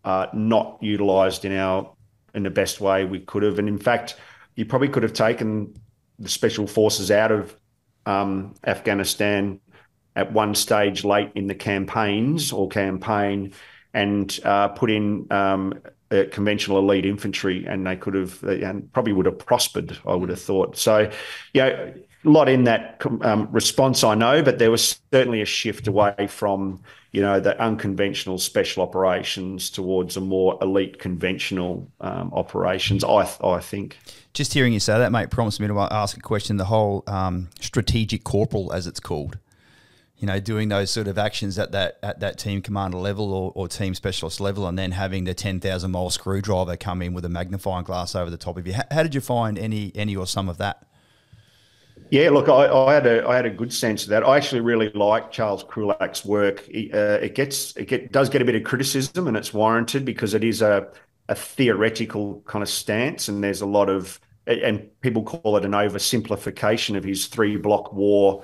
uh, 0.04 0.28
not 0.34 0.78
utilised 0.82 1.46
in 1.46 1.54
our 1.54 1.92
in 2.34 2.44
the 2.44 2.50
best 2.50 2.82
way 2.82 3.06
we 3.06 3.20
could 3.20 3.44
have, 3.44 3.60
and 3.60 3.68
in 3.68 3.78
fact, 3.78 4.16
you 4.56 4.66
probably 4.66 4.90
could 4.90 5.04
have 5.04 5.14
taken 5.14 5.74
the 6.20 6.30
special 6.30 6.68
forces 6.68 7.12
out 7.12 7.32
of 7.32 7.56
um, 8.06 8.56
Afghanistan 8.66 9.60
at 10.16 10.32
one 10.32 10.56
stage 10.56 11.04
late 11.04 11.32
in 11.36 11.48
the 11.48 11.56
campaigns 11.56 12.52
or 12.54 12.70
campaign 12.70 13.54
and 13.94 14.40
uh, 14.44 14.70
put 14.70 14.90
in 14.92 15.28
um, 15.32 15.74
conventional 16.32 16.80
elite 16.80 17.06
infantry, 17.06 17.66
and 17.66 17.86
they 17.86 17.96
could 17.96 18.14
have 18.14 18.44
and 18.44 18.92
probably 18.94 19.14
would 19.14 19.26
have 19.26 19.40
prospered. 19.40 19.98
I 20.06 20.16
would 20.16 20.30
have 20.30 20.42
thought. 20.42 20.78
So, 20.78 21.10
yeah, 21.54 21.92
a 22.26 22.30
lot 22.30 22.50
in 22.50 22.64
that 22.66 23.02
um, 23.22 23.48
response, 23.52 24.04
I 24.04 24.16
know, 24.16 24.42
but 24.42 24.60
there 24.60 24.72
was 24.72 25.00
certainly 25.12 25.42
a 25.42 25.46
shift 25.46 25.88
away 25.88 26.28
from 26.30 26.82
you 27.16 27.22
know 27.22 27.40
the 27.40 27.58
unconventional 27.62 28.38
special 28.38 28.84
operations 28.84 29.70
towards 29.70 30.18
a 30.18 30.22
more 30.22 30.58
elite 30.62 31.00
conventional 31.00 31.90
um, 32.02 32.32
operations. 32.34 33.06
I 33.06 33.30
I 33.42 33.60
think. 33.60 33.98
Just 34.34 34.54
hearing 34.54 34.74
you 34.74 34.82
say 34.82 34.98
that, 34.98 35.14
mate, 35.14 35.30
prompts 35.30 35.62
me 35.62 35.68
to 35.68 35.80
ask 35.80 36.18
a 36.18 36.20
question. 36.20 36.58
The 36.58 36.66
whole 36.66 37.04
um, 37.08 37.50
strategic 37.62 38.26
corporal, 38.26 38.74
as 38.74 38.86
it's 38.86 39.00
called, 39.00 39.38
you 40.18 40.28
know, 40.28 40.42
doing 40.42 40.68
those 40.68 40.92
sort 40.92 41.08
of 41.08 41.18
actions 41.18 41.58
at 41.58 41.72
that 41.72 42.00
at 42.04 42.20
that 42.20 42.38
team 42.38 42.62
commander 42.62 42.98
level 42.98 43.34
or, 43.34 43.54
or 43.56 43.70
team 43.70 43.94
specialist 43.96 44.42
level, 44.42 44.68
and 44.68 44.78
then 44.78 44.92
having 44.92 45.24
the 45.24 45.34
ten 45.34 45.62
thousand 45.62 45.92
mile 45.92 46.10
screwdriver 46.10 46.76
come 46.76 47.02
in 47.02 47.14
with 47.14 47.24
a 47.24 47.30
magnifying 47.30 47.86
glass 47.86 48.14
over 48.14 48.30
the 48.30 48.38
top 48.38 48.58
of 48.58 48.68
you. 48.68 48.74
How, 48.74 48.84
how, 48.92 49.04
did 49.04 49.16
you 49.16 49.22
find 49.22 49.58
any 49.58 49.94
any 49.96 50.18
or 50.18 50.28
some 50.28 50.50
of 50.50 50.58
that? 50.58 50.86
Yeah, 52.12 52.30
look, 52.30 52.50
I, 52.50 52.68
I, 52.68 52.94
had 52.94 53.08
a 53.08 53.28
I 53.28 53.36
had 53.36 53.46
a 53.46 53.50
good 53.50 53.74
sense 53.74 54.04
of 54.04 54.10
that. 54.10 54.24
I 54.24 54.38
actually 54.38 54.62
really 54.62 54.90
like 54.90 55.32
Charles 55.32 55.64
Krulak's 55.64 56.24
work. 56.24 56.62
uh, 56.70 57.20
it 57.22 57.36
gets 57.36 57.76
it 57.76 57.88
get, 57.88 58.12
does 58.12 58.30
get 58.30 58.42
a 58.42 58.46
bit 58.46 58.56
of 58.56 58.64
criticism, 58.64 59.28
and 59.28 59.36
it's 59.36 59.54
warranted 59.54 60.06
because 60.06 60.34
it 60.34 60.44
is 60.44 60.62
a 60.62 60.88
a 61.28 61.36
theoretical 61.36 62.42
kind 62.46 62.62
of 62.62 62.70
stance, 62.70 63.28
and 63.28 63.44
there's 63.44 63.62
a 63.62 63.66
lot 63.66 63.90
of 63.90 64.20
and 64.48 64.88
people 65.02 65.24
call 65.24 65.58
it 65.58 65.66
an 65.66 65.72
oversimplification 65.72 66.96
of 66.96 67.04
his 67.04 67.28
three 67.28 67.58
block 67.58 67.94
war 67.94 68.44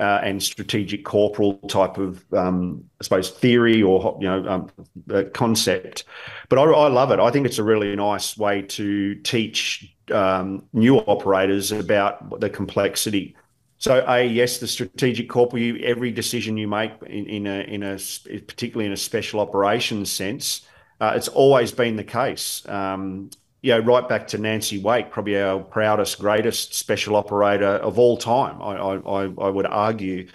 uh, 0.00 0.20
and 0.22 0.42
strategic 0.42 1.04
corporal 1.04 1.54
type 1.68 1.98
of, 1.98 2.24
um, 2.32 2.82
I 3.00 3.04
suppose, 3.04 3.30
theory 3.30 3.82
or 3.82 4.16
you 4.20 4.26
know 4.26 4.68
um, 5.08 5.30
concept. 5.32 6.04
But 6.48 6.58
I, 6.58 6.62
I, 6.62 6.88
love 6.88 7.10
it. 7.10 7.20
I 7.20 7.30
think 7.30 7.46
it's 7.46 7.58
a 7.58 7.64
really 7.64 7.94
nice 7.94 8.36
way 8.36 8.62
to 8.62 9.14
teach 9.16 9.94
um, 10.10 10.64
new 10.72 10.98
operators 10.98 11.72
about 11.72 12.40
the 12.40 12.50
complexity. 12.50 13.36
So, 13.78 14.04
a 14.06 14.24
yes, 14.24 14.58
the 14.58 14.66
strategic 14.66 15.28
corporal. 15.28 15.62
You, 15.62 15.76
every 15.78 16.10
decision 16.10 16.56
you 16.56 16.68
make 16.68 16.92
in, 17.06 17.26
in 17.26 17.46
a 17.46 17.60
in 17.60 17.82
a 17.82 17.98
particularly 18.46 18.86
in 18.86 18.92
a 18.92 18.96
special 18.96 19.40
operations 19.40 20.12
sense, 20.12 20.66
uh, 21.00 21.12
it's 21.16 21.28
always 21.28 21.72
been 21.72 21.96
the 21.96 22.04
case. 22.04 22.62
Um, 22.68 23.30
you 23.62 23.72
know, 23.72 23.80
right 23.80 24.08
back 24.08 24.26
to 24.28 24.38
Nancy 24.38 24.78
Wake, 24.78 25.10
probably 25.10 25.40
our 25.40 25.60
proudest, 25.60 26.18
greatest 26.18 26.74
special 26.74 27.16
operator 27.16 27.66
of 27.66 27.98
all 27.98 28.16
time, 28.16 28.60
I, 28.62 28.76
I, 28.76 29.22
I 29.24 29.50
would 29.50 29.66
argue, 29.66 30.28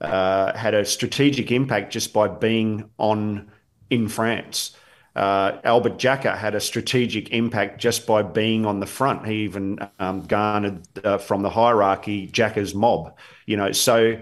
uh, 0.00 0.56
had 0.56 0.72
a 0.72 0.84
strategic 0.84 1.52
impact 1.52 1.92
just 1.92 2.14
by 2.14 2.26
being 2.28 2.88
on 2.98 3.50
in 3.90 4.08
France. 4.08 4.76
Uh, 5.20 5.60
Albert 5.64 5.98
Jacka 5.98 6.34
had 6.34 6.54
a 6.54 6.60
strategic 6.60 7.28
impact 7.28 7.78
just 7.78 8.06
by 8.06 8.22
being 8.22 8.64
on 8.64 8.80
the 8.80 8.86
front. 8.86 9.26
He 9.26 9.42
even 9.42 9.78
um, 9.98 10.22
garnered 10.22 10.80
uh, 11.04 11.18
from 11.18 11.42
the 11.42 11.50
hierarchy 11.50 12.26
Jacka's 12.28 12.74
mob, 12.74 13.18
you 13.44 13.58
know. 13.58 13.70
So 13.72 14.18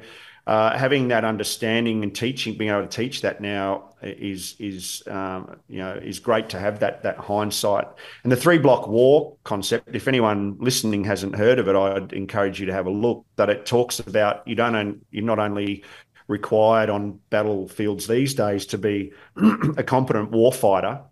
uh, 0.48 0.76
having 0.76 1.06
that 1.08 1.24
understanding 1.24 2.02
and 2.02 2.12
teaching, 2.12 2.58
being 2.58 2.72
able 2.72 2.82
to 2.82 2.88
teach 2.88 3.20
that 3.20 3.40
now 3.40 3.90
is 4.02 4.56
is 4.58 5.04
um, 5.06 5.60
you 5.68 5.78
know 5.78 5.92
is 5.92 6.18
great 6.18 6.48
to 6.48 6.58
have 6.58 6.80
that 6.80 7.04
that 7.04 7.18
hindsight. 7.18 7.86
And 8.24 8.32
the 8.32 8.36
three 8.36 8.58
block 8.58 8.88
war 8.88 9.36
concept, 9.44 9.94
if 9.94 10.08
anyone 10.08 10.56
listening 10.58 11.04
hasn't 11.04 11.36
heard 11.36 11.60
of 11.60 11.68
it, 11.68 11.76
I'd 11.76 12.12
encourage 12.12 12.58
you 12.58 12.66
to 12.66 12.72
have 12.72 12.86
a 12.86 12.90
look. 12.90 13.24
That 13.36 13.50
it 13.50 13.66
talks 13.66 14.00
about 14.00 14.48
you 14.48 14.56
don't 14.56 15.04
you're 15.12 15.22
not 15.22 15.38
only 15.38 15.84
required 16.28 16.90
on 16.90 17.18
battlefields 17.30 18.06
these 18.06 18.34
days 18.34 18.66
to 18.66 18.78
be 18.78 19.12
a 19.76 19.82
competent 19.82 20.30
warfighter 20.30 21.02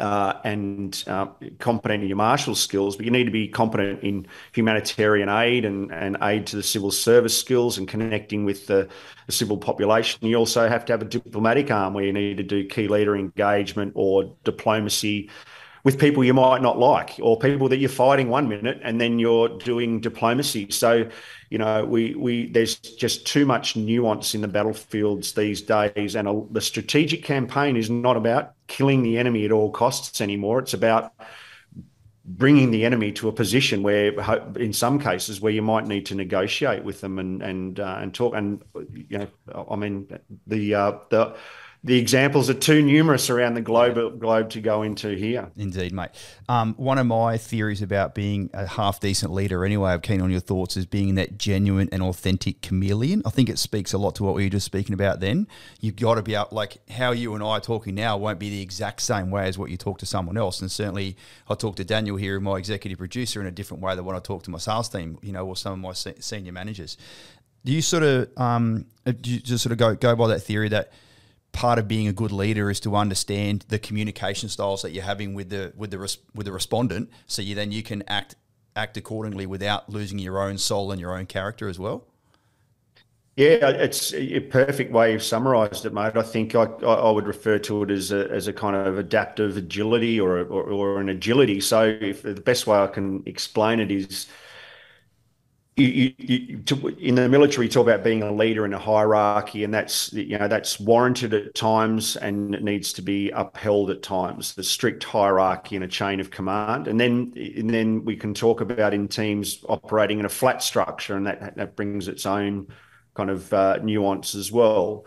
uh, 0.00 0.40
and 0.44 1.04
uh, 1.06 1.26
competent 1.58 2.02
in 2.02 2.08
your 2.08 2.16
martial 2.16 2.54
skills, 2.54 2.96
but 2.96 3.04
you 3.04 3.10
need 3.10 3.24
to 3.24 3.30
be 3.30 3.46
competent 3.46 4.02
in 4.02 4.26
humanitarian 4.52 5.28
aid 5.28 5.66
and, 5.66 5.92
and 5.92 6.16
aid 6.22 6.46
to 6.46 6.56
the 6.56 6.62
civil 6.62 6.90
service 6.90 7.38
skills 7.38 7.76
and 7.76 7.86
connecting 7.86 8.46
with 8.46 8.66
the, 8.66 8.88
the, 9.26 9.32
civil 9.32 9.58
population. 9.58 10.26
You 10.26 10.36
also 10.36 10.68
have 10.68 10.86
to 10.86 10.94
have 10.94 11.02
a 11.02 11.04
diplomatic 11.04 11.70
arm 11.70 11.92
where 11.92 12.04
you 12.04 12.14
need 12.14 12.38
to 12.38 12.42
do 12.42 12.66
key 12.66 12.88
leader 12.88 13.14
engagement 13.14 13.92
or 13.94 14.34
diplomacy 14.42 15.28
with 15.84 15.98
people 15.98 16.22
you 16.22 16.34
might 16.34 16.62
not 16.62 16.78
like 16.78 17.18
or 17.22 17.38
people 17.38 17.68
that 17.68 17.78
you're 17.78 17.88
fighting 17.88 18.28
one 18.28 18.48
minute 18.48 18.80
and 18.82 19.00
then 19.00 19.18
you're 19.18 19.48
doing 19.58 20.00
diplomacy. 20.00 20.70
So, 20.70 21.08
you 21.48 21.58
know, 21.58 21.84
we 21.84 22.14
we 22.14 22.50
there's 22.50 22.76
just 22.76 23.26
too 23.26 23.46
much 23.46 23.76
nuance 23.76 24.34
in 24.34 24.40
the 24.40 24.48
battlefields 24.48 25.32
these 25.32 25.62
days, 25.62 26.14
and 26.16 26.28
a, 26.28 26.42
the 26.50 26.60
strategic 26.60 27.24
campaign 27.24 27.76
is 27.76 27.90
not 27.90 28.16
about 28.16 28.52
killing 28.66 29.02
the 29.02 29.18
enemy 29.18 29.44
at 29.44 29.52
all 29.52 29.70
costs 29.70 30.20
anymore. 30.20 30.58
It's 30.60 30.74
about 30.74 31.12
bringing 32.24 32.70
the 32.70 32.84
enemy 32.84 33.10
to 33.10 33.28
a 33.28 33.32
position 33.32 33.82
where, 33.82 34.12
in 34.56 34.72
some 34.72 35.00
cases, 35.00 35.40
where 35.40 35.52
you 35.52 35.62
might 35.62 35.86
need 35.86 36.06
to 36.06 36.14
negotiate 36.14 36.84
with 36.84 37.00
them 37.00 37.18
and 37.18 37.42
and 37.42 37.80
uh, 37.80 37.98
and 38.00 38.14
talk. 38.14 38.34
And 38.34 38.62
you 39.08 39.18
know, 39.18 39.66
I 39.68 39.76
mean, 39.76 40.08
the 40.46 40.74
uh, 40.74 40.92
the 41.08 41.36
the 41.82 41.98
examples 41.98 42.50
are 42.50 42.54
too 42.54 42.82
numerous 42.82 43.30
around 43.30 43.54
the 43.54 43.60
globe 43.62 44.20
globe 44.20 44.50
to 44.50 44.60
go 44.60 44.82
into 44.82 45.16
here. 45.16 45.50
Indeed, 45.56 45.92
mate. 45.92 46.10
Um, 46.46 46.74
one 46.74 46.98
of 46.98 47.06
my 47.06 47.38
theories 47.38 47.80
about 47.80 48.14
being 48.14 48.50
a 48.52 48.66
half 48.66 49.00
decent 49.00 49.32
leader, 49.32 49.64
anyway, 49.64 49.92
I'm 49.92 50.02
keen 50.02 50.20
on 50.20 50.30
your 50.30 50.40
thoughts, 50.40 50.76
is 50.76 50.84
being 50.84 51.14
that 51.14 51.38
genuine 51.38 51.88
and 51.90 52.02
authentic 52.02 52.60
chameleon. 52.60 53.22
I 53.24 53.30
think 53.30 53.48
it 53.48 53.58
speaks 53.58 53.94
a 53.94 53.98
lot 53.98 54.14
to 54.16 54.24
what 54.24 54.34
we 54.34 54.44
were 54.44 54.50
just 54.50 54.66
speaking 54.66 54.92
about 54.92 55.20
then. 55.20 55.48
You've 55.80 55.96
got 55.96 56.16
to 56.16 56.22
be 56.22 56.36
out, 56.36 56.52
like 56.52 56.86
how 56.90 57.12
you 57.12 57.34
and 57.34 57.42
I 57.42 57.52
are 57.56 57.60
talking 57.60 57.94
now 57.94 58.18
won't 58.18 58.38
be 58.38 58.50
the 58.50 58.60
exact 58.60 59.00
same 59.00 59.30
way 59.30 59.46
as 59.46 59.56
what 59.56 59.70
you 59.70 59.78
talk 59.78 59.98
to 60.00 60.06
someone 60.06 60.36
else. 60.36 60.60
And 60.60 60.70
certainly, 60.70 61.16
I 61.48 61.54
talk 61.54 61.76
to 61.76 61.84
Daniel 61.84 62.16
here, 62.16 62.38
my 62.40 62.58
executive 62.58 62.98
producer, 62.98 63.40
in 63.40 63.46
a 63.46 63.50
different 63.50 63.82
way 63.82 63.94
than 63.96 64.04
when 64.04 64.16
I 64.16 64.20
talk 64.20 64.42
to 64.42 64.50
my 64.50 64.58
sales 64.58 64.90
team, 64.90 65.18
you 65.22 65.32
know, 65.32 65.46
or 65.46 65.56
some 65.56 65.72
of 65.72 65.78
my 65.78 65.92
senior 65.92 66.52
managers. 66.52 66.98
Do 67.64 67.72
you 67.72 67.80
sort 67.80 68.02
of 68.02 68.28
um, 68.38 68.86
do 69.06 69.30
you 69.30 69.40
just 69.40 69.62
sort 69.62 69.72
of 69.72 69.78
go 69.78 69.94
go 69.94 70.14
by 70.14 70.28
that 70.28 70.40
theory 70.40 70.68
that 70.70 70.92
part 71.52 71.78
of 71.78 71.88
being 71.88 72.08
a 72.08 72.12
good 72.12 72.32
leader 72.32 72.70
is 72.70 72.80
to 72.80 72.96
understand 72.96 73.64
the 73.68 73.78
communication 73.78 74.48
styles 74.48 74.82
that 74.82 74.92
you're 74.92 75.04
having 75.04 75.34
with 75.34 75.50
the 75.50 75.72
with 75.76 75.90
the 75.90 76.16
with 76.34 76.46
the 76.46 76.52
respondent, 76.52 77.10
so 77.26 77.42
you 77.42 77.54
then 77.54 77.72
you 77.72 77.82
can 77.82 78.02
act 78.06 78.36
act 78.76 78.96
accordingly 78.96 79.46
without 79.46 79.88
losing 79.90 80.18
your 80.18 80.40
own 80.40 80.58
soul 80.58 80.92
and 80.92 81.00
your 81.00 81.16
own 81.16 81.26
character 81.26 81.68
as 81.68 81.78
well. 81.78 82.06
Yeah, 83.36 83.70
it's 83.70 84.12
a 84.12 84.40
perfect 84.40 84.92
way 84.92 85.12
you've 85.12 85.22
summarised 85.22 85.86
it, 85.86 85.94
mate. 85.94 86.16
I 86.16 86.22
think 86.22 86.54
I, 86.54 86.64
I 86.64 87.10
would 87.10 87.26
refer 87.26 87.58
to 87.60 87.84
it 87.84 87.90
as 87.90 88.12
a, 88.12 88.30
as 88.30 88.48
a 88.48 88.52
kind 88.52 88.76
of 88.76 88.98
adaptive 88.98 89.56
agility 89.56 90.20
or, 90.20 90.40
or, 90.40 90.64
or 90.64 91.00
an 91.00 91.08
agility. 91.08 91.60
So, 91.60 91.96
if 92.00 92.22
the 92.22 92.34
best 92.34 92.66
way 92.66 92.76
I 92.76 92.86
can 92.88 93.22
explain 93.24 93.80
it 93.80 93.90
is 93.90 94.26
you, 95.76 96.12
you, 96.18 96.58
to, 96.58 96.88
in 96.88 97.14
the 97.14 97.28
military, 97.28 97.66
you 97.66 97.72
talk 97.72 97.86
about 97.86 98.04
being 98.04 98.22
a 98.22 98.32
leader 98.32 98.64
in 98.64 98.74
a 98.74 98.78
hierarchy, 98.78 99.64
and 99.64 99.72
that's 99.72 100.12
you 100.12 100.38
know 100.38 100.48
that's 100.48 100.78
warranted 100.78 101.32
at 101.32 101.54
times, 101.54 102.16
and 102.16 102.54
it 102.54 102.62
needs 102.62 102.92
to 102.94 103.02
be 103.02 103.30
upheld 103.30 103.90
at 103.90 104.02
times. 104.02 104.54
The 104.54 104.64
strict 104.64 105.04
hierarchy 105.04 105.76
and 105.76 105.84
a 105.84 105.88
chain 105.88 106.20
of 106.20 106.30
command, 106.30 106.88
and 106.88 107.00
then 107.00 107.32
and 107.36 107.70
then 107.70 108.04
we 108.04 108.16
can 108.16 108.34
talk 108.34 108.60
about 108.60 108.92
in 108.92 109.08
teams 109.08 109.64
operating 109.68 110.18
in 110.18 110.24
a 110.24 110.30
flat 110.30 110.62
structure, 110.62 111.16
and 111.16 111.26
that 111.26 111.56
that 111.56 111.76
brings 111.76 112.08
its 112.08 112.26
own 112.26 112.68
kind 113.14 113.30
of 113.30 113.52
uh, 113.52 113.78
nuance 113.82 114.34
as 114.34 114.52
well. 114.52 115.06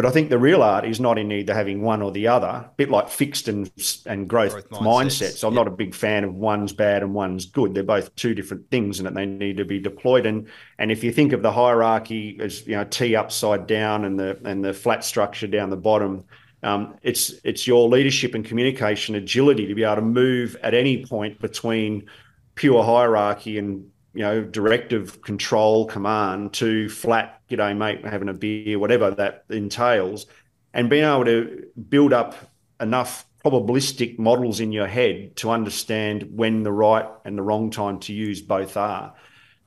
But 0.00 0.08
I 0.08 0.12
think 0.12 0.30
the 0.30 0.38
real 0.38 0.62
art 0.62 0.86
is 0.86 0.98
not 0.98 1.18
in 1.18 1.30
either 1.30 1.52
having 1.52 1.82
one 1.82 2.00
or 2.00 2.10
the 2.10 2.26
other, 2.26 2.46
a 2.46 2.70
bit 2.78 2.88
like 2.88 3.10
fixed 3.10 3.48
and 3.48 3.70
and 4.06 4.26
growth, 4.26 4.52
growth 4.52 4.70
mindsets. 4.70 4.86
mindsets. 4.86 5.44
I'm 5.46 5.52
yep. 5.52 5.66
not 5.66 5.68
a 5.68 5.76
big 5.76 5.94
fan 5.94 6.24
of 6.24 6.34
one's 6.34 6.72
bad 6.72 7.02
and 7.02 7.12
one's 7.12 7.44
good. 7.44 7.74
They're 7.74 7.82
both 7.82 8.16
two 8.16 8.32
different 8.32 8.70
things, 8.70 8.98
and 8.98 9.14
they 9.14 9.26
need 9.26 9.58
to 9.58 9.66
be 9.66 9.78
deployed. 9.78 10.24
And 10.24 10.48
and 10.78 10.90
if 10.90 11.04
you 11.04 11.12
think 11.12 11.34
of 11.34 11.42
the 11.42 11.52
hierarchy 11.52 12.38
as 12.40 12.66
you 12.66 12.76
know 12.76 12.84
T 12.84 13.14
upside 13.14 13.66
down 13.66 14.06
and 14.06 14.18
the 14.18 14.38
and 14.42 14.64
the 14.64 14.72
flat 14.72 15.04
structure 15.04 15.46
down 15.46 15.68
the 15.68 15.76
bottom, 15.76 16.24
um, 16.62 16.96
it's 17.02 17.34
it's 17.44 17.66
your 17.66 17.86
leadership 17.86 18.34
and 18.34 18.42
communication 18.42 19.16
agility 19.16 19.66
to 19.66 19.74
be 19.74 19.84
able 19.84 19.96
to 19.96 20.00
move 20.00 20.56
at 20.62 20.72
any 20.72 21.04
point 21.04 21.38
between 21.42 22.06
pure 22.54 22.82
hierarchy 22.82 23.58
and 23.58 23.90
you 24.12 24.22
know, 24.22 24.42
directive 24.42 25.22
control 25.22 25.86
command 25.86 26.52
to 26.54 26.88
flat, 26.88 27.40
you 27.48 27.56
know, 27.56 27.72
mate, 27.74 28.04
having 28.04 28.28
a 28.28 28.34
beer, 28.34 28.78
whatever 28.78 29.10
that 29.12 29.44
entails, 29.50 30.26
and 30.74 30.90
being 30.90 31.04
able 31.04 31.24
to 31.24 31.66
build 31.88 32.12
up 32.12 32.34
enough 32.80 33.26
probabilistic 33.44 34.18
models 34.18 34.60
in 34.60 34.72
your 34.72 34.86
head 34.86 35.34
to 35.36 35.50
understand 35.50 36.28
when 36.34 36.62
the 36.62 36.72
right 36.72 37.06
and 37.24 37.38
the 37.38 37.42
wrong 37.42 37.70
time 37.70 37.98
to 38.00 38.12
use 38.12 38.42
both 38.42 38.76
are. 38.76 39.14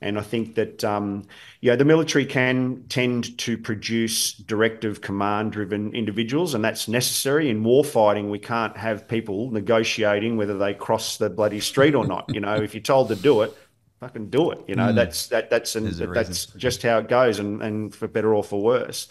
And 0.03 0.19
I 0.19 0.21
think 0.21 0.55
that, 0.55 0.83
um, 0.83 1.23
yeah, 1.61 1.77
the 1.77 1.85
military 1.85 2.25
can 2.25 2.83
tend 2.89 3.37
to 3.37 3.57
produce 3.57 4.33
directive 4.33 4.99
command 4.99 5.53
driven 5.53 5.95
individuals, 5.95 6.53
and 6.53 6.63
that's 6.63 6.89
necessary. 6.89 7.49
In 7.49 7.63
warfighting, 7.63 8.29
we 8.29 8.37
can't 8.37 8.75
have 8.75 9.07
people 9.07 9.49
negotiating 9.51 10.35
whether 10.35 10.57
they 10.57 10.73
cross 10.73 11.15
the 11.17 11.29
bloody 11.29 11.61
street 11.61 11.95
or 11.95 12.05
not. 12.05 12.25
You 12.33 12.41
know, 12.41 12.55
if 12.55 12.73
you're 12.73 12.83
told 12.83 13.07
to 13.07 13.15
do 13.15 13.43
it, 13.43 13.57
fucking 14.03 14.29
do 14.29 14.51
it. 14.51 14.59
You 14.67 14.75
know, 14.75 14.87
Mm. 14.89 14.95
that's 14.95 15.27
that 15.27 15.49
that's 15.49 15.75
and 15.75 15.87
a 16.01 16.07
that's 16.07 16.45
just 16.47 16.83
how 16.83 16.99
it 16.99 17.07
goes, 17.07 17.39
and 17.39 17.61
and 17.61 17.93
for 17.95 18.07
better 18.07 18.33
or 18.33 18.43
for 18.43 18.61
worse. 18.61 19.07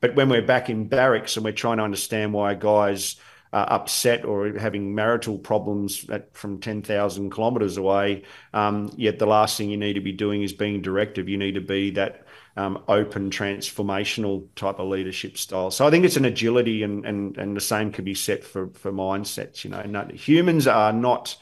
But 0.00 0.14
when 0.14 0.28
we're 0.28 0.42
back 0.42 0.68
in 0.68 0.88
barracks 0.88 1.36
and 1.36 1.44
we're 1.44 1.52
trying 1.52 1.78
to 1.78 1.82
understand 1.82 2.32
why 2.34 2.54
guys 2.54 3.16
are 3.52 3.72
upset 3.72 4.24
or 4.24 4.52
having 4.58 4.94
marital 4.94 5.38
problems 5.38 6.04
at, 6.10 6.36
from 6.36 6.58
10,000 6.60 7.30
kilometres 7.32 7.76
away, 7.78 8.24
um, 8.52 8.92
yet 8.96 9.18
the 9.18 9.24
last 9.26 9.56
thing 9.56 9.70
you 9.70 9.76
need 9.78 9.94
to 9.94 10.00
be 10.00 10.12
doing 10.12 10.42
is 10.42 10.52
being 10.52 10.82
directive. 10.82 11.28
You 11.28 11.38
need 11.38 11.54
to 11.54 11.60
be 11.62 11.90
that 11.92 12.26
um, 12.56 12.82
open, 12.88 13.30
transformational 13.30 14.46
type 14.56 14.78
of 14.78 14.88
leadership 14.88 15.38
style. 15.38 15.70
So 15.70 15.86
I 15.86 15.90
think 15.90 16.04
it's 16.04 16.16
an 16.16 16.24
agility, 16.26 16.82
and 16.82 17.04
and 17.06 17.36
and 17.38 17.56
the 17.56 17.60
same 17.60 17.90
could 17.92 18.04
be 18.04 18.14
set 18.14 18.44
for 18.44 18.68
for 18.74 18.92
mindsets. 18.92 19.64
You 19.64 19.70
know, 19.70 19.82
no, 19.82 20.06
humans 20.12 20.66
are 20.66 20.92
not 20.92 21.36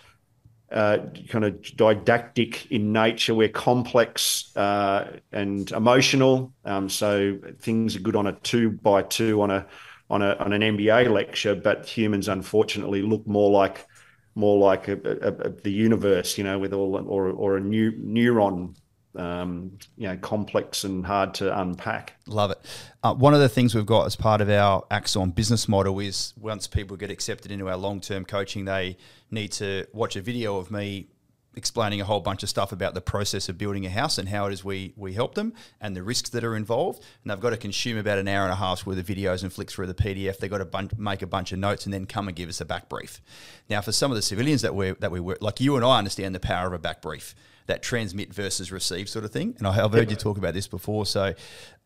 uh, 0.74 0.98
kind 1.28 1.44
of 1.44 1.62
didactic 1.76 2.70
in 2.70 2.92
nature. 2.92 3.32
We're 3.32 3.48
complex 3.48 4.54
uh, 4.56 5.18
and 5.32 5.70
emotional. 5.70 6.52
Um, 6.64 6.88
so 6.88 7.38
things 7.60 7.94
are 7.94 8.00
good 8.00 8.16
on 8.16 8.26
a 8.26 8.32
two 8.32 8.72
by 8.72 9.02
two 9.02 9.40
on 9.40 9.52
a 9.52 9.66
on 10.10 10.20
a 10.22 10.34
on 10.34 10.52
an 10.52 10.62
MBA 10.62 11.10
lecture, 11.10 11.54
but 11.54 11.86
humans 11.86 12.28
unfortunately 12.28 13.02
look 13.02 13.24
more 13.26 13.50
like 13.50 13.86
more 14.34 14.58
like 14.58 14.88
a, 14.88 14.94
a, 14.94 15.28
a, 15.28 15.48
the 15.62 15.70
universe, 15.70 16.36
you 16.36 16.42
know, 16.42 16.58
with 16.58 16.72
all 16.72 16.96
or 17.08 17.28
or 17.30 17.56
a 17.56 17.60
new 17.60 17.92
neuron. 17.92 18.74
Um, 19.16 19.78
you 19.96 20.08
know, 20.08 20.16
complex 20.16 20.84
and 20.84 21.06
hard 21.06 21.34
to 21.34 21.60
unpack. 21.60 22.14
Love 22.26 22.50
it. 22.50 22.58
Uh, 23.02 23.14
one 23.14 23.32
of 23.32 23.40
the 23.40 23.48
things 23.48 23.74
we've 23.74 23.86
got 23.86 24.06
as 24.06 24.16
part 24.16 24.40
of 24.40 24.50
our 24.50 24.84
Axon 24.90 25.30
business 25.30 25.68
model 25.68 26.00
is 26.00 26.34
once 26.40 26.66
people 26.66 26.96
get 26.96 27.10
accepted 27.10 27.52
into 27.52 27.68
our 27.68 27.76
long 27.76 28.00
term 28.00 28.24
coaching, 28.24 28.64
they 28.64 28.96
need 29.30 29.52
to 29.52 29.86
watch 29.92 30.16
a 30.16 30.20
video 30.20 30.56
of 30.56 30.70
me 30.70 31.08
explaining 31.56 32.00
a 32.00 32.04
whole 32.04 32.20
bunch 32.20 32.42
of 32.42 32.48
stuff 32.48 32.72
about 32.72 32.94
the 32.94 33.00
process 33.00 33.48
of 33.48 33.58
building 33.58 33.86
a 33.86 33.90
house 33.90 34.18
and 34.18 34.28
how 34.28 34.46
it 34.46 34.52
is 34.52 34.64
we 34.64 34.92
we 34.96 35.14
help 35.14 35.34
them 35.34 35.52
and 35.80 35.96
the 35.96 36.02
risks 36.02 36.30
that 36.30 36.44
are 36.44 36.56
involved. 36.56 37.02
And 37.22 37.30
they've 37.30 37.40
got 37.40 37.50
to 37.50 37.56
consume 37.56 37.98
about 37.98 38.18
an 38.18 38.28
hour 38.28 38.44
and 38.44 38.52
a 38.52 38.56
half's 38.56 38.84
worth 38.84 38.98
of 38.98 39.06
videos 39.06 39.42
and 39.42 39.52
flick 39.52 39.70
through 39.70 39.86
the 39.86 39.94
PDF. 39.94 40.38
They've 40.38 40.50
got 40.50 40.58
to 40.58 40.64
bun- 40.64 40.90
make 40.96 41.22
a 41.22 41.26
bunch 41.26 41.52
of 41.52 41.58
notes 41.58 41.84
and 41.84 41.94
then 41.94 42.06
come 42.06 42.28
and 42.28 42.36
give 42.36 42.48
us 42.48 42.60
a 42.60 42.64
back 42.64 42.88
brief. 42.88 43.20
Now, 43.68 43.80
for 43.80 43.92
some 43.92 44.10
of 44.10 44.16
the 44.16 44.22
civilians 44.22 44.62
that 44.62 44.74
we 44.74 44.92
that 44.92 45.10
we 45.10 45.20
work, 45.20 45.38
like 45.40 45.60
you 45.60 45.76
and 45.76 45.84
I, 45.84 45.98
understand 45.98 46.34
the 46.34 46.40
power 46.40 46.66
of 46.66 46.72
a 46.72 46.78
back 46.78 47.00
brief 47.02 47.34
that 47.66 47.82
transmit 47.82 48.32
versus 48.32 48.70
receive 48.70 49.08
sort 49.08 49.24
of 49.24 49.30
thing. 49.30 49.54
And 49.58 49.66
I, 49.66 49.72
have 49.72 49.92
heard 49.92 50.10
you 50.10 50.16
talk 50.16 50.36
about 50.38 50.54
this 50.54 50.68
before. 50.68 51.06
So 51.06 51.34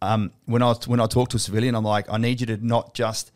um, 0.02 0.32
when 0.46 0.62
I 0.62 0.72
when 0.86 1.00
I 1.00 1.06
talk 1.06 1.28
to 1.30 1.36
a 1.36 1.40
civilian, 1.40 1.74
I'm 1.74 1.84
like, 1.84 2.10
I 2.10 2.18
need 2.18 2.40
you 2.40 2.46
to 2.48 2.56
not 2.64 2.94
just 2.94 3.32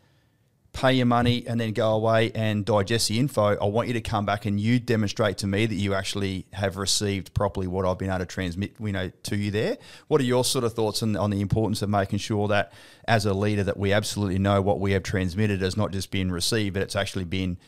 pay 0.73 0.91
your 0.93 1.05
money 1.05 1.45
and 1.47 1.59
then 1.59 1.71
go 1.71 1.93
away 1.93 2.31
and 2.33 2.65
digest 2.65 3.07
the 3.07 3.19
info. 3.19 3.55
I 3.55 3.65
want 3.65 3.87
you 3.87 3.93
to 3.93 4.01
come 4.01 4.25
back 4.25 4.47
and 4.47 4.59
you 4.59 4.79
demonstrate 4.79 5.37
to 5.39 5.47
me 5.47 5.67
that 5.67 5.75
you 5.75 5.93
actually 5.93 6.47
have 6.51 6.77
received 6.77 7.33
properly 7.35 7.67
what 7.67 7.85
I've 7.85 7.99
been 7.99 8.09
able 8.09 8.19
to 8.19 8.25
transmit, 8.25 8.73
you 8.79 8.91
know, 8.91 9.11
to 9.23 9.35
you 9.35 9.51
there. 9.51 9.77
What 10.07 10.19
are 10.19 10.23
your 10.23 10.43
sort 10.43 10.65
of 10.65 10.73
thoughts 10.73 11.03
on, 11.03 11.15
on 11.15 11.29
the 11.29 11.41
importance 11.41 11.83
of 11.83 11.89
making 11.89 12.19
sure 12.19 12.47
that 12.47 12.73
as 13.07 13.27
a 13.27 13.35
leader 13.35 13.63
that 13.63 13.77
we 13.77 13.93
absolutely 13.93 14.39
know 14.39 14.61
what 14.61 14.79
we 14.79 14.93
have 14.93 15.03
transmitted 15.03 15.61
has 15.61 15.77
not 15.77 15.91
just 15.91 16.09
been 16.09 16.31
received, 16.31 16.73
but 16.73 16.81
it's 16.81 16.95
actually 16.95 17.25
been 17.25 17.59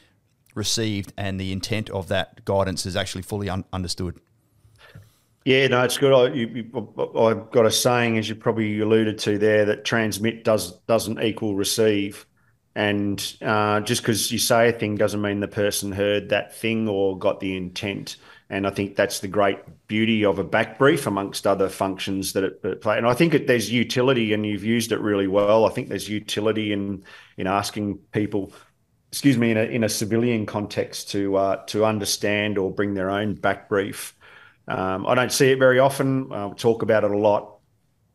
received 0.55 1.13
and 1.15 1.39
the 1.39 1.51
intent 1.51 1.91
of 1.91 2.07
that 2.07 2.43
guidance 2.43 2.87
is 2.87 2.95
actually 2.95 3.21
fully 3.21 3.49
un- 3.49 3.65
understood? 3.71 4.19
Yeah, 5.45 5.67
no, 5.67 5.83
it's 5.83 5.97
good. 5.99 6.11
I, 6.11 6.33
you, 6.33 6.71
I've 7.15 7.51
got 7.51 7.67
a 7.67 7.71
saying, 7.71 8.17
as 8.17 8.27
you 8.27 8.35
probably 8.35 8.79
alluded 8.79 9.19
to 9.19 9.37
there, 9.37 9.65
that 9.65 9.85
transmit 9.85 10.43
does 10.43 10.79
doesn't 10.87 11.21
equal 11.21 11.55
receive, 11.55 12.25
and 12.73 13.19
uh, 13.43 13.79
just 13.81 14.01
because 14.01 14.31
you 14.31 14.39
say 14.39 14.69
a 14.69 14.71
thing 14.73 14.95
doesn't 14.95 15.21
mean 15.21 15.39
the 15.41 15.47
person 15.47 15.91
heard 15.91 16.29
that 16.29 16.55
thing 16.55 16.87
or 16.87 17.17
got 17.17 17.39
the 17.39 17.55
intent. 17.55 18.17
And 18.49 18.67
I 18.67 18.69
think 18.69 18.95
that's 18.95 19.19
the 19.19 19.27
great 19.27 19.57
beauty 19.87 20.23
of 20.25 20.37
a 20.39 20.43
back 20.43 20.77
brief, 20.79 21.07
amongst 21.07 21.47
other 21.47 21.67
functions 21.69 22.33
that 22.33 22.43
it, 22.43 22.59
it 22.63 22.81
play. 22.81 22.97
And 22.97 23.07
I 23.07 23.13
think 23.15 23.33
it, 23.33 23.47
there's 23.47 23.71
utility, 23.71 24.33
and 24.33 24.45
you've 24.45 24.63
used 24.63 24.91
it 24.91 24.99
really 24.99 25.27
well. 25.27 25.65
I 25.65 25.69
think 25.69 25.89
there's 25.89 26.09
utility 26.09 26.73
in 26.73 27.03
in 27.37 27.45
asking 27.45 27.99
people 28.11 28.51
excuse 29.11 29.37
me, 29.37 29.51
in 29.51 29.57
a 29.57 29.63
in 29.63 29.83
a 29.83 29.89
civilian 29.89 30.45
context 30.45 31.11
to 31.11 31.35
uh, 31.35 31.55
to 31.67 31.85
understand 31.85 32.57
or 32.57 32.71
bring 32.71 32.95
their 32.95 33.11
own 33.11 33.35
back 33.35 33.69
brief. 33.69 34.15
Um, 34.67 35.05
I 35.05 35.15
don't 35.15 35.31
see 35.31 35.51
it 35.51 35.59
very 35.59 35.79
often. 35.79 36.31
I'll 36.31 36.55
talk 36.55 36.81
about 36.81 37.03
it 37.03 37.11
a 37.11 37.17
lot, 37.17 37.59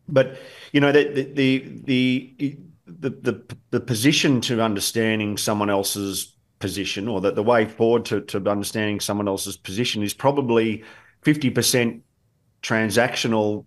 but 0.08 0.38
you 0.72 0.80
know 0.80 0.92
the 0.92 1.04
the 1.32 1.58
the 1.84 2.56
the 2.86 3.10
the, 3.10 3.56
the 3.70 3.80
position 3.80 4.40
to 4.42 4.60
understanding 4.60 5.36
someone 5.36 5.70
else's 5.70 6.36
position, 6.58 7.08
or 7.08 7.20
that 7.20 7.36
the 7.36 7.42
way 7.42 7.64
forward 7.66 8.04
to, 8.06 8.20
to 8.22 8.50
understanding 8.50 9.00
someone 9.00 9.28
else's 9.28 9.56
position, 9.56 10.02
is 10.02 10.12
probably 10.12 10.82
fifty 11.22 11.50
percent 11.50 12.02
transactional 12.62 13.64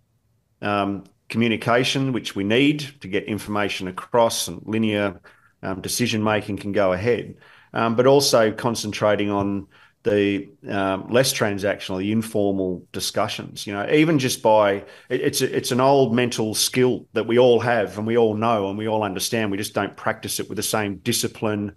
um, 0.62 1.04
communication, 1.30 2.12
which 2.12 2.36
we 2.36 2.44
need 2.44 2.80
to 3.00 3.08
get 3.08 3.24
information 3.24 3.88
across, 3.88 4.48
and 4.48 4.62
linear 4.66 5.22
um, 5.62 5.82
decision 5.82 6.22
making 6.22 6.58
can 6.58 6.74
go 6.74 6.92
ahead, 6.92 7.36
um, 7.74 7.96
but 7.96 8.06
also 8.06 8.52
concentrating 8.52 9.32
on 9.32 9.68
the 10.04 10.50
um, 10.70 11.10
less 11.10 11.34
transactional, 11.34 11.98
the 12.00 12.12
informal 12.12 12.86
discussions. 12.92 13.66
You 13.66 13.74
know, 13.74 13.90
even 13.90 14.20
just 14.20 14.42
by 14.42 14.74
it, 15.10 15.22
it's 15.22 15.42
a, 15.42 15.56
it's 15.56 15.72
an 15.72 15.80
old 15.80 16.14
mental 16.14 16.54
skill 16.54 17.06
that 17.14 17.26
we 17.26 17.40
all 17.40 17.60
have 17.62 17.98
and 17.98 18.06
we 18.06 18.18
all 18.18 18.36
know 18.36 18.70
and 18.70 18.78
we 18.78 18.88
all 18.88 19.04
understand. 19.04 19.52
We 19.52 19.58
just 19.58 19.74
don't 19.74 19.96
practice 19.96 20.40
it 20.40 20.50
with 20.50 20.58
the 20.58 20.64
same 20.64 20.98
discipline 20.98 21.74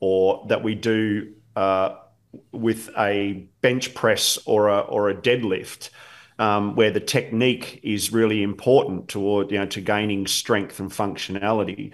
or 0.00 0.44
that 0.48 0.62
we 0.62 0.74
do 0.74 1.34
uh, 1.54 1.96
with 2.52 2.90
a 2.98 3.48
bench 3.60 3.94
press 3.94 4.38
or 4.44 4.68
a 4.68 4.80
or 4.80 5.08
a 5.08 5.14
deadlift. 5.14 5.90
Um, 6.40 6.76
where 6.76 6.92
the 6.92 7.00
technique 7.00 7.80
is 7.82 8.12
really 8.12 8.44
important 8.44 9.08
toward 9.08 9.50
you 9.50 9.58
know 9.58 9.66
to 9.66 9.80
gaining 9.80 10.28
strength 10.28 10.78
and 10.78 10.88
functionality, 10.88 11.92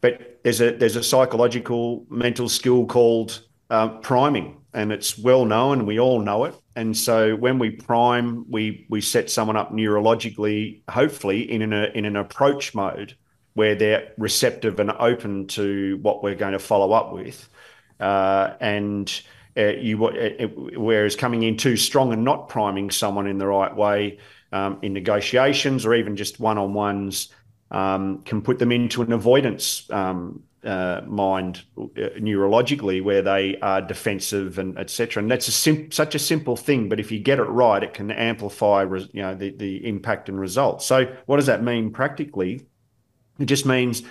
but 0.00 0.40
there's 0.42 0.60
a 0.60 0.72
there's 0.72 0.96
a 0.96 1.02
psychological 1.04 2.04
mental 2.08 2.48
skill 2.48 2.86
called 2.86 3.40
uh, 3.70 3.88
priming, 3.98 4.57
and 4.74 4.92
it's 4.92 5.18
well 5.18 5.44
known, 5.44 5.86
we 5.86 5.98
all 5.98 6.20
know 6.20 6.44
it. 6.44 6.54
And 6.76 6.96
so 6.96 7.34
when 7.34 7.58
we 7.58 7.70
prime, 7.70 8.44
we 8.50 8.86
we 8.88 9.00
set 9.00 9.30
someone 9.30 9.56
up 9.56 9.72
neurologically, 9.72 10.82
hopefully 10.88 11.50
in 11.50 11.62
an 11.62 11.72
in 11.72 12.04
an 12.04 12.16
approach 12.16 12.74
mode 12.74 13.16
where 13.54 13.74
they're 13.74 14.12
receptive 14.18 14.78
and 14.78 14.92
open 14.92 15.46
to 15.48 15.98
what 16.02 16.22
we're 16.22 16.36
going 16.36 16.52
to 16.52 16.58
follow 16.58 16.92
up 16.92 17.12
with, 17.12 17.48
uh, 18.00 18.54
and. 18.60 19.22
Uh, 19.56 19.72
you 19.72 20.06
uh, 20.06 20.46
whereas 20.76 21.16
coming 21.16 21.42
in 21.42 21.56
too 21.56 21.76
strong 21.76 22.12
and 22.12 22.22
not 22.22 22.48
priming 22.48 22.92
someone 22.92 23.26
in 23.26 23.38
the 23.38 23.46
right 23.46 23.74
way 23.74 24.16
um, 24.52 24.78
in 24.82 24.92
negotiations 24.92 25.84
or 25.84 25.94
even 25.94 26.14
just 26.14 26.38
one 26.38 26.58
on 26.58 26.74
ones 26.74 27.34
um, 27.72 28.22
can 28.22 28.40
put 28.40 28.60
them 28.60 28.70
into 28.70 29.02
an 29.02 29.10
avoidance 29.10 29.90
um, 29.90 30.44
uh, 30.64 31.02
mind 31.06 31.62
uh, 31.78 31.84
neurologically 32.18 33.02
where 33.02 33.22
they 33.22 33.56
are 33.60 33.80
defensive 33.80 34.58
and 34.58 34.78
etc. 34.78 35.22
And 35.22 35.30
that's 35.30 35.48
a 35.48 35.52
sim- 35.52 35.90
such 35.92 36.14
a 36.14 36.18
simple 36.18 36.56
thing, 36.56 36.88
but 36.88 36.98
if 36.98 37.12
you 37.12 37.20
get 37.20 37.38
it 37.38 37.44
right, 37.44 37.82
it 37.82 37.94
can 37.94 38.10
amplify 38.10 38.82
res- 38.82 39.08
you 39.12 39.22
know 39.22 39.34
the, 39.34 39.50
the 39.50 39.86
impact 39.86 40.28
and 40.28 40.38
results. 40.38 40.84
So 40.84 41.06
what 41.26 41.36
does 41.36 41.46
that 41.46 41.62
mean 41.62 41.90
practically? 41.90 42.66
It 43.38 43.46
just 43.46 43.66
means 43.66 44.02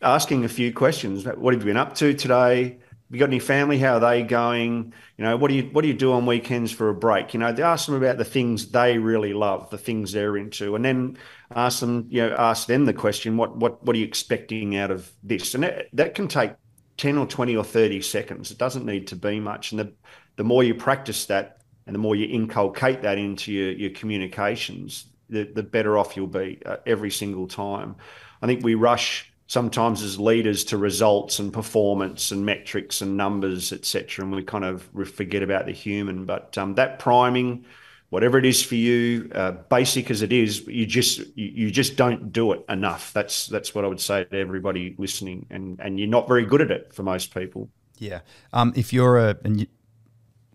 asking 0.00 0.44
a 0.44 0.48
few 0.48 0.72
questions. 0.72 1.24
What 1.24 1.54
have 1.54 1.62
you 1.62 1.66
been 1.66 1.76
up 1.76 1.94
to 1.96 2.14
today? 2.14 2.78
You 3.12 3.18
got 3.18 3.28
any 3.28 3.40
family? 3.40 3.78
How 3.78 3.96
are 3.96 4.00
they 4.00 4.22
going? 4.22 4.94
You 5.18 5.24
know, 5.24 5.36
what 5.36 5.48
do 5.48 5.54
you 5.54 5.64
what 5.64 5.82
do 5.82 5.88
you 5.88 5.94
do 5.94 6.14
on 6.14 6.24
weekends 6.24 6.72
for 6.72 6.88
a 6.88 6.94
break? 6.94 7.34
You 7.34 7.40
know, 7.40 7.52
they 7.52 7.62
ask 7.62 7.84
them 7.84 7.94
about 7.94 8.16
the 8.16 8.24
things 8.24 8.70
they 8.70 8.96
really 8.96 9.34
love, 9.34 9.68
the 9.68 9.76
things 9.76 10.12
they're 10.12 10.38
into, 10.38 10.74
and 10.74 10.82
then 10.82 11.18
ask 11.54 11.80
them, 11.80 12.06
you 12.08 12.22
know, 12.26 12.34
ask 12.38 12.66
them 12.66 12.86
the 12.86 12.94
question, 12.94 13.36
what 13.36 13.54
what 13.54 13.84
what 13.84 13.94
are 13.94 13.98
you 13.98 14.06
expecting 14.06 14.78
out 14.78 14.90
of 14.90 15.12
this? 15.22 15.54
And 15.54 15.62
that, 15.62 15.88
that 15.92 16.14
can 16.14 16.26
take 16.26 16.54
ten 16.96 17.18
or 17.18 17.26
twenty 17.26 17.54
or 17.54 17.64
thirty 17.64 18.00
seconds. 18.00 18.50
It 18.50 18.56
doesn't 18.56 18.86
need 18.86 19.08
to 19.08 19.16
be 19.16 19.40
much. 19.40 19.72
And 19.72 19.80
the 19.80 19.92
the 20.36 20.44
more 20.44 20.64
you 20.64 20.74
practice 20.74 21.26
that, 21.26 21.60
and 21.86 21.94
the 21.94 21.98
more 21.98 22.16
you 22.16 22.26
inculcate 22.26 23.02
that 23.02 23.18
into 23.18 23.52
your 23.52 23.72
your 23.72 23.90
communications, 23.90 25.04
the 25.28 25.44
the 25.44 25.62
better 25.62 25.98
off 25.98 26.16
you'll 26.16 26.28
be 26.28 26.62
uh, 26.64 26.76
every 26.86 27.10
single 27.10 27.46
time. 27.46 27.96
I 28.40 28.46
think 28.46 28.64
we 28.64 28.74
rush 28.74 29.31
sometimes 29.52 30.02
as 30.02 30.18
leaders 30.18 30.64
to 30.64 30.78
results 30.78 31.38
and 31.38 31.52
performance 31.52 32.30
and 32.30 32.46
metrics 32.46 33.02
and 33.02 33.18
numbers, 33.18 33.70
etc. 33.70 34.24
And 34.24 34.34
we 34.34 34.42
kind 34.42 34.64
of 34.64 34.88
forget 35.12 35.42
about 35.42 35.66
the 35.66 35.72
human. 35.72 36.24
But 36.24 36.56
um, 36.56 36.74
that 36.76 36.98
priming, 36.98 37.66
whatever 38.08 38.38
it 38.38 38.46
is 38.46 38.62
for 38.62 38.76
you, 38.76 39.30
uh, 39.34 39.50
basic 39.50 40.10
as 40.10 40.22
it 40.22 40.32
is, 40.32 40.66
you 40.66 40.86
just 40.86 41.18
you, 41.36 41.66
you, 41.66 41.70
just 41.70 41.96
don't 41.96 42.32
do 42.32 42.52
it 42.52 42.64
enough. 42.70 43.12
That's 43.12 43.46
that's 43.46 43.74
what 43.74 43.84
I 43.84 43.88
would 43.88 44.00
say 44.00 44.24
to 44.24 44.38
everybody 44.38 44.94
listening, 44.96 45.44
and 45.50 45.78
and 45.80 45.98
you're 45.98 46.08
not 46.08 46.26
very 46.26 46.46
good 46.46 46.62
at 46.62 46.70
it 46.70 46.94
for 46.94 47.02
most 47.02 47.34
people. 47.34 47.68
Yeah. 47.98 48.20
Um, 48.54 48.72
if 48.74 48.90
you're 48.90 49.18
a, 49.18 49.36
a 49.44 49.66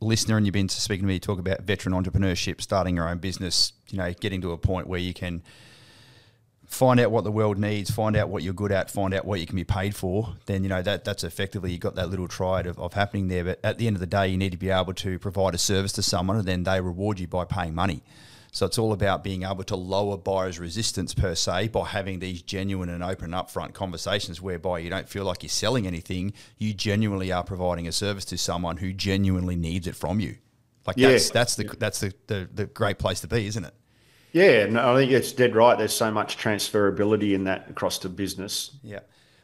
listener 0.02 0.38
and 0.38 0.48
you've 0.48 0.54
been 0.54 0.70
speaking 0.70 1.04
to 1.04 1.08
me, 1.08 1.14
you 1.14 1.20
talk 1.20 1.38
about 1.38 1.62
veteran 1.62 1.94
entrepreneurship, 1.94 2.62
starting 2.62 2.96
your 2.96 3.08
own 3.08 3.20
business, 3.20 3.74
you 3.90 4.00
know, 4.00 4.12
getting 4.14 4.42
to 4.42 4.54
a 4.54 4.58
point 4.58 4.88
where 4.88 5.00
you 5.00 5.14
can 5.14 5.44
find 6.68 7.00
out 7.00 7.12
what 7.12 7.24
the 7.24 7.32
world 7.32 7.58
needs, 7.58 7.90
find 7.90 8.16
out 8.16 8.30
what 8.30 8.44
you're 8.44 8.54
good 8.54 8.72
at, 8.72 8.92
find 8.92 9.14
out 9.14 9.26
what 9.26 9.40
you 9.40 9.46
can 9.46 9.56
be 9.56 9.64
paid 9.64 9.96
for, 9.96 10.36
then 10.46 10.64
you 10.64 10.70
know 10.70 10.82
that 10.82 11.06
that's 11.06 11.24
effectively 11.24 11.72
you've 11.72 11.80
got 11.82 11.96
that 11.96 12.10
little 12.10 12.28
triad 12.28 12.68
of, 12.68 12.78
of 12.78 12.94
happening 12.94 13.30
there. 13.30 13.44
But 13.46 13.60
at 13.64 13.78
the 13.78 13.88
end 13.88 13.96
of 13.96 14.00
the 14.02 14.06
day, 14.08 14.28
you 14.28 14.38
need 14.38 14.52
to 14.52 14.58
be 14.58 14.70
able 14.70 14.94
to 14.96 15.18
provide 15.18 15.56
a 15.56 15.58
service 15.58 15.94
to 15.94 16.04
someone, 16.04 16.38
and 16.38 16.46
then 16.48 16.64
they 16.64 16.80
reward 16.82 17.20
you 17.20 17.28
by 17.28 17.46
paying 17.46 17.74
money. 17.74 18.04
So 18.52 18.66
it's 18.66 18.78
all 18.78 18.92
about 18.94 19.24
being 19.24 19.44
able 19.44 19.64
to 19.66 19.76
lower 19.76 20.18
buyers' 20.18 20.60
resistance 20.60 21.14
per 21.14 21.36
se 21.36 21.68
by 21.68 21.86
having 21.86 22.20
these 22.20 22.42
genuine 22.42 22.90
and 22.90 23.04
open, 23.04 23.32
upfront 23.32 23.74
conversations 23.74 24.42
whereby 24.42 24.80
you 24.80 24.90
don't 24.90 25.08
feel 25.08 25.26
like 25.26 25.44
you're 25.44 25.50
selling 25.50 25.86
anything. 25.86 26.34
You 26.58 26.74
genuinely 26.74 27.32
are 27.32 27.44
providing 27.44 27.88
a 27.88 27.92
service 27.92 28.26
to 28.26 28.38
someone 28.38 28.78
who 28.78 28.94
genuinely 28.94 29.56
needs 29.56 29.86
it 29.86 29.96
from 29.96 30.20
you. 30.20 30.38
Like 30.86 30.98
Yeah. 30.98 31.10
that's 31.10 31.30
that's 31.30 31.56
the 31.56 31.64
that's 31.78 32.00
the, 32.00 32.14
the 32.28 32.50
the 32.52 32.66
great 32.66 32.98
place 32.98 33.20
to 33.22 33.28
be, 33.28 33.46
isn't 33.48 33.66
it? 33.66 33.74
Yeah, 34.32 34.66
no, 34.68 34.94
I 34.94 34.96
think 34.98 35.12
it's 35.12 35.32
dead 35.32 35.56
right. 35.56 35.78
There's 35.78 35.96
so 35.96 36.12
much 36.12 36.38
transferability 36.38 37.34
in 37.34 37.46
that 37.46 37.70
across 37.70 38.00
to 38.00 38.10
business. 38.10 38.78
Yeah. 38.84 39.00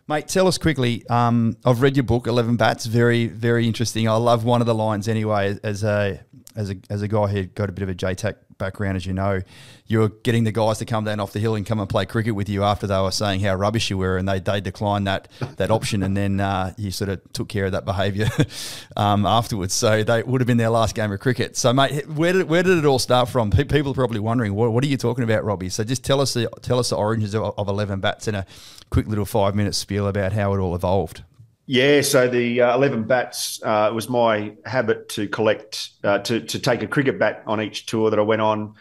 Mate, 0.07 0.27
tell 0.27 0.47
us 0.47 0.57
quickly. 0.57 1.07
Um, 1.09 1.55
I've 1.63 1.81
read 1.81 1.95
your 1.95 2.03
book, 2.03 2.27
Eleven 2.27 2.57
Bats. 2.57 2.85
Very, 2.85 3.27
very 3.27 3.65
interesting. 3.65 4.07
I 4.07 4.15
love 4.15 4.43
one 4.43 4.59
of 4.59 4.67
the 4.67 4.75
lines 4.75 5.07
anyway. 5.07 5.57
As 5.63 5.83
a 5.83 6.19
as 6.55 6.69
a 6.69 6.75
as 6.89 7.01
a 7.01 7.07
guy 7.07 7.27
who 7.27 7.43
got 7.43 7.69
a 7.69 7.71
bit 7.71 7.83
of 7.83 7.89
a 7.89 7.95
JTAC 7.95 8.35
background, 8.57 8.97
as 8.97 9.05
you 9.05 9.13
know, 9.13 9.41
you 9.87 9.99
were 9.99 10.09
getting 10.09 10.43
the 10.43 10.51
guys 10.51 10.77
to 10.79 10.85
come 10.85 11.03
down 11.03 11.19
off 11.19 11.33
the 11.33 11.39
hill 11.39 11.55
and 11.55 11.65
come 11.65 11.79
and 11.79 11.89
play 11.89 12.05
cricket 12.05 12.35
with 12.35 12.49
you 12.49 12.63
after 12.63 12.87
they 12.87 12.99
were 12.99 13.11
saying 13.11 13.41
how 13.41 13.55
rubbish 13.55 13.89
you 13.89 13.97
were, 13.97 14.17
and 14.17 14.27
they 14.27 14.39
they 14.39 14.61
declined 14.61 15.07
that 15.07 15.27
that 15.57 15.71
option, 15.71 16.03
and 16.03 16.15
then 16.15 16.39
uh, 16.39 16.73
you 16.77 16.91
sort 16.91 17.09
of 17.09 17.21
took 17.33 17.49
care 17.49 17.65
of 17.65 17.71
that 17.73 17.85
behaviour 17.85 18.27
um, 18.97 19.25
afterwards. 19.25 19.73
So 19.73 20.03
they 20.03 20.23
would 20.23 20.41
have 20.41 20.47
been 20.47 20.57
their 20.57 20.69
last 20.69 20.95
game 20.95 21.11
of 21.11 21.19
cricket. 21.19 21.57
So, 21.57 21.73
mate, 21.73 22.07
where 22.07 22.33
did 22.33 22.49
where 22.49 22.63
did 22.63 22.77
it 22.77 22.85
all 22.85 22.99
start 22.99 23.29
from? 23.29 23.51
Pe- 23.51 23.65
People 23.65 23.91
are 23.91 23.95
probably 23.95 24.19
wondering 24.19 24.53
what, 24.53 24.71
what 24.71 24.83
are 24.83 24.87
you 24.87 24.97
talking 24.97 25.23
about, 25.23 25.43
Robbie? 25.43 25.69
So 25.69 25.83
just 25.83 26.03
tell 26.03 26.21
us 26.21 26.33
the 26.33 26.49
tell 26.61 26.79
us 26.79 26.89
the 26.89 26.95
origins 26.95 27.33
of, 27.33 27.53
of 27.57 27.67
Eleven 27.67 27.99
Bats 27.99 28.27
in 28.27 28.35
a 28.35 28.45
quick 28.89 29.07
little 29.07 29.25
five 29.25 29.55
minute 29.55 29.75
spiel 29.75 30.07
about 30.07 30.33
how 30.33 30.53
it 30.53 30.59
all 30.59 30.75
evolved. 30.75 31.23
Yeah, 31.65 32.01
so 32.01 32.27
the 32.27 32.61
uh, 32.61 32.75
eleven 32.75 33.03
bats 33.03 33.61
uh, 33.63 33.87
it 33.89 33.95
was 33.95 34.09
my 34.09 34.55
habit 34.65 35.07
to 35.09 35.29
collect 35.29 35.91
uh, 36.03 36.19
to 36.19 36.41
to 36.41 36.59
take 36.59 36.83
a 36.83 36.87
cricket 36.87 37.17
bat 37.17 37.43
on 37.47 37.61
each 37.61 37.85
tour 37.85 38.09
that 38.09 38.19
I 38.19 38.21
went 38.21 38.41
on 38.41 38.75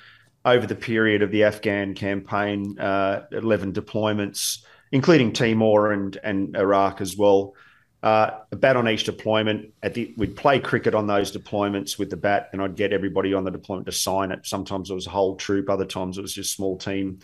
over 0.45 0.67
the 0.67 0.75
period 0.75 1.23
of 1.23 1.31
the 1.31 1.45
Afghan 1.45 1.95
campaign, 1.95 2.77
uh, 2.81 3.27
eleven 3.31 3.73
deployments, 3.73 4.65
including 4.91 5.33
Timor 5.33 5.93
and 5.93 6.17
and 6.25 6.57
Iraq 6.57 7.01
as 7.01 7.17
well. 7.17 7.55
Uh, 8.03 8.41
a 8.51 8.57
bat 8.57 8.77
on 8.77 8.89
each 8.89 9.05
deployment. 9.05 9.73
At 9.81 9.95
the, 9.95 10.13
we'd 10.17 10.35
play 10.35 10.59
cricket 10.59 10.93
on 10.93 11.07
those 11.07 11.31
deployments 11.31 12.01
with 12.01 12.11
the 12.11 12.17
bat, 12.17 12.49
and 12.53 12.61
I'd 12.61 12.75
get 12.75 12.93
everybody 12.93 13.33
on 13.33 13.45
the 13.45 13.53
deployment 13.53 13.87
to 13.87 13.93
sign 13.93 14.33
it. 14.33 14.45
Sometimes 14.45 14.91
it 14.91 14.95
was 14.95 15.07
a 15.07 15.11
whole 15.11 15.37
troop, 15.37 15.71
other 15.71 15.85
times 15.85 16.19
it 16.19 16.23
was 16.23 16.35
just 16.35 16.53
small 16.53 16.77
team. 16.77 17.21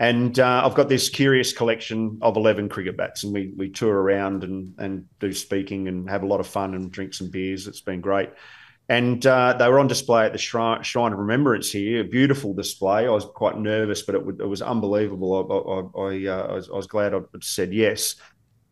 And 0.00 0.38
uh, 0.38 0.62
I've 0.64 0.74
got 0.74 0.88
this 0.88 1.08
curious 1.08 1.52
collection 1.52 2.18
of 2.22 2.36
11 2.36 2.68
cricket 2.68 2.96
bats, 2.96 3.24
and 3.24 3.32
we, 3.32 3.52
we 3.56 3.68
tour 3.68 3.94
around 3.94 4.44
and, 4.44 4.74
and 4.78 5.06
do 5.18 5.32
speaking 5.32 5.88
and 5.88 6.08
have 6.08 6.22
a 6.22 6.26
lot 6.26 6.38
of 6.38 6.46
fun 6.46 6.74
and 6.74 6.90
drink 6.90 7.14
some 7.14 7.30
beers. 7.30 7.66
It's 7.66 7.80
been 7.80 8.00
great. 8.00 8.30
And 8.88 9.26
uh, 9.26 9.54
they 9.58 9.68
were 9.68 9.80
on 9.80 9.88
display 9.88 10.24
at 10.24 10.32
the 10.32 10.38
Shrine, 10.38 10.82
Shrine 10.82 11.12
of 11.12 11.18
Remembrance 11.18 11.70
here. 11.70 12.00
A 12.00 12.04
beautiful 12.04 12.54
display. 12.54 13.06
I 13.06 13.10
was 13.10 13.26
quite 13.26 13.58
nervous, 13.58 14.02
but 14.02 14.14
it, 14.14 14.24
would, 14.24 14.40
it 14.40 14.46
was 14.46 14.62
unbelievable. 14.62 15.34
I, 15.34 16.00
I, 16.00 16.06
I, 16.06 16.26
uh, 16.26 16.54
was, 16.54 16.70
I 16.70 16.76
was 16.76 16.86
glad 16.86 17.12
I 17.12 17.20
said 17.42 17.74
yes. 17.74 18.14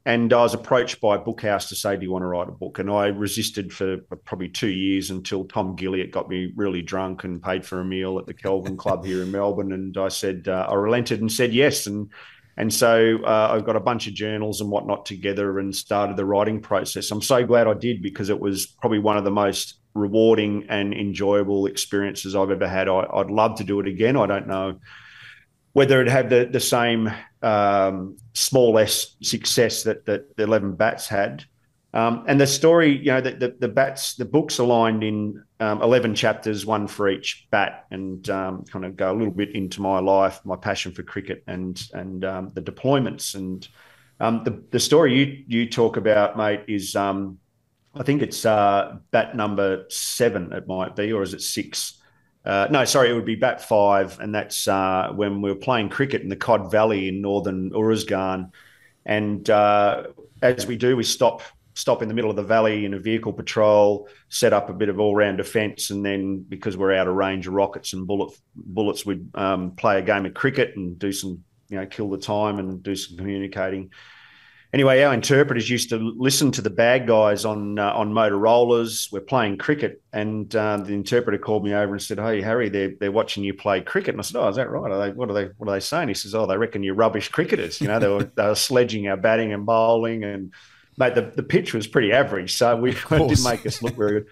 And 0.07 0.32
I 0.32 0.42
was 0.42 0.54
approached 0.54 1.00
by 1.00 1.16
a 1.16 1.18
bookhouse 1.18 1.68
to 1.68 1.74
say, 1.74 1.96
Do 1.96 2.04
you 2.04 2.12
want 2.12 2.22
to 2.22 2.28
write 2.28 2.48
a 2.48 2.52
book? 2.52 2.78
And 2.78 2.88
I 2.88 3.09
resisted 3.09 3.72
for 3.72 3.96
probably 4.24 4.48
two 4.48 4.68
years 4.68 5.11
until 5.11 5.44
Tom 5.44 5.76
Gilliatt 5.76 6.12
got 6.12 6.28
me 6.28 6.52
really 6.54 6.80
drunk 6.80 7.24
and 7.24 7.42
paid 7.42 7.66
for 7.66 7.80
a 7.80 7.84
meal 7.84 8.16
at 8.20 8.26
the 8.26 8.32
Kelvin 8.32 8.76
Club 8.76 9.04
here 9.04 9.22
in 9.22 9.32
Melbourne. 9.32 9.72
And 9.72 9.98
I 9.98 10.07
said, 10.07 10.46
uh, 10.46 10.68
I 10.70 10.74
relented 10.74 11.20
and 11.20 11.30
said 11.30 11.52
yes. 11.52 11.88
And 11.88 12.09
and 12.57 12.72
so 12.72 13.18
uh, 13.24 13.48
I've 13.52 13.66
got 13.66 13.74
a 13.74 13.80
bunch 13.80 14.07
of 14.07 14.14
journals 14.14 14.61
and 14.61 14.70
whatnot 14.70 15.07
together 15.07 15.59
and 15.59 15.74
started 15.74 16.16
the 16.16 16.24
writing 16.24 16.61
process. 16.61 17.11
I'm 17.11 17.20
so 17.20 17.44
glad 17.44 17.66
I 17.66 17.74
did 17.74 18.00
because 18.00 18.30
it 18.30 18.38
was 18.38 18.64
probably 18.64 19.00
one 19.00 19.18
of 19.18 19.24
the 19.24 19.32
most 19.32 19.80
rewarding 19.92 20.66
and 20.68 20.94
enjoyable 20.94 21.66
experiences 21.66 22.36
I've 22.36 22.52
ever 22.52 22.68
had. 22.68 22.88
I, 22.88 23.09
would 23.12 23.30
love 23.30 23.57
to 23.57 23.64
do 23.64 23.80
it 23.80 23.88
again. 23.88 24.16
I 24.16 24.26
don't 24.26 24.46
know 24.46 24.78
whether 25.72 26.00
it 26.00 26.09
had 26.09 26.30
the, 26.30 26.48
the 26.50 26.61
same 26.61 27.12
um, 27.43 28.16
small 28.32 28.78
s 28.78 29.16
success 29.22 29.82
that, 29.84 30.07
that 30.07 30.37
the 30.37 30.45
11 30.45 30.76
bats 30.76 31.07
had. 31.07 31.45
Um, 31.95 32.24
and 32.28 32.39
the 32.39 32.47
story, 32.47 32.99
you 32.99 33.07
know, 33.07 33.20
the, 33.20 33.32
the, 33.32 33.57
the, 33.59 33.68
bats, 33.68 34.16
the 34.16 34.24
book's 34.26 34.59
aligned 34.59 35.03
in 35.03 35.43
um, 35.61 35.80
11 35.80 36.14
chapters, 36.14 36.66
one 36.66 36.87
for 36.87 37.09
each 37.09 37.47
bat, 37.51 37.87
and 37.91 38.28
um, 38.28 38.64
kind 38.64 38.84
of 38.84 38.97
go 38.97 39.12
a 39.12 39.16
little 39.16 39.32
bit 39.32 39.55
into 39.55 39.80
my 39.80 39.99
life, 39.99 40.41
my 40.45 40.57
passion 40.57 40.93
for 40.93 41.03
cricket 41.03 41.43
and, 41.47 41.82
and 41.95 42.24
um, 42.24 42.51
the 42.55 42.61
deployments. 42.61 43.34
And 43.34 43.66
um, 44.20 44.45
the, 44.45 44.62
the 44.72 44.80
story 44.80 45.14
you, 45.18 45.45
you 45.47 45.70
talk 45.70 45.97
about, 45.97 46.37
mate, 46.37 46.64
is 46.68 46.95
um 46.97 47.39
I 47.99 48.03
think 48.03 48.22
it's 48.22 48.45
uh, 48.45 48.99
bat 49.11 49.34
number 49.34 49.87
seven, 49.89 50.53
it 50.53 50.66
might 50.66 50.95
be, 50.95 51.12
or 51.12 51.22
is 51.22 51.32
it 51.32 51.41
six? 51.41 51.99
Uh, 52.47 52.68
no, 52.70 52.84
sorry, 52.84 53.11
it 53.11 53.14
would 53.14 53.24
be 53.24 53.34
bat 53.34 53.61
five, 53.61 54.20
and 54.20 54.32
that's 54.32 54.68
uh, 54.68 55.11
when 55.12 55.42
we 55.42 55.51
were 55.51 55.59
playing 55.59 55.88
cricket 55.88 56.22
in 56.22 56.28
the 56.28 56.36
Khod 56.36 56.70
Valley 56.70 57.09
in 57.09 57.20
northern 57.20 57.70
Uruzgan. 57.70 58.53
And 59.05 59.49
uh, 59.51 60.05
as 60.42 60.66
we 60.66 60.76
do, 60.76 60.97
we 60.97 61.03
stop 61.03 61.42
stop 61.74 62.01
in 62.01 62.09
the 62.09 62.14
middle 62.14 62.30
of 62.30 62.36
the 62.36 62.42
valley 62.42 62.86
in 62.86 62.94
a 62.94 62.99
vehicle 62.99 63.34
patrol, 63.34 64.09
set 64.30 64.55
up 64.55 64.70
a 64.70 64.72
bit 64.72 64.88
of 64.88 64.99
all 64.99 65.14
round 65.14 65.36
defence, 65.36 65.90
and 65.90 66.07
then 66.07 66.44
because 66.49 66.76
we're 66.76 66.94
out 66.94 67.09
of 67.09 67.14
range 67.14 67.47
of 67.47 67.53
rockets 67.53 67.92
and 67.92 68.07
bullet 68.07 68.32
bullets, 68.55 69.05
we'd 69.05 69.28
um, 69.34 69.72
play 69.72 69.99
a 69.99 70.03
game 70.03 70.24
of 70.24 70.32
cricket 70.32 70.74
and 70.76 70.99
do 70.99 71.12
some, 71.12 71.42
you 71.68 71.78
know, 71.78 71.86
kill 71.86 72.09
the 72.09 72.16
time 72.16 72.59
and 72.59 72.82
do 72.82 72.94
some 72.94 73.18
communicating 73.18 73.90
anyway, 74.72 75.02
our 75.02 75.14
interpreters 75.14 75.68
used 75.68 75.88
to 75.90 75.96
listen 75.96 76.50
to 76.52 76.62
the 76.62 76.70
bad 76.70 77.06
guys 77.06 77.44
on 77.44 77.78
uh, 77.78 77.92
on 77.92 78.12
Motorola's. 78.12 79.08
We're 79.12 79.20
playing 79.20 79.58
cricket, 79.58 80.02
and 80.12 80.54
uh, 80.54 80.78
the 80.78 80.92
interpreter 80.92 81.38
called 81.38 81.64
me 81.64 81.74
over 81.74 81.92
and 81.92 82.02
said, 82.02 82.18
"Hey, 82.18 82.40
Harry, 82.40 82.68
they're 82.68 82.92
they're 82.98 83.12
watching 83.12 83.44
you 83.44 83.54
play 83.54 83.80
cricket." 83.80 84.14
And 84.14 84.20
I 84.20 84.22
said, 84.22 84.38
"Oh, 84.38 84.48
is 84.48 84.56
that 84.56 84.70
right? 84.70 84.90
Are 84.90 85.06
they, 85.06 85.12
what 85.12 85.30
are 85.30 85.34
they 85.34 85.46
What 85.56 85.68
are 85.68 85.72
they 85.72 85.80
saying?" 85.80 86.08
He 86.08 86.14
says, 86.14 86.34
"Oh, 86.34 86.46
they 86.46 86.56
reckon 86.56 86.82
you're 86.82 86.94
rubbish 86.94 87.28
cricketers. 87.28 87.80
You 87.80 87.88
know, 87.88 87.98
they 87.98 88.08
were 88.08 88.24
they 88.24 88.46
were 88.46 88.54
sledging 88.54 89.08
our 89.08 89.16
batting 89.16 89.52
and 89.52 89.66
bowling, 89.66 90.24
and 90.24 90.52
mate, 90.98 91.14
the, 91.14 91.32
the 91.34 91.42
pitch 91.42 91.74
was 91.74 91.86
pretty 91.86 92.12
average, 92.12 92.54
so 92.54 92.76
we 92.76 92.92
didn't 93.10 93.44
make 93.44 93.66
us 93.66 93.82
look 93.82 93.96
very 93.96 94.20
good." 94.20 94.26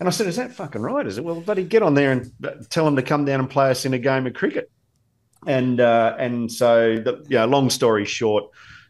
And 0.00 0.08
I 0.08 0.10
said, 0.10 0.26
"Is 0.26 0.36
that 0.36 0.52
fucking 0.52 0.82
right? 0.82 1.06
Is 1.06 1.18
it? 1.18 1.24
Well, 1.24 1.40
buddy, 1.40 1.64
get 1.64 1.82
on 1.82 1.94
there 1.94 2.12
and 2.12 2.30
tell 2.70 2.84
them 2.84 2.96
to 2.96 3.02
come 3.02 3.24
down 3.24 3.40
and 3.40 3.48
play 3.48 3.70
us 3.70 3.84
in 3.84 3.94
a 3.94 3.98
game 3.98 4.26
of 4.26 4.34
cricket." 4.34 4.70
And 5.46 5.78
uh, 5.78 6.16
and 6.18 6.50
so, 6.50 6.96
the, 6.96 7.22
you 7.28 7.36
know, 7.36 7.46
long 7.46 7.68
story 7.68 8.06
short 8.06 8.44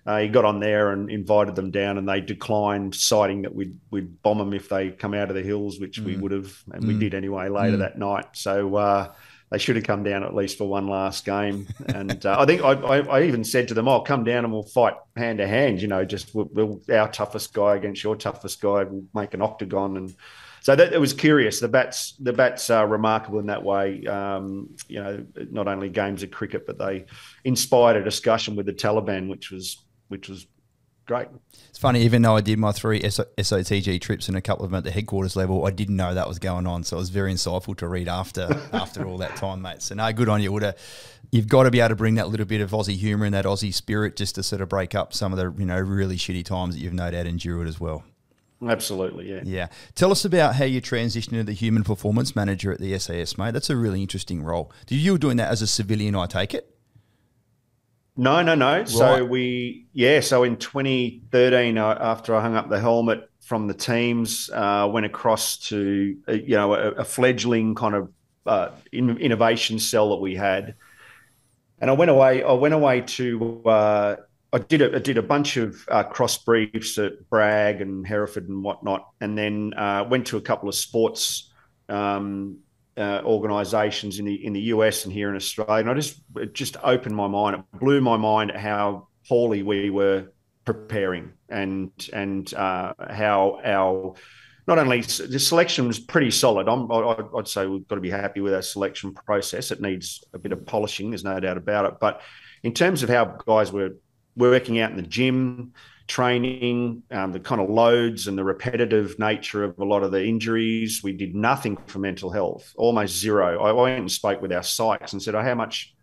uh, 0.07 0.19
he 0.19 0.29
got 0.29 0.45
on 0.45 0.61
there 0.61 0.93
and 0.93 1.11
invited 1.11 1.55
them 1.55 1.71
down, 1.71 1.97
and 1.97 2.09
they 2.09 2.21
declined, 2.21 2.95
citing 2.95 3.43
that 3.43 3.55
we'd 3.55 3.79
we'd 3.91 4.23
bomb 4.23 4.39
them 4.39 4.53
if 4.53 4.69
they 4.69 4.91
come 4.91 5.15
out 5.15 5.31
of 5.31 5.35
the 5.35 5.43
hills, 5.43 5.81
which 5.81 6.01
mm. 6.01 6.05
we 6.05 6.17
would 6.17 6.33
have, 6.33 6.63
and 6.73 6.85
mm. 6.85 6.89
we 6.89 6.99
did 6.99 7.15
anyway 7.15 7.49
later 7.49 7.77
mm. 7.77 7.81
that 7.81 7.99
night. 7.99 8.27
So 8.33 8.77
uh, 8.77 9.13
they 9.51 9.59
should 9.59 9.77
have 9.77 9.85
come 9.87 10.03
down 10.03 10.23
at 10.23 10.35
least 10.35 10.59
for 10.59 10.69
one 10.69 10.89
last 10.89 11.25
game. 11.25 11.69
And 11.87 12.25
uh, 12.27 12.37
I 12.39 12.45
think 12.45 12.63
I, 12.63 12.73
I, 12.73 12.99
I, 12.99 13.23
even 13.23 13.45
said 13.45 13.69
to 13.69 13.75
them, 13.75 13.89
"I'll 13.89 14.03
come 14.03 14.25
down 14.25 14.45
and 14.45 14.53
we'll 14.53 14.63
fight 14.63 14.95
hand 15.17 15.39
to 15.39 15.47
hand. 15.47 15.81
You 15.81 15.89
know, 15.89 16.05
just 16.05 16.35
we'll, 16.35 16.51
we'll, 16.53 16.81
our 16.93 17.11
toughest 17.11 17.55
guy 17.55 17.77
against 17.77 18.05
your 18.05 18.17
toughest 18.17 18.61
guy. 18.61 18.85
We'll 18.85 19.05
make 19.15 19.33
an 19.33 19.41
octagon." 19.41 19.97
And 19.97 20.15
so 20.61 20.77
that 20.77 20.93
it 20.93 21.01
was 21.01 21.15
curious. 21.15 21.61
The 21.61 21.69
bats, 21.69 22.13
the 22.21 22.33
bats 22.33 22.69
are 22.69 22.87
remarkable 22.87 23.39
in 23.39 23.47
that 23.47 23.63
way. 23.63 24.07
Um, 24.07 24.71
you 24.89 25.03
know, 25.03 25.25
not 25.51 25.69
only 25.69 25.89
games 25.89 26.23
of 26.23 26.31
cricket, 26.31 26.67
but 26.67 26.79
they 26.79 27.07
inspired 27.45 27.97
a 27.97 28.05
discussion 28.05 28.57
with 28.57 28.67
the 28.67 28.73
Taliban, 28.73 29.31
which 29.31 29.51
was 29.51 29.85
which 30.09 30.29
was 30.29 30.47
great. 31.07 31.29
It's 31.69 31.79
funny, 31.79 32.03
even 32.03 32.23
though 32.23 32.37
I 32.37 32.41
did 32.41 32.59
my 32.59 32.73
three 32.73 33.01
SOTG 33.01 34.01
trips 34.01 34.29
and 34.29 34.37
a 34.37 34.41
couple 34.41 34.65
of 34.65 34.71
them 34.71 34.79
at 34.79 34.85
the 34.85 34.91
headquarters 34.91 35.37
level, 35.37 35.67
I 35.67 35.71
didn't 35.71 35.97
know 35.97 36.15
that 36.15 36.29
was 36.29 36.39
going 36.39 36.67
on. 36.67 36.85
So 36.85 36.97
it 36.97 37.01
was 37.01 37.11
very 37.11 37.33
insightful 37.33 37.77
to 37.79 37.89
read 37.89 38.09
after 38.09 38.49
after 38.73 39.07
all 39.07 39.19
that 39.19 39.37
time, 39.37 39.63
mate. 39.63 39.83
So 39.83 39.95
no, 39.95 40.13
good 40.13 40.29
on 40.29 40.43
you. 40.43 40.53
Would 40.53 40.63
have, 40.63 40.79
you've 41.31 41.49
got 41.49 41.65
to 41.65 41.71
be 41.71 41.81
able 41.81 41.91
to 41.91 41.97
bring 41.97 42.15
that 42.17 42.29
little 42.29 42.47
bit 42.47 42.61
of 42.61 42.71
Aussie 42.71 42.97
humour 42.97 43.27
and 43.27 43.35
that 43.35 43.45
Aussie 43.45 43.75
spirit 43.75 44.17
just 44.17 44.35
to 44.37 44.43
sort 44.43 44.63
of 44.63 44.69
break 44.69 44.95
up 44.95 45.13
some 45.13 45.33
of 45.33 45.39
the 45.39 45.53
you 45.61 45.67
know 45.67 45.79
really 45.79 46.17
shitty 46.17 46.45
times 46.45 46.75
that 46.75 46.81
you've 46.81 46.95
no 46.95 47.11
doubt 47.11 47.27
endured 47.27 47.69
as 47.69 47.79
well. 47.81 48.05
Absolutely, 48.67 49.31
yeah. 49.31 49.41
Yeah. 49.45 49.69
Tell 49.95 50.11
us 50.11 50.25
about 50.25 50.55
how 50.55 50.65
you 50.65 50.81
transitioned 50.81 51.33
into 51.33 51.45
the 51.45 51.53
human 51.53 51.85
performance 51.85 52.35
manager 52.35 52.73
at 52.73 52.81
the 52.81 52.99
SAS, 52.99 53.37
mate. 53.37 53.53
That's 53.53 53.69
a 53.69 53.77
really 53.77 54.01
interesting 54.01 54.43
role. 54.43 54.73
Do 54.87 54.97
You 54.97 55.13
were 55.13 55.19
doing 55.19 55.37
that 55.37 55.51
as 55.51 55.61
a 55.61 55.67
civilian, 55.67 56.15
I 56.15 56.27
take 56.27 56.55
it? 56.55 56.74
No, 58.17 58.43
no, 58.43 58.55
no. 58.55 58.79
Right. 58.79 58.89
So 58.89 59.25
we, 59.25 59.87
yeah. 59.93 60.21
So 60.21 60.45
in 60.45 60.57
2013, 60.57 61.79
uh, 61.79 61.99
after 62.01 62.35
I 62.35 62.41
hung 62.41 62.55
up 62.55 62.69
the 62.69 62.79
helmet 62.79 63.29
from 63.41 63.67
the 63.67 63.75
teams, 63.75 64.51
uh, 64.53 64.89
went 64.93 65.07
across 65.07 65.57
to 65.69 66.17
uh, 66.29 66.33
you 66.33 66.55
know 66.55 66.75
a, 66.75 66.91
a, 66.93 67.05
fledgling 67.05 67.75
kind 67.75 67.95
of 67.95 68.13
uh, 68.47 68.69
in, 68.93 69.19
innovation 69.19 69.79
cell 69.81 70.11
that 70.11 70.21
we 70.21 70.37
had, 70.37 70.77
and 71.81 71.91
I 71.91 71.95
went 71.95 72.11
away. 72.11 72.43
I 72.45 72.53
went 72.53 72.75
away 72.75 73.01
to. 73.01 73.63
Uh, 73.65 74.17
I 74.53 74.59
did 74.59 74.83
a, 74.83 74.95
I 74.95 74.99
did 75.01 75.19
a 75.19 75.23
bunch 75.23 75.57
of 75.57 75.85
uh, 75.89 76.05
cross 76.05 76.39
briefs 76.39 76.97
at 76.99 77.29
Bragg 77.29 77.81
and 77.81 78.07
Hereford 78.07 78.49
and 78.49 78.63
whatnot, 78.63 79.09
and 79.21 79.37
then 79.37 79.73
went 80.09 80.29
to 80.29 80.37
a 80.37 80.41
couple 80.41 80.69
of 80.69 80.77
sports 80.77 81.51
um, 81.89 82.59
uh, 82.97 83.23
organisations 83.25 84.19
in 84.19 84.25
the 84.25 84.45
in 84.45 84.53
the 84.53 84.61
US 84.61 85.05
and 85.05 85.13
here 85.13 85.31
in 85.31 85.37
Australia, 85.37 85.81
and 85.81 85.91
I 85.91 85.95
just 85.95 86.21
it 86.37 86.55
just 86.55 86.77
opened 86.83 87.17
my 87.17 87.29
mind. 87.29 87.57
It 87.57 87.79
blew 87.79 88.01
my 88.01 88.17
mind 88.17 88.53
how 88.53 89.09
poorly 89.29 89.63
we 89.63 89.91
were 89.91 90.33
preparing 90.65 91.33
and 91.49 91.91
and 92.13 92.53
uh, 92.55 92.95
how 93.11 93.61
our 93.65 94.15
not 94.67 94.79
only 94.79 95.03
the 95.03 95.39
selection 95.39 95.87
was 95.87 95.99
pretty 95.99 96.31
solid. 96.31 96.69
I'm, 96.69 96.91
I'd 96.91 97.49
say 97.49 97.67
we've 97.67 97.87
got 97.87 97.97
to 97.97 98.01
be 98.01 98.11
happy 98.11 98.41
with 98.41 98.55
our 98.55 98.63
selection 98.63 99.13
process. 99.13 99.71
It 99.71 99.83
needs 99.83 100.25
a 100.33 100.39
bit 100.39 100.53
of 100.53 100.65
polishing. 100.65 101.11
There's 101.11 101.25
no 101.25 101.39
doubt 101.39 101.59
about 101.59 101.85
it. 101.85 101.95
But 102.01 102.23
in 102.63 102.73
terms 102.73 103.03
of 103.03 103.11
how 103.11 103.27
guys 103.47 103.73
were 103.73 103.97
working 104.37 104.79
out 104.81 104.91
in 104.91 104.97
the 104.97 105.03
gym, 105.03 105.75
training, 106.07 107.03
um, 107.11 107.33
the 107.33 107.41
kind 107.41 107.61
of 107.61 107.71
loads 107.71 108.29
and 108.29 108.37
the 108.37 108.45
repetitive 108.45 109.19
nature 109.19 109.65
of 109.65 109.79
a 109.79 109.85
lot 109.85 110.03
of 110.03 110.13
the 110.13 110.25
injuries. 110.25 111.01
We 111.03 111.13
did 111.13 111.35
nothing 111.35 111.77
for 111.87 111.99
mental 111.99 112.31
health, 112.31 112.73
almost 112.77 113.17
zero. 113.17 113.63
I 113.63 113.73
went 113.73 113.99
and 113.99 114.13
spoke 114.13 114.43
with 114.43 114.53
our 114.53 114.61
psychs 114.61 115.13
and 115.13 115.23
said, 115.23 115.35
"Oh, 115.35 115.43
how 115.43 115.55
much, 115.55 115.95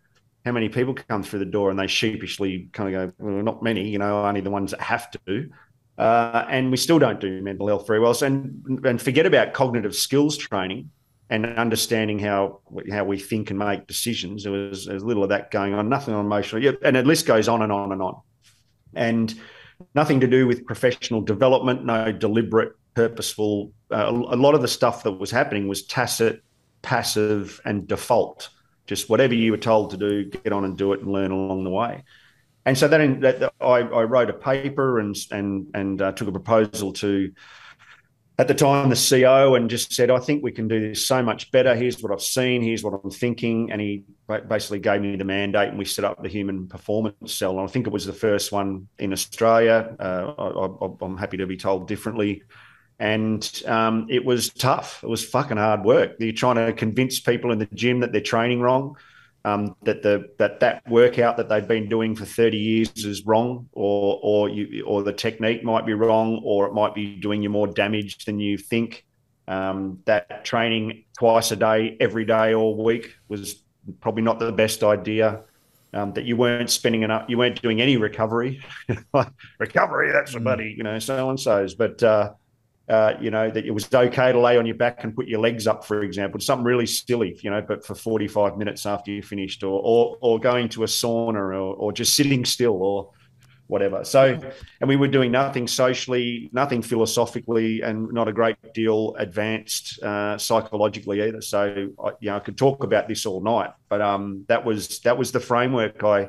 how 0.44 0.52
many 0.52 0.68
people 0.68 0.94
come 0.94 1.22
through 1.22 1.38
the 1.38 1.44
door?" 1.44 1.70
And 1.70 1.78
they 1.78 1.86
sheepishly 1.86 2.68
kind 2.72 2.94
of 2.94 3.16
go, 3.16 3.24
"Well, 3.24 3.42
not 3.42 3.62
many. 3.62 3.88
You 3.88 3.98
know, 3.98 4.24
only 4.24 4.40
the 4.40 4.50
ones 4.50 4.72
that 4.72 4.80
have 4.80 5.10
to." 5.26 5.50
Uh, 5.98 6.46
and 6.48 6.70
we 6.70 6.76
still 6.76 6.98
don't 6.98 7.20
do 7.20 7.42
mental 7.42 7.68
health 7.68 7.86
very 7.86 8.00
well. 8.00 8.14
So, 8.14 8.26
and, 8.26 8.84
and 8.84 9.00
forget 9.00 9.26
about 9.26 9.52
cognitive 9.52 9.94
skills 9.94 10.36
training 10.36 10.90
and 11.30 11.46
understanding 11.46 12.18
how 12.18 12.60
how 12.90 13.04
we 13.04 13.18
think 13.18 13.50
and 13.50 13.58
make 13.58 13.86
decisions. 13.86 14.42
There 14.42 14.52
was, 14.52 14.88
was 14.88 15.04
little 15.04 15.22
of 15.22 15.28
that 15.28 15.50
going 15.50 15.74
on. 15.74 15.88
Nothing 15.88 16.14
on 16.14 16.26
emotional. 16.26 16.62
Yeah, 16.62 16.72
and 16.82 16.96
the 16.96 17.04
list 17.04 17.26
goes 17.26 17.46
on 17.46 17.62
and 17.62 17.70
on 17.70 17.92
and 17.92 18.02
on. 18.02 18.20
And 18.94 19.34
nothing 19.94 20.20
to 20.20 20.26
do 20.26 20.46
with 20.46 20.66
professional 20.66 21.20
development, 21.20 21.84
no 21.84 22.12
deliberate, 22.12 22.72
purposeful. 22.94 23.72
Uh, 23.90 24.10
a 24.10 24.36
lot 24.36 24.54
of 24.54 24.62
the 24.62 24.68
stuff 24.68 25.02
that 25.04 25.12
was 25.12 25.30
happening 25.30 25.68
was 25.68 25.82
tacit, 25.82 26.42
passive, 26.82 27.60
and 27.64 27.86
default. 27.86 28.48
Just 28.86 29.08
whatever 29.08 29.34
you 29.34 29.52
were 29.52 29.58
told 29.58 29.90
to 29.90 29.96
do, 29.96 30.24
get 30.24 30.52
on 30.52 30.64
and 30.64 30.76
do 30.76 30.92
it 30.92 31.00
and 31.00 31.12
learn 31.12 31.30
along 31.30 31.64
the 31.64 31.70
way. 31.70 32.04
And 32.64 32.76
so 32.76 32.88
then 32.88 33.20
that, 33.20 33.52
I, 33.60 33.64
I, 33.64 34.04
wrote 34.04 34.30
a 34.30 34.34
paper 34.34 35.00
and 35.00 35.16
and 35.30 35.66
and 35.74 36.00
uh, 36.00 36.12
took 36.12 36.28
a 36.28 36.32
proposal 36.32 36.92
to 36.94 37.32
at 38.38 38.48
the 38.48 38.54
time 38.54 38.88
the 38.88 38.96
CO 38.96 39.54
and 39.54 39.68
just 39.68 39.92
said, 39.92 40.10
I 40.10 40.18
think 40.18 40.42
we 40.42 40.52
can 40.52 40.66
do 40.66 40.80
this 40.80 41.06
so 41.06 41.22
much 41.22 41.50
better. 41.50 41.74
Here's 41.74 42.02
what 42.02 42.12
I've 42.12 42.22
seen. 42.22 42.62
Here's 42.62 42.82
what 42.82 42.98
I'm 43.04 43.10
thinking. 43.10 43.70
And 43.70 43.80
he 43.80 44.04
basically 44.48 44.80
gave 44.80 45.02
me 45.02 45.16
the 45.16 45.24
mandate 45.24 45.68
and 45.68 45.78
we 45.78 45.84
set 45.84 46.04
up 46.04 46.22
the 46.22 46.28
human 46.28 46.66
performance 46.66 47.34
cell. 47.34 47.52
And 47.52 47.60
I 47.60 47.66
think 47.66 47.86
it 47.86 47.92
was 47.92 48.06
the 48.06 48.12
first 48.12 48.50
one 48.50 48.88
in 48.98 49.12
Australia. 49.12 49.94
Uh, 50.00 50.88
I, 51.00 51.04
am 51.04 51.18
happy 51.18 51.36
to 51.36 51.46
be 51.46 51.58
told 51.58 51.88
differently. 51.88 52.42
And 52.98 53.62
um, 53.66 54.06
it 54.08 54.24
was 54.24 54.48
tough. 54.50 55.02
It 55.02 55.08
was 55.08 55.24
fucking 55.24 55.56
hard 55.56 55.84
work. 55.84 56.16
You're 56.18 56.32
trying 56.32 56.66
to 56.66 56.72
convince 56.72 57.20
people 57.20 57.52
in 57.52 57.58
the 57.58 57.68
gym 57.74 58.00
that 58.00 58.12
they're 58.12 58.20
training 58.20 58.60
wrong 58.60 58.96
um, 59.44 59.76
that 59.82 60.02
the 60.02 60.30
that 60.38 60.60
that 60.60 60.88
workout 60.88 61.36
that 61.36 61.48
they've 61.48 61.66
been 61.66 61.88
doing 61.88 62.14
for 62.14 62.24
30 62.24 62.56
years 62.56 63.04
is 63.04 63.26
wrong 63.26 63.68
or 63.72 64.20
or 64.22 64.48
you 64.48 64.84
or 64.84 65.02
the 65.02 65.12
technique 65.12 65.64
might 65.64 65.84
be 65.84 65.94
wrong 65.94 66.40
or 66.44 66.66
it 66.66 66.74
might 66.74 66.94
be 66.94 67.16
doing 67.16 67.42
you 67.42 67.50
more 67.50 67.66
damage 67.66 68.24
than 68.24 68.38
you 68.38 68.56
think. 68.56 69.04
Um, 69.48 69.98
that 70.04 70.44
training 70.44 71.04
twice 71.18 71.50
a 71.50 71.56
day 71.56 71.96
every 71.98 72.24
day 72.24 72.54
all 72.54 72.82
week 72.82 73.16
was 73.28 73.62
probably 74.00 74.22
not 74.22 74.38
the 74.38 74.52
best 74.52 74.82
idea. 74.84 75.42
Um, 75.94 76.14
that 76.14 76.24
you 76.24 76.36
weren't 76.36 76.70
spending 76.70 77.02
enough 77.02 77.26
you 77.28 77.36
weren't 77.36 77.60
doing 77.60 77.82
any 77.82 77.98
recovery. 77.98 78.64
Recovery 79.58 80.10
that's 80.10 80.34
mm. 80.34 80.42
buddy 80.42 80.74
you 80.74 80.84
know 80.84 80.98
so 80.98 81.28
and 81.28 81.38
so's. 81.38 81.74
But 81.74 82.02
uh, 82.02 82.32
uh, 82.92 83.16
you 83.18 83.30
know, 83.30 83.50
that 83.50 83.64
it 83.64 83.70
was 83.70 83.92
okay 83.92 84.32
to 84.32 84.38
lay 84.38 84.58
on 84.58 84.66
your 84.66 84.76
back 84.76 85.02
and 85.02 85.16
put 85.16 85.26
your 85.26 85.40
legs 85.40 85.66
up, 85.66 85.82
for 85.82 86.02
example, 86.02 86.38
something 86.38 86.64
really 86.64 86.84
silly, 86.84 87.38
you 87.42 87.50
know, 87.50 87.62
but 87.62 87.86
for 87.86 87.94
45 87.94 88.58
minutes 88.58 88.84
after 88.84 89.10
you 89.10 89.22
finished, 89.22 89.62
or 89.62 89.80
or, 89.82 90.18
or 90.20 90.38
going 90.38 90.68
to 90.70 90.82
a 90.82 90.86
sauna, 90.86 91.36
or, 91.36 91.54
or 91.54 91.92
just 91.92 92.14
sitting 92.14 92.44
still, 92.44 92.82
or 92.82 93.10
whatever. 93.66 94.04
So, 94.04 94.38
and 94.80 94.88
we 94.88 94.96
were 94.96 95.08
doing 95.08 95.32
nothing 95.32 95.66
socially, 95.66 96.50
nothing 96.52 96.82
philosophically, 96.82 97.80
and 97.80 98.12
not 98.12 98.28
a 98.28 98.32
great 98.32 98.56
deal 98.74 99.14
advanced 99.16 100.02
uh, 100.02 100.36
psychologically 100.36 101.22
either. 101.22 101.40
So, 101.40 101.88
I, 102.04 102.10
you 102.20 102.28
know, 102.28 102.36
I 102.36 102.40
could 102.40 102.58
talk 102.58 102.84
about 102.84 103.08
this 103.08 103.24
all 103.24 103.40
night, 103.40 103.70
but 103.88 104.02
um, 104.02 104.44
that 104.48 104.66
was 104.66 105.00
that 105.00 105.16
was 105.16 105.32
the 105.32 105.40
framework 105.40 106.04
I 106.04 106.28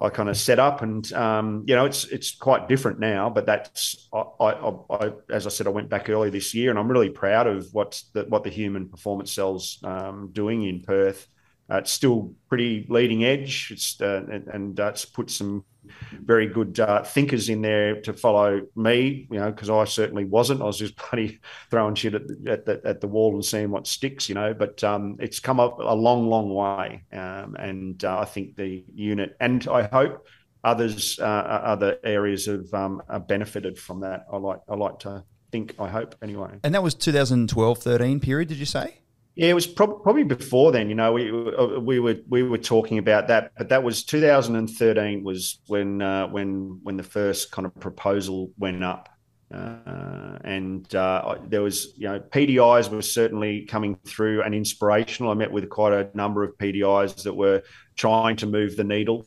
I 0.00 0.10
kind 0.10 0.28
of 0.28 0.36
set 0.36 0.58
up, 0.60 0.82
and 0.82 1.12
um, 1.12 1.64
you 1.66 1.74
know, 1.74 1.84
it's 1.84 2.04
it's 2.04 2.34
quite 2.36 2.68
different 2.68 3.00
now. 3.00 3.30
But 3.30 3.46
that's 3.46 4.08
I, 4.12 4.22
I, 4.40 4.72
I, 4.90 5.12
as 5.30 5.46
I 5.46 5.50
said, 5.50 5.66
I 5.66 5.70
went 5.70 5.88
back 5.88 6.08
early 6.08 6.30
this 6.30 6.54
year, 6.54 6.70
and 6.70 6.78
I'm 6.78 6.88
really 6.88 7.10
proud 7.10 7.48
of 7.48 7.66
what's 7.72 8.04
the, 8.14 8.24
what 8.28 8.44
the 8.44 8.50
human 8.50 8.88
performance 8.88 9.32
cells 9.32 9.78
um, 9.82 10.30
doing 10.32 10.64
in 10.64 10.82
Perth. 10.82 11.26
Uh, 11.70 11.78
it's 11.78 11.90
still 11.90 12.34
pretty 12.48 12.86
leading 12.88 13.24
edge. 13.24 13.70
It's 13.72 14.00
uh, 14.00 14.22
and, 14.30 14.46
and 14.48 14.80
uh, 14.80 14.88
it's 14.88 15.04
put 15.04 15.30
some 15.30 15.64
very 16.12 16.46
good 16.46 16.78
uh, 16.80 17.02
thinkers 17.02 17.48
in 17.48 17.62
there 17.62 18.00
to 18.02 18.12
follow 18.12 18.62
me, 18.76 19.26
you 19.30 19.38
know, 19.38 19.50
because 19.50 19.70
I 19.70 19.84
certainly 19.84 20.24
wasn't. 20.24 20.62
I 20.62 20.64
was 20.64 20.78
just 20.78 20.94
bloody 21.10 21.40
throwing 21.70 21.94
shit 21.94 22.14
at, 22.14 22.22
at, 22.46 22.64
the, 22.66 22.80
at 22.84 23.00
the 23.00 23.08
wall 23.08 23.34
and 23.34 23.44
seeing 23.44 23.70
what 23.70 23.86
sticks, 23.86 24.28
you 24.28 24.34
know. 24.34 24.54
But 24.54 24.82
um, 24.84 25.16
it's 25.20 25.40
come 25.40 25.60
up 25.60 25.78
a 25.78 25.94
long, 25.94 26.28
long 26.28 26.54
way, 26.54 27.02
um, 27.12 27.56
and 27.58 28.02
uh, 28.04 28.20
I 28.20 28.24
think 28.24 28.56
the 28.56 28.84
unit, 28.94 29.36
and 29.40 29.66
I 29.68 29.82
hope 29.82 30.26
others, 30.64 31.18
uh, 31.18 31.24
other 31.24 31.98
areas 32.04 32.46
have 32.46 32.72
um, 32.74 33.02
benefited 33.26 33.78
from 33.78 34.00
that. 34.00 34.26
I 34.32 34.36
like, 34.36 34.60
I 34.68 34.74
like 34.74 34.98
to 35.00 35.24
think. 35.50 35.74
I 35.78 35.88
hope 35.88 36.14
anyway. 36.22 36.58
And 36.62 36.74
that 36.74 36.82
was 36.82 36.94
2012, 36.94 37.78
13 37.78 38.20
period. 38.20 38.48
Did 38.48 38.58
you 38.58 38.66
say? 38.66 39.00
Yeah, 39.38 39.50
it 39.50 39.54
was 39.54 39.68
prob- 39.68 40.02
probably 40.02 40.24
before 40.24 40.72
then. 40.72 40.88
You 40.88 40.96
know, 40.96 41.12
we 41.12 41.30
uh, 41.30 41.78
we 41.78 42.00
were 42.00 42.16
we 42.28 42.42
were 42.42 42.58
talking 42.58 42.98
about 42.98 43.28
that, 43.28 43.52
but 43.56 43.68
that 43.68 43.84
was 43.84 44.02
2013 44.02 45.22
was 45.22 45.60
when 45.68 46.02
uh, 46.02 46.26
when 46.26 46.80
when 46.82 46.96
the 46.96 47.04
first 47.04 47.52
kind 47.52 47.64
of 47.64 47.72
proposal 47.78 48.50
went 48.58 48.82
up, 48.82 49.08
uh, 49.54 50.38
and 50.42 50.92
uh, 50.92 51.36
there 51.46 51.62
was 51.62 51.94
you 51.96 52.08
know 52.08 52.18
PDIs 52.18 52.90
were 52.90 53.00
certainly 53.00 53.64
coming 53.64 53.96
through 54.04 54.42
and 54.42 54.56
inspirational. 54.56 55.30
I 55.30 55.34
met 55.34 55.52
with 55.52 55.68
quite 55.68 55.92
a 55.92 56.10
number 56.14 56.42
of 56.42 56.58
PDIs 56.58 57.22
that 57.22 57.36
were 57.36 57.62
trying 57.94 58.34
to 58.38 58.46
move 58.46 58.74
the 58.74 58.82
needle, 58.82 59.24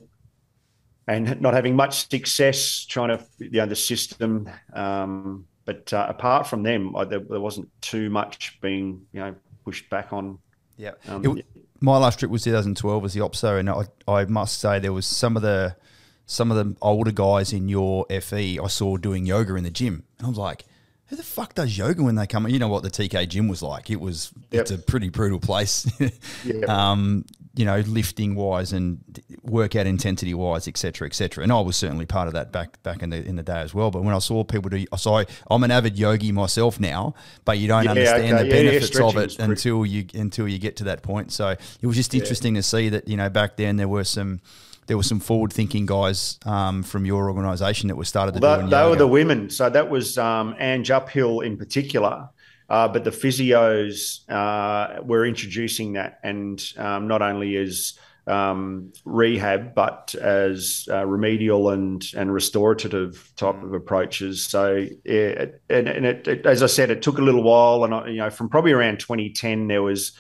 and 1.07 1.39
not 1.39 1.53
having 1.53 1.74
much 1.74 2.09
success 2.09 2.84
trying 2.84 3.18
to 3.18 3.26
you 3.39 3.62
know 3.62 3.66
the 3.66 3.78
system. 3.78 4.49
Um, 4.74 5.45
but 5.64 5.93
uh, 5.93 6.07
apart 6.09 6.47
from 6.47 6.64
them, 6.64 6.97
I, 6.97 7.05
there, 7.05 7.20
there 7.22 7.39
wasn't 7.39 7.70
too 7.80 8.09
much 8.09 8.59
being 8.59 9.05
you 9.14 9.22
know 9.22 9.36
pushed 9.64 9.89
back 9.89 10.14
on. 10.14 10.39
Yeah. 10.78 10.91
Um, 11.07 11.38
it, 11.38 11.45
my 11.80 11.97
last 11.97 12.20
trip 12.20 12.32
was 12.32 12.43
2012 12.43 13.05
as 13.05 13.14
the 13.14 13.22
OPSO, 13.22 13.59
and 13.59 13.70
I, 13.70 13.86
I 14.07 14.26
must 14.26 14.59
say 14.59 14.80
there 14.80 14.93
was 14.93 15.05
some 15.05 15.36
of 15.36 15.41
the 15.41 15.76
some 16.26 16.49
of 16.49 16.57
the 16.57 16.76
older 16.82 17.12
guys 17.12 17.51
in 17.51 17.68
your 17.68 18.05
FE 18.22 18.59
I 18.59 18.68
saw 18.68 18.95
doing 18.95 19.26
yoga 19.26 19.55
in 19.55 19.64
the 19.64 19.70
gym, 19.70 20.03
and 20.18 20.28
I 20.28 20.30
was 20.30 20.38
like, 20.38 20.66
who 21.07 21.18
the 21.18 21.24
fuck 21.24 21.55
does 21.55 21.78
yoga 21.78 22.03
when 22.03 22.16
they 22.16 22.26
come? 22.26 22.47
You 22.47 22.57
know 22.57 22.70
what 22.70 22.84
the 22.84 22.89
TK 22.89 23.28
gym 23.28 23.49
was 23.49 23.62
like? 23.62 23.89
It 23.89 23.99
was 23.99 24.32
yep. 24.49 24.62
it's 24.62 24.72
a 24.72 24.78
pretty 24.78 25.09
brutal 25.09 25.39
place. 25.39 25.86
yep. 26.45 26.70
um, 26.70 27.26
you 27.54 27.66
know, 27.66 27.80
lifting 27.80 28.36
wise 28.36 28.72
and 28.72 28.99
workout 29.43 29.86
intensity 29.86 30.34
wise, 30.34 30.68
etc., 30.68 31.08
etc. 31.08 31.43
And 31.43 31.52
I 31.52 31.60
was 31.60 31.76
certainly 31.76 32.06
part 32.06 32.28
of 32.28 32.34
that 32.34 32.52
back 32.52 32.82
back 32.84 33.04
in 33.04 33.10
the 33.10 33.18
in 33.26 33.36
the 33.36 33.43
day 33.43 33.60
as 33.60 33.74
well. 33.74 33.91
But 33.91 34.04
when 34.04 34.16
I 34.16 34.20
saw 34.20 34.43
people 34.43 34.70
do, 34.70 34.86
so 34.97 35.24
I'm 35.49 35.64
an 35.64 35.72
avid 35.72 35.99
yogi 35.99 36.32
myself 36.32 36.80
now, 36.80 37.14
but 37.43 37.58
you 37.58 37.68
don't 37.68 37.84
yeah, 37.84 37.91
understand 37.91 38.34
okay. 38.36 38.43
the 38.43 38.49
benefits 38.49 38.93
yeah, 38.93 39.02
yeah, 39.02 39.08
of 39.08 39.18
it 39.18 39.39
until 39.39 39.86
you 39.86 40.06
until 40.14 40.47
you 40.47 40.60
get 40.60 40.78
to 40.78 40.86
that 40.86 41.04
point. 41.04 41.32
So 41.34 41.49
it 41.49 41.88
was 41.88 41.97
just 41.97 42.14
interesting 42.14 42.54
to 42.56 42.64
see 42.64 42.89
that 42.89 43.08
you 43.08 43.18
know 43.18 43.30
back 43.30 43.58
then 43.58 43.76
there 43.76 43.89
were 43.89 44.06
some 44.06 44.39
there 44.88 44.97
were 44.97 45.04
some 45.04 45.20
forward 45.20 45.54
thinking 45.54 45.86
guys 45.86 46.39
um, 46.45 46.84
from 46.84 47.06
your 47.06 47.30
organisation 47.30 47.88
that 47.89 47.95
were 47.95 48.06
started 48.06 48.34
to 48.34 48.39
well, 48.39 48.62
do. 48.62 48.68
They, 48.68 48.89
were 48.89 48.95
the 48.95 49.08
women, 49.08 49.49
so 49.49 49.70
that 49.70 49.89
was 49.89 50.18
um, 50.18 50.56
Ange 50.60 50.91
Uphill 50.91 51.41
in 51.41 51.58
particular. 51.58 52.30
Uh, 52.72 52.88
but 52.88 53.03
the 53.03 53.11
physios 53.11 54.22
uh, 54.30 55.03
were 55.03 55.26
introducing 55.26 55.91
that, 55.91 56.22
and 56.24 56.72
um, 56.78 57.05
not 57.05 57.22
only 57.22 57.57
as 57.57 57.99
um, 58.28 58.93
rehab, 59.03 59.76
but 59.76 60.15
as 60.15 60.88
uh, 60.89 61.05
remedial 61.05 61.72
and 61.72 62.05
and 62.15 62.34
restorative 62.34 63.30
type 63.36 63.55
mm. 63.55 63.65
of 63.65 63.74
approaches. 63.74 64.47
So, 64.47 64.88
yeah, 65.03 65.47
and, 65.69 65.89
and 65.89 66.05
it, 66.05 66.28
it, 66.30 66.45
as 66.45 66.63
I 66.63 66.67
said, 66.67 66.91
it 66.91 67.01
took 67.01 67.17
a 67.17 67.22
little 67.22 67.43
while, 67.43 67.84
and 67.84 67.93
I, 67.93 68.07
you 68.07 68.17
know, 68.19 68.30
from 68.30 68.47
probably 68.47 68.72
around 68.72 69.01
2010, 69.01 69.67
there 69.67 69.84
was 69.84 70.17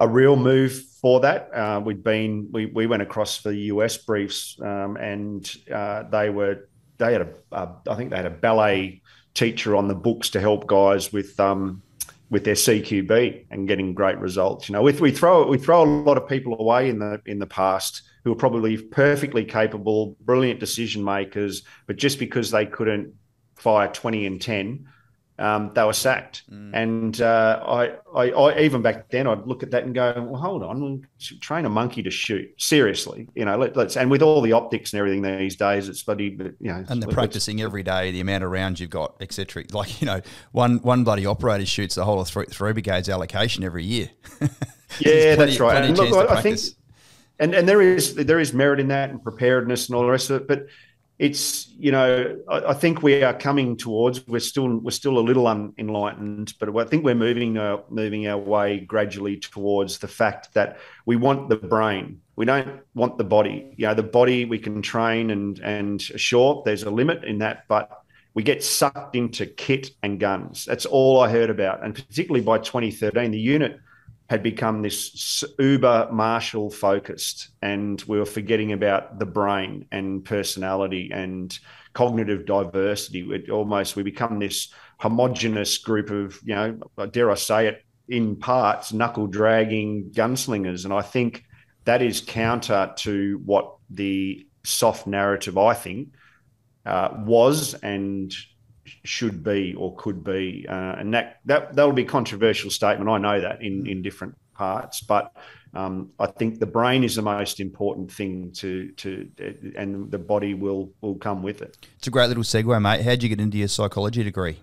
a 0.00 0.08
real 0.08 0.34
move 0.34 0.72
for 1.00 1.20
that. 1.20 1.48
Uh, 1.54 1.80
we'd 1.84 2.02
been 2.02 2.48
we 2.50 2.66
we 2.66 2.88
went 2.88 3.02
across 3.02 3.38
for 3.38 3.50
the 3.50 3.60
US 3.72 3.96
briefs, 3.98 4.58
um, 4.60 4.96
and 4.96 5.48
uh, 5.72 6.02
they 6.10 6.28
were 6.28 6.68
they 6.96 7.12
had 7.12 7.22
a, 7.22 7.28
a 7.52 7.68
I 7.88 7.94
think 7.94 8.10
they 8.10 8.16
had 8.16 8.26
a 8.26 8.30
ballet 8.30 9.00
teacher 9.38 9.76
on 9.76 9.86
the 9.86 9.94
books 9.94 10.30
to 10.30 10.40
help 10.40 10.66
guys 10.66 11.12
with 11.12 11.38
um, 11.38 11.80
with 12.28 12.44
their 12.44 12.54
CQB 12.54 13.46
and 13.50 13.68
getting 13.68 13.94
great 13.94 14.18
results. 14.18 14.68
You 14.68 14.72
know, 14.74 14.82
with 14.82 15.00
we 15.00 15.12
throw 15.12 15.46
we 15.46 15.58
throw 15.58 15.82
a 15.82 15.86
lot 15.86 16.16
of 16.16 16.28
people 16.28 16.60
away 16.60 16.88
in 16.88 16.98
the 16.98 17.22
in 17.26 17.38
the 17.38 17.46
past 17.46 18.02
who 18.24 18.32
are 18.32 18.36
probably 18.36 18.76
perfectly 18.76 19.44
capable, 19.44 20.16
brilliant 20.22 20.60
decision 20.60 21.04
makers, 21.04 21.62
but 21.86 21.96
just 21.96 22.18
because 22.18 22.50
they 22.50 22.66
couldn't 22.66 23.14
fire 23.54 23.88
twenty 23.88 24.26
and 24.26 24.42
ten. 24.42 24.86
Um, 25.38 25.70
they 25.74 25.84
were 25.84 25.92
sacked. 25.92 26.42
Mm. 26.50 26.70
And 26.74 27.20
uh, 27.20 27.62
I, 27.64 27.94
I, 28.14 28.30
I, 28.30 28.60
even 28.60 28.82
back 28.82 29.08
then, 29.10 29.26
I'd 29.26 29.46
look 29.46 29.62
at 29.62 29.70
that 29.70 29.84
and 29.84 29.94
go, 29.94 30.12
well, 30.28 30.40
hold 30.40 30.62
on, 30.62 31.06
train 31.40 31.64
a 31.64 31.68
monkey 31.68 32.02
to 32.02 32.10
shoot. 32.10 32.50
Seriously, 32.58 33.28
you 33.34 33.44
know, 33.44 33.56
let, 33.56 33.76
us 33.76 33.96
and 33.96 34.10
with 34.10 34.22
all 34.22 34.40
the 34.40 34.52
optics 34.52 34.92
and 34.92 34.98
everything 34.98 35.22
these 35.22 35.56
days, 35.56 35.88
it's 35.88 36.02
bloody, 36.02 36.36
you 36.60 36.72
know. 36.72 36.84
And 36.88 37.02
they're 37.02 37.10
practicing 37.10 37.60
every 37.60 37.82
day, 37.82 38.10
the 38.10 38.20
amount 38.20 38.44
of 38.44 38.50
rounds 38.50 38.80
you've 38.80 38.90
got, 38.90 39.14
etc. 39.20 39.64
Like, 39.70 40.00
you 40.00 40.06
know, 40.06 40.20
one 40.52 40.78
one 40.78 41.04
bloody 41.04 41.26
operator 41.26 41.66
shoots 41.66 41.94
the 41.94 42.04
whole 42.04 42.20
of 42.20 42.28
three, 42.28 42.46
three 42.46 42.72
brigades 42.72 43.08
allocation 43.08 43.62
every 43.62 43.84
year. 43.84 44.10
yeah, 44.40 45.36
plenty, 45.36 45.36
that's 45.36 45.60
right. 45.60 45.84
And 45.84 45.96
look, 45.96 46.30
I 46.30 46.42
think, 46.42 46.58
and, 47.38 47.54
and 47.54 47.68
there 47.68 47.80
is 47.80 48.14
there 48.14 48.40
is 48.40 48.52
merit 48.52 48.80
in 48.80 48.88
that 48.88 49.10
and 49.10 49.22
preparedness 49.22 49.88
and 49.88 49.96
all 49.96 50.02
the 50.02 50.10
rest 50.10 50.30
of 50.30 50.42
it, 50.42 50.48
but 50.48 50.66
it's 51.18 51.68
you 51.78 51.90
know 51.90 52.38
I, 52.48 52.66
I, 52.66 52.74
think 52.74 53.02
we 53.02 53.22
are 53.24 53.34
coming 53.34 53.76
towards 53.76 54.26
we're 54.28 54.38
still 54.38 54.78
we're 54.78 54.92
still 54.92 55.18
a 55.18 55.20
little 55.20 55.48
unenlightened 55.48 56.54
but 56.60 56.74
I 56.76 56.84
think 56.84 57.04
we're 57.04 57.16
moving 57.16 57.58
uh, 57.58 57.78
moving 57.88 58.28
our 58.28 58.38
way 58.38 58.80
gradually 58.80 59.36
towards 59.36 59.98
the 59.98 60.08
fact 60.08 60.54
that 60.54 60.78
we 61.06 61.16
want 61.16 61.48
the 61.48 61.56
brain. 61.56 62.20
We 62.36 62.44
don't 62.44 62.80
want 62.94 63.18
the 63.18 63.24
body. 63.24 63.74
You 63.76 63.88
know 63.88 63.94
the 63.94 64.02
body 64.04 64.44
we 64.44 64.58
can 64.58 64.80
train 64.80 65.30
and 65.30 65.58
and 65.58 66.00
sure 66.00 66.62
there's 66.64 66.84
a 66.84 66.90
limit 66.90 67.24
in 67.24 67.38
that 67.38 67.64
but 67.68 68.04
we 68.34 68.44
get 68.44 68.62
sucked 68.62 69.16
into 69.16 69.46
kit 69.46 69.90
and 70.04 70.20
guns. 70.20 70.64
That's 70.64 70.86
all 70.86 71.20
I 71.20 71.28
heard 71.28 71.50
about. 71.50 71.82
And 71.82 71.92
particularly 71.94 72.44
by 72.44 72.58
2013 72.58 73.32
the 73.32 73.38
unit 73.40 73.80
had 74.28 74.42
become 74.42 74.82
this 74.82 75.42
uber 75.58 76.08
martial 76.12 76.70
focused 76.70 77.48
and 77.62 78.02
we 78.02 78.18
were 78.18 78.26
forgetting 78.26 78.72
about 78.72 79.18
the 79.18 79.26
brain 79.26 79.86
and 79.90 80.24
personality 80.24 81.10
and 81.12 81.58
cognitive 81.94 82.44
diversity. 82.44 83.26
It 83.30 83.50
almost 83.50 83.96
we 83.96 84.02
become 84.02 84.38
this 84.38 84.68
homogenous 84.98 85.78
group 85.78 86.10
of 86.10 86.38
you 86.44 86.54
know 86.54 86.78
dare 87.12 87.30
i 87.30 87.34
say 87.34 87.68
it 87.68 87.84
in 88.08 88.34
parts 88.36 88.92
knuckle 88.92 89.26
dragging 89.26 90.10
gunslingers. 90.14 90.84
And 90.84 90.92
i 90.92 91.02
think 91.02 91.44
that 91.84 92.02
is 92.02 92.20
counter 92.20 92.92
to 92.96 93.40
what 93.44 93.76
the 93.88 94.46
SOF 94.64 95.06
narrative 95.06 95.56
i 95.56 95.72
think 95.72 96.08
uh, 96.84 97.10
was 97.18 97.74
and 97.74 98.34
should 99.04 99.42
be 99.42 99.74
or 99.74 99.94
could 99.96 100.22
be, 100.24 100.66
uh, 100.68 100.96
and 100.98 101.14
that 101.14 101.40
that 101.46 101.74
that 101.74 101.84
will 101.84 101.92
be 101.92 102.02
a 102.02 102.06
controversial 102.06 102.70
statement. 102.70 103.08
I 103.10 103.18
know 103.18 103.40
that 103.40 103.62
in 103.62 103.86
in 103.86 104.02
different 104.02 104.34
parts, 104.54 105.00
but 105.00 105.32
um, 105.74 106.10
I 106.18 106.26
think 106.26 106.58
the 106.58 106.66
brain 106.66 107.04
is 107.04 107.14
the 107.14 107.22
most 107.22 107.60
important 107.60 108.10
thing 108.10 108.52
to 108.52 108.90
to, 108.92 109.30
and 109.76 110.10
the 110.10 110.18
body 110.18 110.54
will 110.54 110.90
will 111.00 111.16
come 111.16 111.42
with 111.42 111.62
it. 111.62 111.76
It's 111.98 112.06
a 112.06 112.10
great 112.10 112.28
little 112.28 112.42
segue, 112.42 112.82
mate. 112.82 113.02
How'd 113.02 113.22
you 113.22 113.28
get 113.28 113.40
into 113.40 113.58
your 113.58 113.68
psychology 113.68 114.24
degree? 114.24 114.58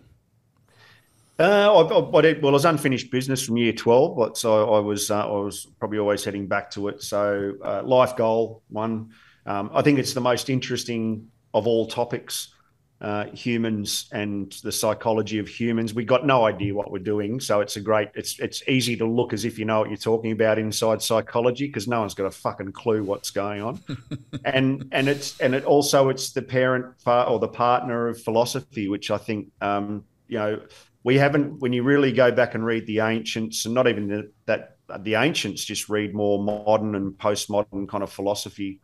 Uh, 1.38 1.44
I, 1.44 1.82
I, 1.82 2.18
I 2.18 2.22
did, 2.22 2.42
well, 2.42 2.52
I 2.52 2.54
was 2.54 2.64
unfinished 2.64 3.12
business 3.12 3.46
from 3.46 3.58
year 3.58 3.74
twelve, 3.74 4.16
but 4.16 4.38
so 4.38 4.74
I 4.74 4.80
was 4.80 5.12
uh, 5.12 5.28
I 5.28 5.38
was 5.42 5.68
probably 5.80 6.00
always 6.00 6.24
heading 6.24 6.48
back 6.48 6.72
to 6.72 6.88
it. 6.88 7.04
So 7.04 7.54
uh, 7.62 7.84
life 7.84 8.16
goal 8.16 8.64
one, 8.70 9.12
um, 9.46 9.70
I 9.74 9.82
think 9.82 10.00
it's 10.00 10.14
the 10.14 10.22
most 10.22 10.50
interesting 10.50 11.28
of 11.54 11.68
all 11.68 11.88
topics 11.88 12.55
uh, 13.02 13.26
humans 13.26 14.08
and 14.14 14.54
the 14.64 14.72
psychology 14.72 15.38
of 15.38 15.48
humans. 15.48 15.94
We 15.94 16.06
got 16.06 16.26
no 16.26 16.46
idea 16.46 16.74
what 16.74 16.92
we're 16.92 17.00
doing, 17.00 17.40
so 17.40 17.60
it's 17.60 17.76
a 17.76 17.82
great. 17.82 18.10
It's 18.16 18.40
it's 18.40 18.64
easy 18.68 18.96
to 18.98 19.06
look 19.06 19.34
as 19.34 19.44
if 19.44 19.60
you 19.60 19.66
know 19.66 19.80
what 19.80 19.90
you're 19.90 19.98
talking 19.98 20.32
about 20.32 20.58
inside 20.58 21.02
psychology 21.02 21.68
because 21.68 21.88
no 21.88 22.00
one's 22.00 22.14
got 22.14 22.26
a 22.26 22.32
fucking 22.32 22.72
clue 22.72 23.04
what's 23.04 23.32
going 23.32 23.62
on. 23.62 23.82
and 24.46 24.88
and 24.92 25.10
it's 25.10 25.40
and 25.42 25.54
it 25.54 25.66
also 25.66 26.10
it's 26.10 26.32
the 26.32 26.42
parent 26.42 26.86
or 27.06 27.40
the 27.40 27.50
partner 27.50 28.08
of 28.08 28.22
philosophy, 28.22 28.88
which 28.88 29.12
I 29.12 29.18
think 29.18 29.52
um, 29.60 30.06
you 30.28 30.38
know 30.38 30.62
we 31.04 31.18
haven't. 31.18 31.60
When 31.60 31.74
you 31.74 31.84
really 31.84 32.14
go 32.14 32.32
back 32.32 32.56
and 32.56 32.66
read 32.66 32.88
the 32.88 33.02
ancients, 33.02 33.66
and 33.66 33.76
not 33.76 33.88
even 33.88 34.08
the, 34.08 34.32
that 34.46 34.78
the 35.00 35.16
ancients, 35.16 35.66
just 35.66 35.90
read 35.90 36.14
more 36.14 36.42
modern 36.42 36.96
and 36.96 37.12
postmodern 37.14 37.90
kind 37.90 38.04
of 38.04 38.12
philosophy 38.12 38.80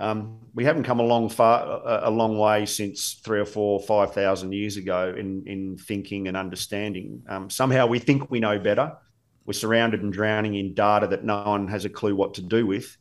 um, 0.00 0.40
we 0.54 0.64
haven't 0.64 0.82
come 0.82 1.00
a 1.00 1.04
long 1.04 1.28
far 1.28 1.82
a, 2.04 2.10
long 2.10 2.36
way 2.38 2.66
since 2.66 3.20
three 3.24 3.40
or 3.40 3.44
four, 3.44 3.80
five 3.80 4.12
thousand 4.12 4.52
years 4.52 4.76
ago 4.76 5.14
in 5.16 5.44
in 5.46 5.76
thinking 5.76 6.28
and 6.28 6.36
understanding. 6.36 7.22
Um, 7.28 7.48
somehow 7.50 7.86
we 7.86 7.98
think 7.98 8.30
we 8.30 8.40
know 8.40 8.58
better. 8.58 8.96
We're 9.44 9.52
surrounded 9.54 10.02
and 10.02 10.12
drowning 10.12 10.54
in 10.54 10.74
data 10.74 11.06
that 11.08 11.24
no 11.24 11.42
one 11.44 11.68
has 11.68 11.84
a 11.84 11.88
clue 11.88 12.14
what 12.14 12.34
to 12.34 12.42
do 12.42 12.66
with. 12.66 12.96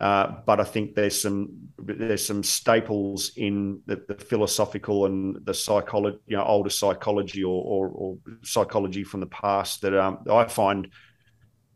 Uh, 0.00 0.32
but 0.44 0.60
I 0.60 0.64
think 0.64 0.94
there's 0.94 1.20
some 1.20 1.48
there's 1.78 2.26
some 2.26 2.42
staples 2.42 3.32
in 3.36 3.80
the, 3.86 4.02
the 4.06 4.14
philosophical 4.14 5.06
and 5.06 5.44
the 5.46 5.54
psychology, 5.54 6.18
you 6.26 6.36
know, 6.36 6.44
older 6.44 6.70
psychology 6.70 7.42
or, 7.42 7.64
or, 7.64 7.88
or 7.88 8.18
psychology 8.42 9.02
from 9.02 9.20
the 9.20 9.26
past 9.26 9.80
that 9.82 9.94
um, 9.94 10.18
I 10.30 10.44
find 10.44 10.88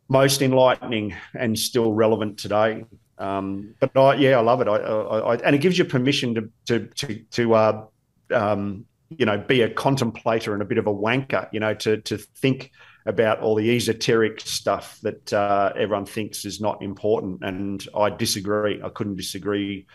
most 0.09 0.43
enlightening 0.43 1.15
and 1.35 1.59
still 1.59 1.93
relevant 1.95 2.39
today. 2.39 2.85
Um, 3.23 3.75
but 3.79 3.97
I, 3.97 4.15
yeah, 4.17 4.39
I 4.39 4.41
love 4.41 4.61
it. 4.61 4.69
I, 4.69 4.77
I, 4.77 5.37
and 5.37 5.55
it 5.55 5.61
gives 5.61 5.79
you 5.79 5.85
permission 5.85 6.35
to 6.35 6.51
to 6.67 6.87
to, 6.87 7.23
to 7.31 7.55
uh, 7.55 7.85
um, 8.35 8.85
you 9.11 9.25
know 9.25 9.39
be 9.39 9.63
a 9.63 9.71
contemplator 9.71 10.53
and 10.55 10.63
a 10.63 10.65
bit 10.65 10.79
of 10.79 10.89
a 10.89 10.93
wanker. 10.93 11.49
You 11.53 11.61
know, 11.61 11.73
to 11.75 11.99
to 11.99 12.19
think 12.19 12.73
about 13.07 13.41
all 13.41 13.55
the 13.55 13.71
esoteric 13.77 14.41
stuff 14.41 14.99
that 15.03 15.33
uh, 15.33 15.73
everyone 15.77 16.07
thinks 16.07 16.45
is 16.45 16.61
not 16.61 16.83
important. 16.83 17.45
And 17.45 17.87
I 17.97 18.11
disagree. 18.11 18.81
I 18.83 18.89
couldn't 18.89 19.17
disagree 19.17 19.87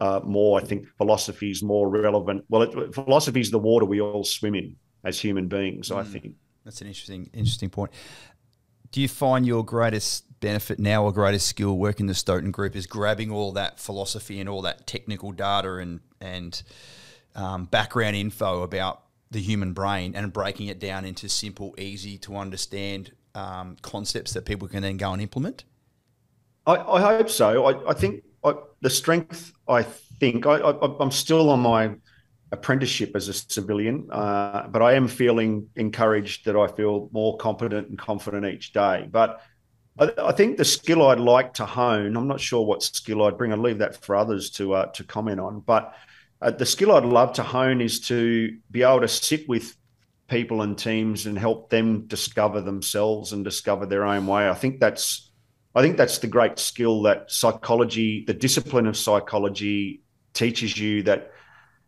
uh, 0.00 0.20
more. 0.24 0.60
I 0.60 0.64
think 0.64 0.88
philosophy 0.98 1.50
is 1.50 1.62
more 1.62 1.88
relevant. 1.88 2.44
Well, 2.48 2.62
it, 2.62 2.94
philosophy 2.94 3.40
is 3.40 3.52
the 3.52 3.58
water 3.58 3.86
we 3.86 4.00
all 4.00 4.24
swim 4.24 4.56
in 4.56 4.76
as 5.04 5.20
human 5.20 5.46
beings. 5.46 5.90
Mm, 5.90 5.96
I 5.96 6.04
think 6.04 6.34
that's 6.64 6.80
an 6.80 6.88
interesting 6.88 7.30
interesting 7.32 7.70
point. 7.70 7.92
Do 8.90 9.00
you 9.00 9.08
find 9.08 9.46
your 9.46 9.64
greatest 9.64 10.26
benefit 10.42 10.78
now 10.78 11.04
or 11.04 11.12
greatest 11.12 11.46
skill 11.46 11.78
working 11.78 12.06
the 12.06 12.12
Stotan 12.12 12.52
group 12.52 12.76
is 12.76 12.86
grabbing 12.86 13.30
all 13.30 13.52
that 13.52 13.80
philosophy 13.80 14.38
and 14.40 14.48
all 14.48 14.60
that 14.62 14.86
technical 14.86 15.32
data 15.32 15.76
and 15.76 16.00
and 16.20 16.62
um, 17.34 17.64
background 17.64 18.16
info 18.16 18.62
about 18.62 19.04
the 19.30 19.40
human 19.40 19.72
brain 19.72 20.14
and 20.14 20.30
breaking 20.32 20.66
it 20.66 20.78
down 20.78 21.06
into 21.06 21.28
simple, 21.28 21.74
easy 21.78 22.18
to 22.18 22.36
understand 22.36 23.12
um, 23.34 23.76
concepts 23.80 24.34
that 24.34 24.44
people 24.44 24.68
can 24.68 24.82
then 24.82 24.98
go 24.98 25.12
and 25.12 25.22
implement? 25.22 25.64
I, 26.66 26.76
I 26.76 27.00
hope 27.00 27.30
so. 27.30 27.64
I, 27.64 27.90
I 27.90 27.94
think 27.94 28.22
I, 28.44 28.52
the 28.82 28.90
strength. 28.90 29.52
I 29.66 29.82
think 29.82 30.46
I, 30.46 30.74
am 31.00 31.10
still 31.10 31.48
on 31.48 31.60
my 31.60 31.94
apprenticeship 32.52 33.12
as 33.14 33.28
a 33.28 33.32
civilian, 33.32 34.06
uh, 34.10 34.68
but 34.68 34.82
I 34.82 34.92
am 34.92 35.08
feeling 35.08 35.66
encouraged 35.76 36.44
that 36.44 36.54
I 36.54 36.66
feel 36.66 37.08
more 37.12 37.38
competent 37.38 37.88
and 37.88 37.98
confident 37.98 38.44
each 38.44 38.74
day. 38.74 39.08
But 39.10 39.40
I, 39.98 40.12
I, 40.18 40.32
think 40.32 40.56
the 40.56 40.64
skill 40.64 41.06
I'd 41.08 41.20
like 41.20 41.54
to 41.54 41.66
hone, 41.66 42.16
I'm 42.16 42.28
not 42.28 42.40
sure 42.40 42.64
what 42.64 42.82
skill 42.82 43.22
I'd 43.24 43.36
bring. 43.36 43.52
I'd 43.52 43.58
leave 43.58 43.78
that 43.78 44.02
for 44.02 44.16
others 44.16 44.50
to 44.52 44.74
uh, 44.74 44.86
to 44.92 45.04
comment 45.04 45.40
on. 45.40 45.60
But 45.60 45.94
uh, 46.40 46.50
the 46.50 46.66
skill 46.66 46.92
I'd 46.92 47.04
love 47.04 47.34
to 47.34 47.42
hone 47.42 47.80
is 47.80 48.00
to 48.08 48.56
be 48.70 48.82
able 48.82 49.00
to 49.00 49.08
sit 49.08 49.48
with 49.48 49.76
people 50.28 50.62
and 50.62 50.78
teams 50.78 51.26
and 51.26 51.38
help 51.38 51.68
them 51.68 52.06
discover 52.06 52.62
themselves 52.62 53.32
and 53.32 53.44
discover 53.44 53.84
their 53.84 54.04
own 54.04 54.26
way. 54.26 54.48
I 54.48 54.54
think 54.54 54.80
that's 54.80 55.30
I 55.74 55.82
think 55.82 55.96
that's 55.96 56.18
the 56.18 56.26
great 56.26 56.58
skill 56.58 57.02
that 57.02 57.30
psychology, 57.30 58.24
the 58.26 58.34
discipline 58.34 58.86
of 58.86 58.96
psychology, 58.96 60.02
teaches 60.32 60.78
you 60.78 61.02
that 61.04 61.30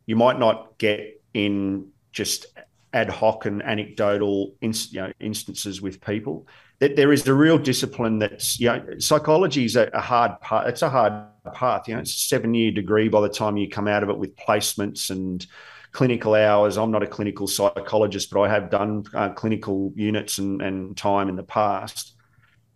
you 0.07 0.17
might 0.17 0.39
not 0.39 0.77
get 0.79 1.23
in 1.33 1.89
just 2.13 2.47
ad 2.93 3.09
hoc 3.09 3.47
and 3.47 3.63
anecdotal 3.63 4.55
you 4.61 5.01
know, 5.01 5.13
instances 5.19 5.83
with 5.83 6.01
people 6.01 6.47
that 6.85 6.97
there 6.97 7.15
is 7.15 7.27
a 7.27 7.33
real 7.33 7.57
discipline 7.57 8.19
that's 8.19 8.61
you 8.61 8.67
know 8.67 8.85
psychology 8.99 9.65
is 9.65 9.75
a, 9.75 9.89
a 9.95 10.03
hard 10.03 10.39
part 10.43 10.69
it's 10.69 10.83
a 10.83 10.91
hard 10.91 11.15
path 11.55 11.89
you 11.89 11.95
know 11.95 12.01
it's 12.01 12.15
a 12.15 12.19
seven 12.19 12.53
year 12.53 12.71
degree 12.71 13.09
by 13.09 13.23
the 13.23 13.29
time 13.29 13.57
you 13.57 13.67
come 13.67 13.89
out 13.89 14.03
of 14.03 14.11
it 14.11 14.19
with 14.19 14.37
placements 14.37 15.09
and 15.09 15.47
clinical 15.93 16.35
hours. 16.35 16.77
I'm 16.77 16.91
not 16.91 17.03
a 17.03 17.07
clinical 17.07 17.47
psychologist 17.47 18.31
but 18.31 18.43
i 18.43 18.49
have 18.51 18.69
done 18.69 19.05
uh, 19.15 19.31
clinical 19.31 19.95
units 19.97 20.37
and, 20.37 20.61
and 20.61 20.95
time 20.95 21.31
in 21.31 21.37
the 21.37 21.43
past. 21.43 22.17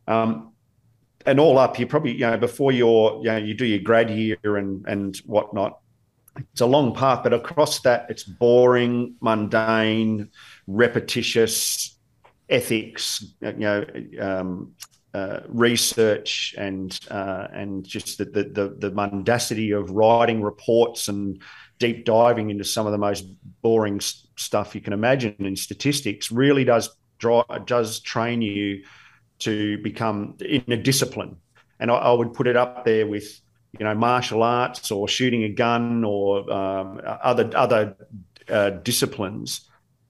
Um, 0.07 0.53
and 1.27 1.39
all 1.39 1.59
up 1.59 1.79
you 1.79 1.87
probably 1.87 2.13
you 2.13 2.21
know 2.21 2.39
before 2.39 2.73
you're 2.73 3.19
you 3.19 3.31
know 3.31 3.37
you 3.37 3.53
do 3.53 3.67
your 3.67 3.81
grad 3.81 4.09
year 4.09 4.39
and 4.43 4.87
and 4.87 5.19
whatnot 5.27 5.81
it's 6.53 6.63
a 6.63 6.67
long 6.67 6.95
path 6.95 7.23
but 7.23 7.35
across 7.35 7.81
that 7.81 8.07
it's 8.09 8.23
boring 8.23 9.17
mundane 9.21 10.31
repetitious 10.67 11.98
ethics, 12.49 13.35
you 13.41 13.53
know, 13.53 13.85
um, 14.21 14.73
uh, 15.15 15.41
research 15.49 16.55
and 16.59 17.01
uh, 17.11 17.49
and 17.53 17.85
just 17.87 18.19
the, 18.19 18.25
the 18.25 18.77
the 18.79 18.91
mundacity 18.91 19.73
of 19.73 19.91
writing 19.91 20.43
reports 20.43 21.09
and 21.09 21.43
deep 21.79 22.05
diving 22.05 22.51
into 22.51 22.65
some 22.65 22.87
of 22.87 22.93
the 22.93 22.99
most 22.99 23.25
boring 23.63 24.01
stuff 24.01 24.75
you 24.75 24.81
can 24.81 24.93
imagine 24.93 25.35
in 25.39 25.57
statistics 25.57 26.31
really 26.31 26.65
does 26.65 26.91
draw 27.19 27.43
does 27.65 28.01
train 28.01 28.43
you 28.43 28.85
to 29.39 29.79
become 29.79 30.37
in 30.41 30.65
a 30.69 30.77
discipline. 30.77 31.37
And 31.81 31.91
I, 31.91 31.95
I 31.95 32.13
would 32.13 32.35
put 32.35 32.47
it 32.47 32.57
up 32.57 32.85
there 32.85 33.07
with 33.07 33.41
you 33.79 33.85
know 33.85 33.95
martial 33.95 34.43
arts 34.43 34.91
or 34.91 35.09
shooting 35.09 35.45
a 35.45 35.49
gun 35.49 36.05
or 36.05 36.51
um, 36.53 37.01
other 37.05 37.51
other 37.55 37.97
uh, 38.49 38.71
disciplines 38.71 39.68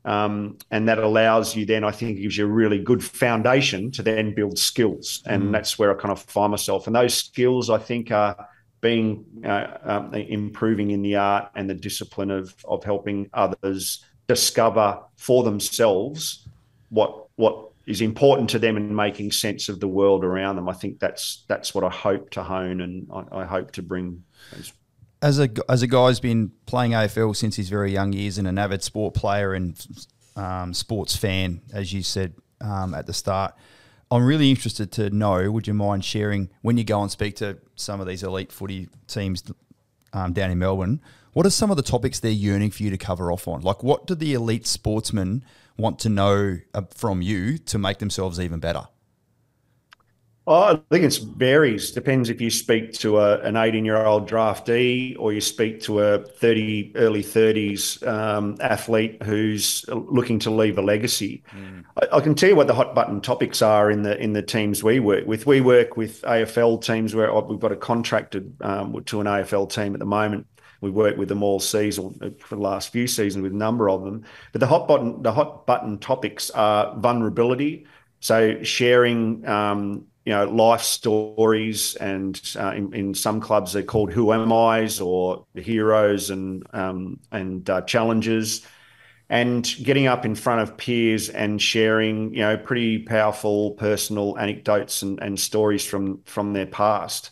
Um, 0.09 0.56
and 0.70 0.88
that 0.88 0.98
allows 0.98 1.54
you 1.54 1.66
then, 1.66 1.84
I 1.84 1.90
think, 1.90 2.18
gives 2.18 2.38
you 2.38 2.46
a 2.46 2.48
really 2.48 2.78
good 2.78 3.04
foundation 3.04 3.90
to 3.90 4.02
then 4.02 4.34
build 4.34 4.59
skills. 4.59 5.22
And 5.26 5.42
mm. 5.42 5.52
that's 5.52 5.78
where 5.78 5.94
I 5.94 6.00
kind 6.00 6.12
of 6.12 6.22
find 6.22 6.50
myself. 6.50 6.86
And 6.86 6.96
those 6.96 7.12
skills, 7.12 7.68
I 7.68 7.76
think, 7.76 8.11
are 8.11 8.48
being 8.80 9.26
uh, 9.44 9.66
um, 9.82 10.14
improving 10.14 10.92
in 10.92 11.02
the 11.02 11.16
art 11.16 11.50
and 11.54 11.68
the 11.68 11.74
discipline 11.74 12.30
of 12.30 12.54
of 12.64 12.84
helping 12.84 13.28
others 13.34 14.02
discover 14.28 14.98
for 15.16 15.42
themselves 15.42 16.48
what 16.88 17.26
what 17.36 17.68
is 17.86 18.00
important 18.00 18.48
to 18.50 18.59
them 18.59 18.78
in 18.78 18.94
making 18.94 19.32
sense 19.32 19.68
of 19.68 19.78
the 19.78 19.88
world 19.88 20.24
around 20.24 20.56
them. 20.56 20.70
I 20.70 20.74
think 20.74 21.00
that's 21.00 21.44
that's 21.48 21.74
what 21.74 21.84
I 21.84 21.90
hope 21.90 22.30
to 22.30 22.42
hone 22.42 22.80
and 22.80 23.09
I, 23.12 23.40
I 23.40 23.44
hope 23.44 23.72
to 23.72 23.82
bring. 23.82 24.24
As 25.20 25.40
a 25.40 25.48
as 25.68 25.82
a 25.82 25.86
guy's 25.86 26.20
been 26.20 26.52
playing 26.66 26.92
AFL 26.92 27.34
since 27.34 27.56
his 27.56 27.68
very 27.68 27.92
young 27.92 28.12
years 28.12 28.38
and 28.38 28.46
an 28.46 28.58
avid 28.58 28.82
sport 28.82 29.14
player 29.14 29.52
and 29.52 29.74
um, 30.36 30.72
sports 30.72 31.16
fan, 31.16 31.60
as 31.72 31.92
you 31.92 32.02
said 32.02 32.34
um, 32.60 32.94
at 32.94 33.06
the 33.06 33.12
start, 33.12 33.54
I'm 34.10 34.24
really 34.24 34.50
interested 34.50 34.92
to 34.92 35.10
know. 35.10 35.50
Would 35.50 35.66
you 35.66 35.74
mind 35.74 36.04
sharing 36.04 36.50
when 36.62 36.76
you 36.76 36.84
go 36.84 37.02
and 37.02 37.10
speak 37.10 37.36
to 37.36 37.58
some 37.74 38.00
of 38.00 38.06
these 38.06 38.22
elite 38.22 38.52
footy 38.52 38.88
teams 39.06 39.42
um, 40.12 40.32
down 40.32 40.50
in 40.50 40.58
Melbourne? 40.58 41.00
What 41.32 41.46
are 41.46 41.50
some 41.50 41.70
of 41.70 41.76
the 41.76 41.82
topics 41.82 42.20
they're 42.20 42.30
yearning 42.30 42.70
for 42.70 42.82
you 42.82 42.90
to 42.90 42.98
cover 42.98 43.30
off 43.30 43.46
on? 43.46 43.60
Like, 43.60 43.82
what 43.82 44.06
do 44.06 44.14
the 44.14 44.34
elite 44.34 44.66
sportsmen 44.66 45.44
want 45.76 45.98
to 46.00 46.08
know 46.08 46.58
uh, 46.74 46.82
from 46.94 47.22
you 47.22 47.58
to 47.58 47.78
make 47.78 47.98
themselves 47.98 48.40
even 48.40 48.60
better? 48.60 48.88
Oh, 50.51 50.62
I 50.62 50.80
think 50.90 51.05
it 51.05 51.20
varies. 51.36 51.90
Depends 51.90 52.30
if 52.30 52.40
you 52.40 52.51
speak 52.51 52.94
to 52.94 53.18
a, 53.18 53.38
an 53.40 53.55
18 53.55 53.84
year 53.84 54.03
old 54.07 54.26
draftee 54.26 55.14
or 55.18 55.30
you 55.30 55.42
speak 55.42 55.82
to 55.82 56.01
a 56.01 56.24
30, 56.24 56.92
early 56.96 57.22
30s 57.22 58.07
um, 58.09 58.57
athlete 58.62 59.22
who's 59.24 59.84
looking 59.88 60.38
to 60.38 60.51
leave 60.51 60.78
a 60.78 60.80
legacy. 60.80 61.42
Mm. 61.55 61.84
I, 62.01 62.16
I, 62.16 62.20
can 62.22 62.34
tell 62.34 62.49
you 62.49 62.57
what 62.57 62.66
the 62.66 62.72
hot 62.72 62.94
button 62.94 63.20
topics 63.20 63.61
are 63.61 63.90
in 63.90 64.05
the 64.05 64.18
in 64.18 64.32
the 64.32 64.40
teams 64.40 64.82
we 64.82 65.01
work 65.01 65.26
with. 65.26 65.46
We 65.46 65.61
work 65.61 65.99
with 65.99 66.22
AFL 66.22 66.82
teams 66.82 67.14
where 67.14 67.30
oh, 67.30 67.44
we've 67.44 67.61
got 67.61 67.72
a 67.72 67.76
contracted 67.76 68.57
um, 68.62 69.05
to 69.05 69.20
an 69.20 69.26
AFL 69.26 69.70
team 69.70 69.92
at 69.92 70.01
the 70.01 70.07
moment 70.07 70.46
we 70.80 70.90
work 70.90 71.18
with 71.18 71.28
them 71.28 71.42
all 71.42 71.61
season 71.61 72.18
uh, 72.22 72.30
for 72.38 72.55
the 72.55 72.62
last 72.62 72.90
few 72.90 73.07
seasons 73.07 73.42
with 73.42 73.53
a 73.53 73.57
number 73.57 73.90
of 73.90 74.03
them. 74.03 74.24
But 74.53 74.61
the 74.61 74.66
hot 74.66 74.88
button, 74.88 75.22
the 75.22 75.32
hot 75.32 75.66
button 75.66 75.99
topics 75.99 76.49
are 76.51 76.96
vulnerability. 76.96 77.86
So 78.20 78.62
sharing, 78.62 79.46
um, 79.46 80.07
you 80.29 80.35
know, 80.35 80.45
life 80.45 80.83
stories, 80.83 81.95
and 81.95 82.39
uh, 82.61 82.74
in, 82.76 82.93
in, 82.93 83.14
some 83.14 83.41
clubs 83.41 83.72
they're 83.72 83.83
called 83.83 84.12
"Who 84.12 84.31
Am 84.35 84.53
I's" 84.53 85.01
or 85.01 85.47
heroes 85.55 86.29
and 86.29 86.66
um, 86.74 87.18
and 87.33 87.68
uh, 87.70 87.81
challenges, 87.81 88.61
and 89.31 89.66
getting 89.83 90.07
up 90.07 90.26
in 90.26 90.35
front 90.35 90.61
of 90.61 90.76
peers 90.76 91.31
and 91.31 91.62
sharing, 91.62 92.35
you 92.35 92.41
know, 92.41 92.59
pretty 92.59 92.99
powerful 92.99 93.70
personal 93.70 94.37
anecdotes 94.37 95.01
and, 95.01 95.18
and 95.22 95.41
stories 95.41 95.87
from 95.87 96.20
from 96.24 96.53
their 96.53 96.66
past 96.66 97.31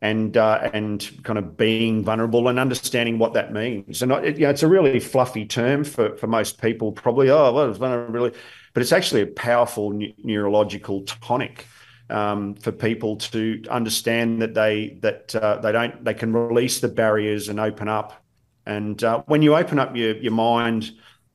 and 0.00 0.38
uh, 0.38 0.70
and 0.72 1.10
kind 1.24 1.38
of 1.38 1.58
being 1.58 2.02
vulnerable 2.02 2.48
and 2.48 2.58
understanding 2.58 3.18
what 3.18 3.34
that 3.34 3.52
means. 3.52 4.00
And 4.00 4.12
it, 4.12 4.38
you 4.38 4.46
know, 4.46 4.50
it's 4.50 4.62
a 4.62 4.66
really 4.66 4.98
fluffy 4.98 5.44
term 5.44 5.84
for 5.84 6.16
for 6.16 6.26
most 6.26 6.58
people. 6.62 6.90
Probably, 6.90 7.28
oh, 7.28 7.52
well, 7.52 7.68
it's 7.68 7.76
vulnerability, 7.76 8.38
but 8.72 8.80
it's 8.80 8.92
actually 8.92 9.20
a 9.20 9.26
powerful 9.26 9.90
ne- 9.90 10.14
neurological 10.24 11.02
tonic 11.02 11.66
um, 12.10 12.54
for 12.54 12.72
people 12.72 13.16
to 13.16 13.62
understand 13.70 14.42
that 14.42 14.54
they 14.54 14.98
that 15.02 15.34
uh, 15.34 15.58
they 15.58 15.72
don't 15.72 16.04
they 16.04 16.14
can 16.14 16.32
release 16.32 16.80
the 16.80 16.88
barriers 16.88 17.48
and 17.48 17.60
open 17.60 17.88
up. 17.88 18.22
And 18.66 19.02
uh, 19.02 19.22
when 19.26 19.42
you 19.42 19.56
open 19.56 19.78
up 19.78 19.96
your 19.96 20.16
your 20.16 20.32
mind. 20.32 20.92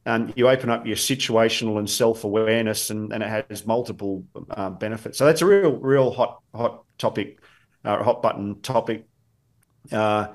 Um, 0.08 0.32
you 0.36 0.48
open 0.48 0.70
up 0.70 0.86
your 0.86 0.98
situational 0.98 1.80
and 1.80 1.90
self 1.90 2.26
awareness, 2.26 2.92
and, 2.92 3.12
and 3.12 3.24
it 3.24 3.48
has 3.50 3.66
multiple 3.66 4.24
uh, 4.52 4.70
benefits. 4.70 5.18
So 5.18 5.26
that's 5.26 5.42
a 5.42 5.48
real, 5.48 5.72
real 5.72 6.12
hot, 6.12 6.44
hot 6.54 6.84
topic 7.00 7.40
uh, 7.84 8.04
hot 8.04 8.22
button 8.22 8.62
topic. 8.62 9.08
Uh, 9.92 10.28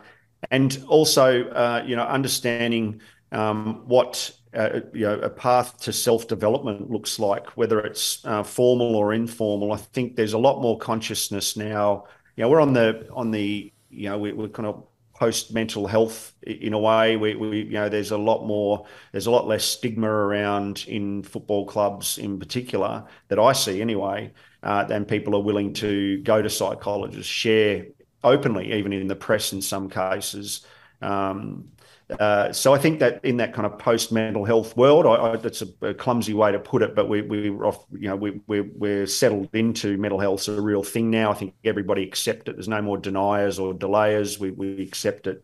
and 0.50 0.82
also, 0.88 1.82
you 1.86 1.94
know, 1.94 2.02
understanding 2.02 3.00
um, 3.30 3.82
what 3.86 4.32
uh, 4.54 4.80
you 4.92 5.06
know 5.06 5.18
a 5.20 5.30
path 5.30 5.80
to 5.82 5.92
self 5.92 6.28
development 6.28 6.90
looks 6.90 7.18
like, 7.18 7.48
whether 7.56 7.80
it's 7.80 8.24
uh, 8.24 8.42
formal 8.42 8.96
or 8.96 9.12
informal. 9.12 9.72
I 9.72 9.76
think 9.76 10.16
there's 10.16 10.32
a 10.32 10.38
lot 10.38 10.60
more 10.60 10.78
consciousness 10.78 11.56
now. 11.56 12.06
You 12.36 12.42
know, 12.44 12.50
we're 12.50 12.60
on 12.60 12.72
the 12.72 13.08
on 13.12 13.30
the 13.30 13.72
you 13.90 14.08
know 14.08 14.18
we, 14.18 14.32
we're 14.32 14.48
kind 14.48 14.66
of 14.66 14.84
post 15.14 15.52
mental 15.52 15.86
health 15.86 16.32
in 16.42 16.72
a 16.72 16.78
way. 16.78 17.16
We, 17.16 17.34
we, 17.34 17.62
you 17.64 17.72
know, 17.72 17.90
there's 17.90 18.10
a 18.10 18.16
lot 18.16 18.46
more, 18.46 18.86
there's 19.12 19.26
a 19.26 19.30
lot 19.30 19.46
less 19.46 19.64
stigma 19.64 20.08
around 20.08 20.86
in 20.88 21.22
football 21.22 21.66
clubs 21.66 22.16
in 22.16 22.38
particular 22.38 23.04
that 23.28 23.38
I 23.38 23.52
see 23.52 23.82
anyway 23.82 24.32
uh, 24.62 24.86
and 24.90 25.06
people 25.06 25.34
are 25.34 25.42
willing 25.42 25.72
to 25.74 26.18
go 26.22 26.42
to 26.42 26.50
psychologists, 26.50 27.30
share 27.30 27.86
openly, 28.22 28.72
even 28.72 28.92
in 28.92 29.06
the 29.06 29.16
press 29.16 29.52
in 29.52 29.62
some 29.62 29.88
cases. 29.88 30.66
Um, 31.00 31.72
uh, 32.18 32.52
so 32.52 32.74
I 32.74 32.78
think 32.78 32.98
that 33.00 33.24
in 33.24 33.36
that 33.38 33.52
kind 33.52 33.66
of 33.66 33.78
post 33.78 34.12
mental 34.12 34.44
health 34.44 34.76
world, 34.76 35.06
I, 35.06 35.32
I, 35.32 35.36
that's 35.36 35.62
a, 35.62 35.68
a, 35.82 35.94
clumsy 35.94 36.34
way 36.34 36.52
to 36.52 36.58
put 36.58 36.82
it, 36.82 36.94
but 36.94 37.08
we 37.08 37.22
we 37.22 37.50
off, 37.50 37.84
you 37.92 38.08
know 38.08 38.16
we 38.16 38.40
we 38.46 38.60
we're 38.62 39.06
settled 39.06 39.48
into 39.54 39.96
mental 39.98 40.18
health 40.18 40.40
as 40.48 40.56
a 40.56 40.60
real 40.60 40.82
thing 40.82 41.10
now. 41.10 41.30
I 41.30 41.34
think 41.34 41.54
everybody 41.64 42.02
accept 42.02 42.48
it. 42.48 42.56
There's 42.56 42.68
no 42.68 42.82
more 42.82 42.98
deniers 42.98 43.58
or 43.58 43.74
delayers. 43.74 44.38
We 44.38 44.50
we 44.50 44.82
accept 44.82 45.26
it. 45.26 45.42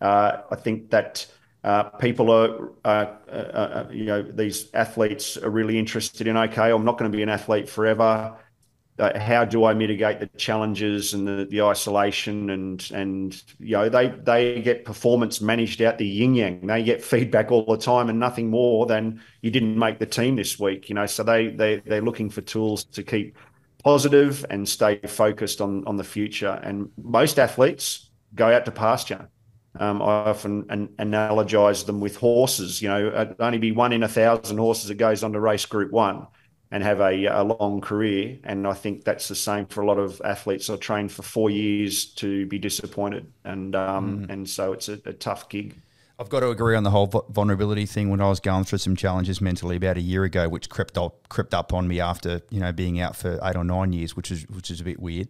Uh, 0.00 0.42
I 0.50 0.56
think 0.56 0.90
that. 0.90 1.26
Uh, 1.64 1.84
people 1.90 2.28
are, 2.32 2.72
uh, 2.84 3.84
you 3.88 4.04
know, 4.04 4.20
these 4.20 4.68
athletes 4.74 5.36
are 5.36 5.48
really 5.48 5.78
interested 5.78 6.26
in. 6.26 6.36
Okay, 6.36 6.72
I'm 6.72 6.84
not 6.84 6.98
going 6.98 7.08
to 7.08 7.16
be 7.16 7.22
an 7.22 7.28
athlete 7.28 7.68
forever 7.68 8.36
uh, 8.98 9.18
how 9.18 9.44
do 9.44 9.64
I 9.64 9.72
mitigate 9.72 10.20
the 10.20 10.26
challenges 10.38 11.14
and 11.14 11.26
the, 11.26 11.46
the 11.50 11.62
isolation 11.62 12.50
and 12.50 12.90
and 12.92 13.42
you 13.58 13.72
know 13.72 13.88
they 13.88 14.08
they 14.08 14.60
get 14.60 14.84
performance 14.84 15.40
managed 15.40 15.80
out 15.80 15.98
the 15.98 16.06
yin 16.06 16.34
yang. 16.34 16.66
They 16.66 16.82
get 16.82 17.02
feedback 17.02 17.50
all 17.50 17.64
the 17.64 17.78
time 17.78 18.10
and 18.10 18.20
nothing 18.20 18.50
more 18.50 18.86
than 18.86 19.22
you 19.40 19.50
didn't 19.50 19.78
make 19.78 19.98
the 19.98 20.06
team 20.06 20.36
this 20.36 20.58
week. 20.58 20.88
You 20.88 20.94
know, 20.94 21.06
so 21.06 21.22
they 21.22 21.48
they 21.48 21.76
they're 21.86 22.02
looking 22.02 22.28
for 22.28 22.42
tools 22.42 22.84
to 22.84 23.02
keep 23.02 23.36
positive 23.82 24.44
and 24.50 24.68
stay 24.68 25.00
focused 25.06 25.62
on 25.62 25.86
on 25.86 25.96
the 25.96 26.04
future. 26.04 26.60
And 26.62 26.90
most 27.02 27.38
athletes 27.38 28.10
go 28.34 28.52
out 28.52 28.66
to 28.66 28.72
pasture. 28.72 29.28
Um, 29.80 30.02
I 30.02 30.04
often 30.04 30.66
an, 30.68 30.88
analogize 30.98 31.86
them 31.86 31.98
with 31.98 32.16
horses. 32.16 32.82
You 32.82 32.90
know, 32.90 33.06
it'd 33.08 33.36
only 33.40 33.56
be 33.56 33.72
one 33.72 33.94
in 33.94 34.02
a 34.02 34.08
thousand 34.08 34.58
horses 34.58 34.88
that 34.88 34.96
goes 34.96 35.24
on 35.24 35.32
to 35.32 35.40
race 35.40 35.64
Group 35.64 35.92
One 35.92 36.26
and 36.72 36.82
have 36.82 37.00
a, 37.00 37.26
a 37.26 37.44
long 37.44 37.82
career. 37.82 38.38
And 38.44 38.66
I 38.66 38.72
think 38.72 39.04
that's 39.04 39.28
the 39.28 39.34
same 39.34 39.66
for 39.66 39.82
a 39.82 39.86
lot 39.86 39.98
of 39.98 40.20
athletes. 40.24 40.70
I 40.70 40.76
trained 40.76 41.12
for 41.12 41.22
four 41.22 41.50
years 41.50 42.06
to 42.14 42.46
be 42.46 42.58
disappointed, 42.58 43.30
and 43.44 43.76
um, 43.76 44.26
mm. 44.26 44.30
and 44.30 44.48
so 44.48 44.72
it's 44.72 44.88
a, 44.88 44.98
a, 45.04 45.12
tough 45.12 45.50
gig. 45.50 45.76
I've 46.18 46.30
got 46.30 46.40
to 46.40 46.48
agree 46.48 46.74
on 46.74 46.82
the 46.82 46.90
whole 46.90 47.06
vulnerability 47.28 47.84
thing. 47.84 48.08
When 48.08 48.22
I 48.22 48.28
was 48.28 48.40
going 48.40 48.64
through 48.64 48.78
some 48.78 48.96
challenges 48.96 49.40
mentally 49.40 49.76
about 49.76 49.98
a 49.98 50.00
year 50.00 50.24
ago, 50.24 50.48
which 50.48 50.70
crept 50.70 50.96
up 50.96 51.28
crept 51.28 51.52
up 51.52 51.74
on 51.74 51.86
me 51.86 52.00
after 52.00 52.40
you 52.48 52.58
know 52.58 52.72
being 52.72 52.98
out 52.98 53.16
for 53.16 53.38
eight 53.42 53.54
or 53.54 53.64
nine 53.64 53.92
years, 53.92 54.16
which 54.16 54.30
is 54.30 54.48
which 54.48 54.70
is 54.70 54.80
a 54.80 54.84
bit 54.84 54.98
weird. 54.98 55.28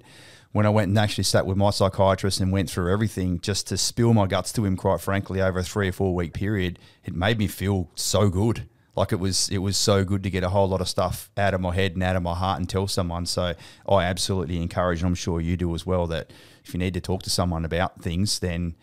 When 0.52 0.64
I 0.64 0.68
went 0.68 0.90
and 0.90 0.98
actually 0.98 1.24
sat 1.24 1.44
with 1.44 1.56
my 1.56 1.70
psychiatrist 1.70 2.38
and 2.38 2.52
went 2.52 2.70
through 2.70 2.92
everything 2.92 3.40
just 3.40 3.66
to 3.68 3.78
spill 3.78 4.12
my 4.12 4.26
guts 4.26 4.52
to 4.52 4.64
him, 4.64 4.76
quite 4.76 5.00
frankly, 5.00 5.40
over 5.40 5.58
a 5.58 5.64
three 5.64 5.88
or 5.88 5.92
four 5.92 6.14
week 6.14 6.34
period, 6.34 6.78
it 7.04 7.16
made 7.16 7.38
me 7.38 7.48
feel 7.48 7.90
so 7.96 8.28
good 8.28 8.68
like 8.94 9.12
it 9.12 9.16
was 9.16 9.48
it 9.48 9.58
was 9.58 9.76
so 9.76 10.04
good 10.04 10.22
to 10.22 10.30
get 10.30 10.44
a 10.44 10.50
whole 10.50 10.68
lot 10.68 10.80
of 10.80 10.88
stuff 10.88 11.30
out 11.36 11.54
of 11.54 11.60
my 11.60 11.74
head 11.74 11.92
and 11.92 12.02
out 12.02 12.16
of 12.16 12.22
my 12.22 12.34
heart 12.34 12.58
and 12.58 12.68
tell 12.68 12.86
someone. 12.86 13.26
So 13.26 13.54
I 13.88 14.04
absolutely 14.04 14.60
encourage, 14.60 15.00
and 15.00 15.08
I'm 15.08 15.14
sure 15.14 15.40
you 15.40 15.56
do 15.56 15.74
as 15.74 15.86
well, 15.86 16.06
that 16.08 16.30
if 16.64 16.74
you 16.74 16.78
need 16.78 16.94
to 16.94 17.00
talk 17.00 17.22
to 17.22 17.30
someone 17.30 17.64
about 17.64 18.02
things, 18.02 18.38
then 18.38 18.74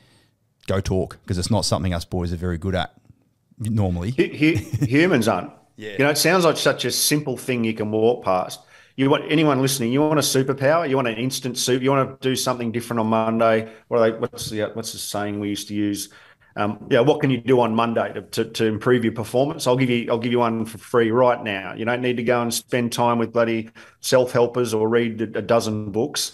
go 0.68 0.80
talk 0.80 1.20
because 1.24 1.38
it's 1.38 1.52
not 1.52 1.66
something 1.66 1.94
us 1.94 2.06
boys 2.06 2.34
are 2.34 2.38
very 2.38 2.58
good 2.58 2.76
at 2.76 2.94
normally. 3.60 4.12
humans 4.12 5.28
aren't. 5.28 5.52
Yeah. 5.80 5.92
You 5.92 6.00
know, 6.00 6.10
it 6.10 6.18
sounds 6.18 6.44
like 6.44 6.58
such 6.58 6.84
a 6.84 6.92
simple 6.92 7.38
thing 7.38 7.64
you 7.64 7.74
can 7.74 7.90
walk 7.90 8.26
past. 8.26 8.60
You 8.98 9.10
want 9.10 9.32
anyone 9.32 9.62
listening? 9.62 9.94
You 9.94 10.02
want 10.02 10.20
a 10.20 10.22
superpower? 10.22 10.90
You 10.90 10.98
want 10.98 11.08
an 11.08 11.16
instant 11.16 11.58
soup? 11.58 11.82
You 11.82 11.90
want 11.90 12.22
to 12.22 12.30
do 12.30 12.36
something 12.36 12.70
different 12.74 13.00
on 13.00 13.08
Monday? 13.08 13.72
What 13.88 14.00
they, 14.02 14.12
what's 14.12 14.50
the 14.50 14.64
what's 14.74 14.92
the 14.92 14.98
saying 14.98 15.40
we 15.40 15.48
used 15.48 15.70
to 15.70 15.74
use? 15.74 16.10
Um, 16.60 16.88
yeah, 16.90 17.00
what 17.00 17.22
can 17.22 17.30
you 17.30 17.40
do 17.40 17.62
on 17.62 17.74
Monday 17.74 18.12
to, 18.12 18.22
to, 18.22 18.46
to, 18.46 18.66
improve 18.66 19.06
your 19.06 19.14
performance? 19.14 19.66
I'll 19.66 19.78
give 19.78 19.90
you 19.90 20.12
I'll 20.12 20.20
give 20.20 20.34
you 20.34 20.40
one 20.40 20.66
for 20.66 20.78
free 20.78 21.10
right 21.10 21.42
now. 21.42 21.74
You 21.74 21.86
don't 21.86 22.02
need 22.02 22.18
to 22.18 22.24
go 22.24 22.42
and 22.42 22.54
spend 22.54 22.92
time 22.92 23.18
with 23.18 23.32
bloody 23.32 23.70
self 24.02 24.34
helpers 24.34 24.74
or 24.74 24.90
read 24.90 25.22
a 25.22 25.42
dozen 25.42 25.92
books. 25.92 26.34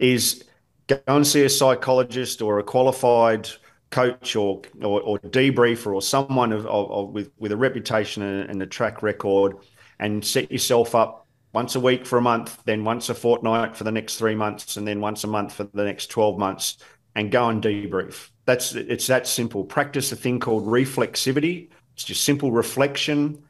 Is 0.00 0.42
go 0.88 0.98
and 1.06 1.24
see 1.24 1.44
a 1.44 1.48
psychologist 1.48 2.42
or 2.42 2.58
a 2.58 2.64
qualified 2.64 3.48
coach 3.90 4.34
or 4.34 4.62
or, 4.82 5.00
or 5.02 5.18
debriefer 5.20 5.94
or 5.94 6.02
someone 6.02 6.52
of, 6.52 6.66
of, 6.66 6.90
of, 6.90 7.08
with 7.10 7.30
with 7.38 7.52
a 7.52 7.56
reputation 7.56 8.24
and, 8.24 8.60
a 8.60 8.66
track 8.66 9.04
record, 9.04 9.56
and 10.00 10.24
set 10.24 10.50
yourself 10.50 10.96
up 10.96 11.28
once 11.52 11.76
a 11.76 11.80
week 11.80 12.06
for 12.06 12.18
a 12.18 12.22
month, 12.22 12.60
then 12.64 12.82
once 12.82 13.08
a 13.08 13.14
fortnight 13.14 13.76
for 13.76 13.84
the 13.84 13.92
next 13.92 14.16
three 14.16 14.34
months, 14.34 14.76
and 14.76 14.86
then 14.86 15.00
once 15.00 15.22
a 15.22 15.28
month 15.28 15.52
for 15.52 15.62
the 15.62 15.84
next 15.84 16.08
twelve 16.08 16.40
months, 16.40 16.78
and 17.14 17.30
go 17.30 17.48
and 17.48 17.62
debrief 17.62 18.30
that's 18.50 18.74
it's 18.74 19.06
that 19.06 19.26
simple. 19.26 19.64
Practice 19.64 20.10
a 20.10 20.16
thing 20.16 20.40
called 20.40 20.66
reflexivity. 20.66 21.70
It's 21.94 22.04
just 22.04 22.24
simple 22.24 22.50
reflection, 22.50 23.42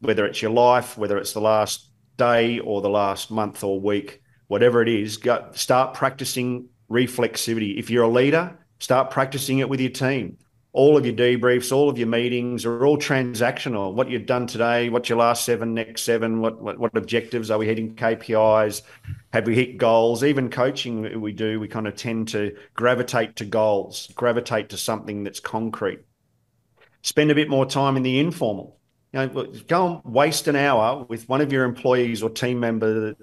whether 0.00 0.26
it's 0.26 0.42
your 0.42 0.50
life, 0.50 0.98
whether 0.98 1.16
it's 1.16 1.32
the 1.32 1.40
last 1.40 1.90
day 2.16 2.58
or 2.58 2.80
the 2.80 2.90
last 2.90 3.30
month 3.30 3.62
or 3.62 3.80
week, 3.80 4.20
whatever 4.48 4.82
it 4.82 4.88
is, 4.88 5.16
go, 5.16 5.48
start 5.52 5.94
practicing 5.94 6.68
reflexivity. 6.90 7.78
If 7.78 7.88
you're 7.88 8.04
a 8.04 8.08
leader, 8.08 8.58
start 8.80 9.10
practicing 9.10 9.60
it 9.60 9.68
with 9.68 9.80
your 9.80 9.90
team 9.90 10.38
all 10.78 10.96
of 10.96 11.04
your 11.04 11.14
debriefs, 11.14 11.72
all 11.72 11.90
of 11.90 11.98
your 11.98 12.06
meetings 12.06 12.64
are 12.64 12.86
all 12.86 12.96
transactional. 12.96 13.92
What 13.92 14.08
you've 14.08 14.26
done 14.26 14.46
today, 14.46 14.88
what's 14.90 15.08
your 15.08 15.18
last 15.18 15.44
seven, 15.44 15.74
next 15.74 16.02
seven, 16.02 16.40
what, 16.40 16.62
what, 16.62 16.78
what 16.78 16.96
objectives 16.96 17.50
are 17.50 17.58
we 17.58 17.66
hitting 17.66 17.96
KPIs? 17.96 18.82
Have 19.32 19.48
we 19.48 19.56
hit 19.56 19.76
goals? 19.76 20.22
Even 20.22 20.48
coaching 20.48 21.20
we 21.20 21.32
do, 21.32 21.58
we 21.58 21.66
kind 21.66 21.88
of 21.88 21.96
tend 21.96 22.28
to 22.28 22.56
gravitate 22.74 23.34
to 23.36 23.44
goals, 23.44 24.12
gravitate 24.14 24.68
to 24.68 24.76
something 24.76 25.24
that's 25.24 25.40
concrete. 25.40 25.98
Spend 27.02 27.32
a 27.32 27.34
bit 27.34 27.50
more 27.50 27.66
time 27.66 27.96
in 27.96 28.04
the 28.04 28.20
informal. 28.20 28.78
You 29.12 29.26
know, 29.26 29.46
go 29.66 30.00
and 30.04 30.14
waste 30.14 30.46
an 30.46 30.54
hour 30.54 31.04
with 31.08 31.28
one 31.28 31.40
of 31.40 31.52
your 31.52 31.64
employees 31.64 32.22
or 32.22 32.30
team 32.30 32.60
member 32.60 33.16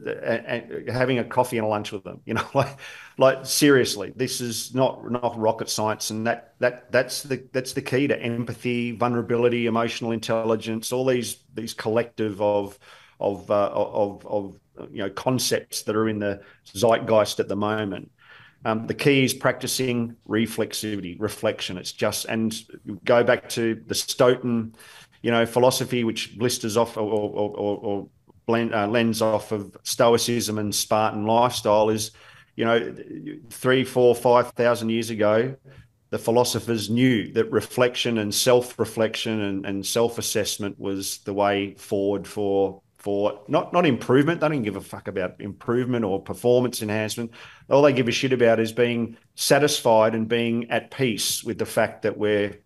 having 0.89 1.19
a 1.19 1.23
coffee 1.23 1.57
and 1.57 1.65
a 1.65 1.69
lunch 1.69 1.93
with 1.93 2.03
them. 2.03 2.19
You 2.25 2.33
know, 2.33 2.45
like, 2.53 2.77
like 3.17 3.45
seriously, 3.45 4.13
this 4.15 4.41
is 4.41 4.73
not 4.73 5.09
not 5.09 5.37
rocket 5.37 5.69
science, 5.69 6.09
and 6.09 6.27
that 6.27 6.53
that 6.59 6.91
that's 6.91 7.23
the 7.23 7.47
that's 7.51 7.73
the 7.73 7.81
key 7.81 8.07
to 8.07 8.19
empathy, 8.21 8.91
vulnerability, 8.91 9.67
emotional 9.67 10.11
intelligence, 10.11 10.91
all 10.91 11.05
these 11.05 11.43
these 11.53 11.73
collective 11.73 12.41
of 12.41 12.77
of 13.19 13.49
uh, 13.49 13.69
of 13.73 14.25
of 14.25 14.59
you 14.91 14.99
know 15.03 15.09
concepts 15.09 15.83
that 15.83 15.95
are 15.95 16.09
in 16.09 16.19
the 16.19 16.41
zeitgeist 16.65 17.39
at 17.39 17.47
the 17.47 17.55
moment. 17.55 18.11
Um, 18.65 18.87
the 18.87 18.95
key 18.95 19.23
is 19.23 19.33
practicing 19.33 20.15
reflexivity, 20.27 21.15
reflection. 21.19 21.77
It's 21.77 21.91
just 21.91 22.25
and 22.25 22.55
go 23.05 23.23
back 23.23 23.47
to 23.49 23.81
the 23.85 23.93
Stotan 23.93 24.73
you 25.25 25.31
know, 25.31 25.43
philosophy 25.43 26.03
which 26.03 26.37
blisters 26.37 26.77
off 26.77 26.97
or, 26.97 27.01
or, 27.01 27.49
or, 27.57 27.77
or 27.77 28.07
blend, 28.45 28.75
uh, 28.75 28.85
lens 28.87 29.23
off 29.23 29.51
of 29.51 29.75
Stoicism 29.81 30.59
and 30.59 30.73
Spartan 30.73 31.25
lifestyle 31.25 31.89
is, 31.89 32.11
you 32.55 32.65
know, 32.65 32.95
three, 33.49 33.83
four, 33.83 34.15
five 34.15 34.51
thousand 34.51 34.89
years 34.89 35.09
ago, 35.09 35.55
the 36.09 36.19
philosophers 36.19 36.89
knew 36.89 37.33
that 37.33 37.51
reflection 37.51 38.17
and 38.19 38.33
self-reflection 38.33 39.41
and, 39.41 39.65
and 39.65 39.85
self-assessment 39.85 40.79
was 40.79 41.17
the 41.19 41.33
way 41.33 41.73
forward 41.75 42.27
for 42.27 42.81
for 42.97 43.41
not 43.47 43.71
not 43.73 43.85
improvement. 43.85 44.41
They 44.41 44.49
don't 44.49 44.63
give 44.63 44.77
a 44.77 44.81
fuck 44.81 45.07
about 45.07 45.39
improvement 45.39 46.05
or 46.05 46.21
performance 46.21 46.81
enhancement. 46.81 47.31
All 47.69 47.81
they 47.81 47.93
give 47.93 48.07
a 48.07 48.11
shit 48.11 48.33
about 48.33 48.59
is 48.59 48.71
being 48.71 49.17
satisfied 49.35 50.15
and 50.15 50.27
being 50.27 50.71
at 50.71 50.91
peace 50.91 51.43
with 51.43 51.59
the 51.59 51.65
fact 51.65 52.01
that 52.03 52.17
we're 52.17 52.57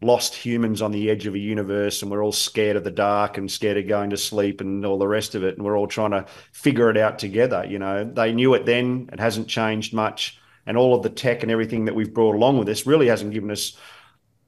lost 0.00 0.34
humans 0.34 0.80
on 0.80 0.92
the 0.92 1.10
edge 1.10 1.26
of 1.26 1.34
a 1.34 1.38
universe 1.38 2.02
and 2.02 2.10
we're 2.10 2.22
all 2.22 2.32
scared 2.32 2.76
of 2.76 2.84
the 2.84 2.90
dark 2.90 3.36
and 3.36 3.50
scared 3.50 3.76
of 3.76 3.88
going 3.88 4.10
to 4.10 4.16
sleep 4.16 4.60
and 4.60 4.86
all 4.86 4.98
the 4.98 5.08
rest 5.08 5.34
of 5.34 5.42
it 5.42 5.56
and 5.56 5.64
we're 5.64 5.76
all 5.76 5.88
trying 5.88 6.12
to 6.12 6.24
figure 6.52 6.88
it 6.88 6.96
out 6.96 7.18
together 7.18 7.64
you 7.68 7.78
know 7.78 8.04
they 8.04 8.32
knew 8.32 8.54
it 8.54 8.64
then 8.64 9.08
it 9.12 9.18
hasn't 9.18 9.48
changed 9.48 9.92
much 9.92 10.38
and 10.66 10.76
all 10.76 10.94
of 10.94 11.02
the 11.02 11.10
tech 11.10 11.42
and 11.42 11.50
everything 11.50 11.86
that 11.86 11.94
we've 11.94 12.14
brought 12.14 12.36
along 12.36 12.58
with 12.58 12.66
this 12.66 12.86
really 12.86 13.08
hasn't 13.08 13.32
given 13.32 13.50
us 13.50 13.76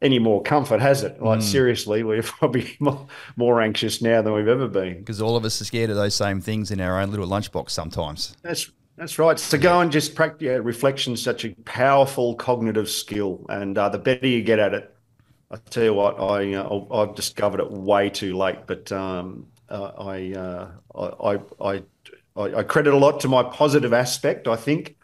any 0.03 0.19
more 0.19 0.43
comfort, 0.43 0.81
has 0.81 1.03
it? 1.03 1.21
Like, 1.23 1.41
mm. 1.41 1.43
seriously, 1.43 2.03
we're 2.03 2.23
probably 2.23 2.77
more, 2.81 3.07
more, 3.37 3.61
anxious 3.61 4.01
now 4.01 4.23
than 4.23 4.33
we've 4.33 4.49
ever 4.49 4.69
been. 4.69 4.99
Because 4.99 5.21
all 5.21 5.37
of 5.37 5.45
us 5.45 5.61
are 5.61 5.65
scared 5.65 5.91
of 5.91 5.97
those 5.97 6.15
same 6.15 6.41
things 6.41 6.71
in 6.71 6.81
our 6.81 6.99
own 6.99 7.11
little 7.11 7.27
lunchbox 7.27 7.71
sometimes. 7.71 8.37
That's 8.43 8.71
that's 8.97 9.19
right. 9.19 9.39
So 9.39 9.57
go 9.57 9.81
and 9.81 9.91
just 9.91 10.15
practice. 10.15 10.45
Yeah, 10.45 10.59
reflection 10.63 11.15
is 11.15 11.23
such 11.23 11.45
a 11.47 11.55
powerful 11.65 12.35
cognitive 12.35 12.89
skill, 12.91 13.47
and 13.49 13.77
uh, 13.77 13.89
the 13.89 13.99
better 13.99 14.27
you 14.27 14.43
get 14.43 14.59
at 14.59 14.75
it, 14.75 14.90
I 15.51 15.57
tell 15.71 15.85
you 15.85 15.95
what, 15.95 16.21
I 16.21 16.55
uh, 16.55 16.85
I've 16.93 17.15
discovered 17.15 17.61
it 17.61 17.71
way 17.71 18.09
too 18.09 18.37
late, 18.37 18.67
but 18.67 18.91
um, 18.93 19.47
uh, 19.69 19.91
I, 19.99 20.33
uh, 20.33 20.69
I, 20.95 21.41
I, 21.61 21.83
I 22.37 22.59
I 22.59 22.63
credit 22.63 22.95
a 22.95 22.97
lot 22.97 23.21
to 23.21 23.29
my 23.29 23.43
positive 23.43 23.93
aspect. 23.93 24.47
I 24.47 24.57
think 24.57 24.97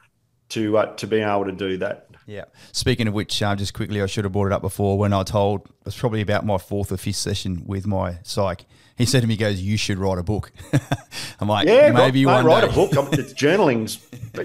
to 0.51 0.79
uh, 0.79 0.95
to 0.97 1.07
being 1.07 1.25
able 1.29 1.47
to 1.47 1.53
do 1.53 1.77
that. 1.79 2.09
Yeah. 2.27 2.45
Speaking 2.73 3.07
of 3.09 3.15
which, 3.15 3.41
uh, 3.43 3.55
just 3.55 3.75
quickly, 3.75 4.03
I 4.03 4.07
should 4.07 4.25
have 4.25 4.33
brought 4.33 4.47
it 4.47 4.53
up 4.53 4.63
before 4.63 4.99
when 4.99 5.13
I 5.13 5.23
told 5.23 5.63
it 5.67 5.85
was 5.85 5.97
probably 5.97 6.21
about 6.21 6.45
my 6.45 6.59
fourth 6.59 6.91
or 6.91 6.97
fifth 6.97 7.17
session 7.17 7.63
with 7.67 7.87
my 7.87 8.19
psych 8.23 8.65
he 8.97 9.05
said 9.05 9.21
to 9.21 9.27
me, 9.27 9.35
he 9.35 9.39
goes, 9.39 9.61
you 9.61 9.77
should 9.77 9.99
write 9.99 10.19
a 10.19 10.23
book. 10.23 10.51
I'm 11.41 11.49
like, 11.49 11.69
yeah, 11.69 11.93
maybe 11.93 12.19
you 12.19 12.29
want 12.29 12.47
write 12.47 12.65
a 12.65 12.69
book. 12.69 12.93
It's 13.13 13.33
journaling's, 13.35 13.99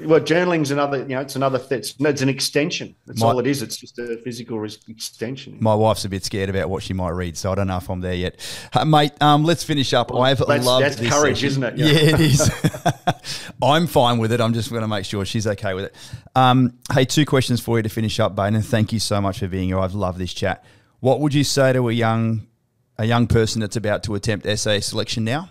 well, 0.03 0.19
journaling's 0.19 0.71
another, 0.71 0.99
you 0.99 1.15
know, 1.15 1.21
it's 1.21 1.37
another, 1.37 1.61
it's, 1.71 1.95
it's 1.97 2.21
an 2.21 2.27
extension. 2.27 2.93
That's 3.05 3.21
my, 3.21 3.27
all 3.27 3.39
it 3.39 3.47
is. 3.47 3.61
It's 3.61 3.77
just 3.77 3.97
a 3.97 4.17
physical 4.17 4.61
extension. 4.89 5.57
My 5.61 5.73
wife's 5.73 6.03
a 6.03 6.09
bit 6.09 6.25
scared 6.25 6.49
about 6.49 6.69
what 6.69 6.83
she 6.83 6.93
might 6.93 7.11
read, 7.11 7.37
so 7.37 7.53
I 7.53 7.55
don't 7.55 7.67
know 7.67 7.77
if 7.77 7.89
I'm 7.89 8.01
there 8.01 8.13
yet. 8.13 8.39
Uh, 8.73 8.83
mate, 8.83 9.13
um, 9.21 9.45
let's 9.45 9.63
finish 9.63 9.93
up. 9.93 10.11
Well, 10.11 10.21
I've 10.21 10.39
that's, 10.45 10.65
loved 10.65 10.85
that's 10.85 10.99
courage, 10.99 11.37
session. 11.37 11.47
isn't 11.47 11.63
it? 11.63 11.77
Yeah, 11.77 11.85
yeah 11.87 12.15
it 12.15 12.19
is. 12.19 12.51
I'm 13.61 13.87
fine 13.87 14.17
with 14.17 14.33
it. 14.33 14.41
I'm 14.41 14.53
just 14.53 14.69
going 14.69 14.81
to 14.81 14.87
make 14.87 15.05
sure 15.05 15.23
she's 15.23 15.47
okay 15.47 15.73
with 15.73 15.85
it. 15.85 15.95
Um, 16.35 16.77
hey, 16.93 17.05
two 17.05 17.25
questions 17.25 17.61
for 17.61 17.77
you 17.77 17.83
to 17.83 17.89
finish 17.89 18.19
up, 18.19 18.35
Baden, 18.35 18.55
and 18.55 18.65
thank 18.65 18.91
you 18.91 18.99
so 18.99 19.21
much 19.21 19.39
for 19.39 19.47
being 19.47 19.69
here. 19.69 19.79
I've 19.79 19.95
loved 19.95 20.17
this 20.17 20.33
chat. 20.33 20.65
What 20.99 21.21
would 21.21 21.33
you 21.33 21.45
say 21.45 21.71
to 21.71 21.87
a 21.87 21.93
young 21.93 22.47
a 23.01 23.05
young 23.05 23.25
person 23.25 23.59
that's 23.59 23.75
about 23.75 24.03
to 24.03 24.13
attempt 24.13 24.45
SA 24.59 24.79
selection 24.79 25.23
now? 25.23 25.49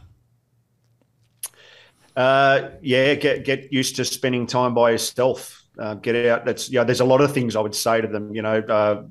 Uh, 2.14 2.70
yeah, 2.80 3.14
get 3.14 3.44
get 3.44 3.72
used 3.72 3.96
to 3.96 4.04
spending 4.04 4.46
time 4.46 4.72
by 4.72 4.92
yourself. 4.92 5.64
Uh, 5.76 5.94
get 5.94 6.26
out. 6.26 6.44
That's 6.44 6.70
yeah. 6.70 6.84
There's 6.84 7.00
a 7.00 7.04
lot 7.04 7.20
of 7.20 7.32
things 7.32 7.56
I 7.56 7.60
would 7.60 7.74
say 7.74 8.00
to 8.00 8.06
them. 8.06 8.32
You 8.34 8.42
know, 8.42 8.58
uh, 8.58 9.02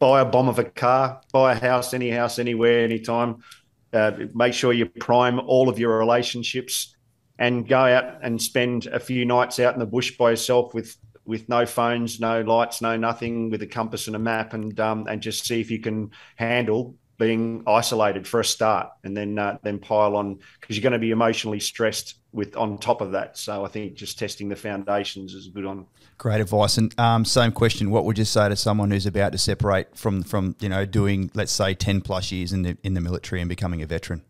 buy 0.00 0.20
a 0.20 0.24
bomb 0.24 0.48
of 0.48 0.58
a 0.58 0.64
car, 0.64 1.20
buy 1.32 1.52
a 1.52 1.54
house, 1.54 1.94
any 1.94 2.10
house, 2.10 2.40
anywhere, 2.40 2.80
anytime. 2.80 3.44
Uh, 3.92 4.12
make 4.34 4.52
sure 4.52 4.72
you 4.72 4.86
prime 4.86 5.38
all 5.38 5.68
of 5.68 5.78
your 5.78 5.96
relationships, 5.96 6.96
and 7.38 7.68
go 7.68 7.78
out 7.78 8.18
and 8.22 8.42
spend 8.42 8.86
a 8.86 8.98
few 8.98 9.24
nights 9.24 9.60
out 9.60 9.74
in 9.74 9.80
the 9.80 9.86
bush 9.86 10.16
by 10.16 10.30
yourself 10.30 10.74
with 10.74 10.96
with 11.24 11.48
no 11.48 11.66
phones, 11.66 12.18
no 12.18 12.40
lights, 12.40 12.80
no 12.80 12.96
nothing, 12.96 13.50
with 13.50 13.62
a 13.62 13.66
compass 13.66 14.08
and 14.08 14.16
a 14.16 14.20
map, 14.20 14.54
and 14.54 14.78
um, 14.80 15.06
and 15.08 15.20
just 15.20 15.46
see 15.46 15.60
if 15.60 15.70
you 15.70 15.78
can 15.78 16.10
handle 16.34 16.96
being 17.18 17.62
isolated 17.66 18.26
for 18.26 18.40
a 18.40 18.44
start, 18.44 18.90
and 19.04 19.16
then 19.16 19.38
uh, 19.38 19.58
then 19.62 19.78
pile 19.78 20.16
on 20.16 20.38
because 20.60 20.76
you're 20.76 20.82
going 20.82 20.92
to 20.92 20.98
be 20.98 21.10
emotionally 21.10 21.60
stressed 21.60 22.16
with 22.32 22.56
on 22.56 22.78
top 22.78 23.00
of 23.00 23.12
that. 23.12 23.38
So 23.38 23.64
I 23.64 23.68
think 23.68 23.94
just 23.94 24.18
testing 24.18 24.48
the 24.48 24.56
foundations 24.56 25.34
is 25.34 25.46
a 25.46 25.50
good 25.50 25.64
one. 25.64 25.86
Great 26.18 26.40
advice. 26.40 26.78
And 26.78 26.98
um, 27.00 27.24
same 27.24 27.52
question: 27.52 27.90
What 27.90 28.04
would 28.04 28.18
you 28.18 28.24
say 28.24 28.48
to 28.48 28.56
someone 28.56 28.90
who's 28.90 29.06
about 29.06 29.32
to 29.32 29.38
separate 29.38 29.96
from 29.96 30.22
from 30.22 30.56
you 30.60 30.68
know 30.68 30.84
doing 30.84 31.30
let's 31.34 31.52
say 31.52 31.74
ten 31.74 32.00
plus 32.00 32.30
years 32.32 32.52
in 32.52 32.62
the 32.62 32.76
in 32.82 32.94
the 32.94 33.00
military 33.00 33.40
and 33.40 33.48
becoming 33.48 33.82
a 33.82 33.86
veteran? 33.86 34.22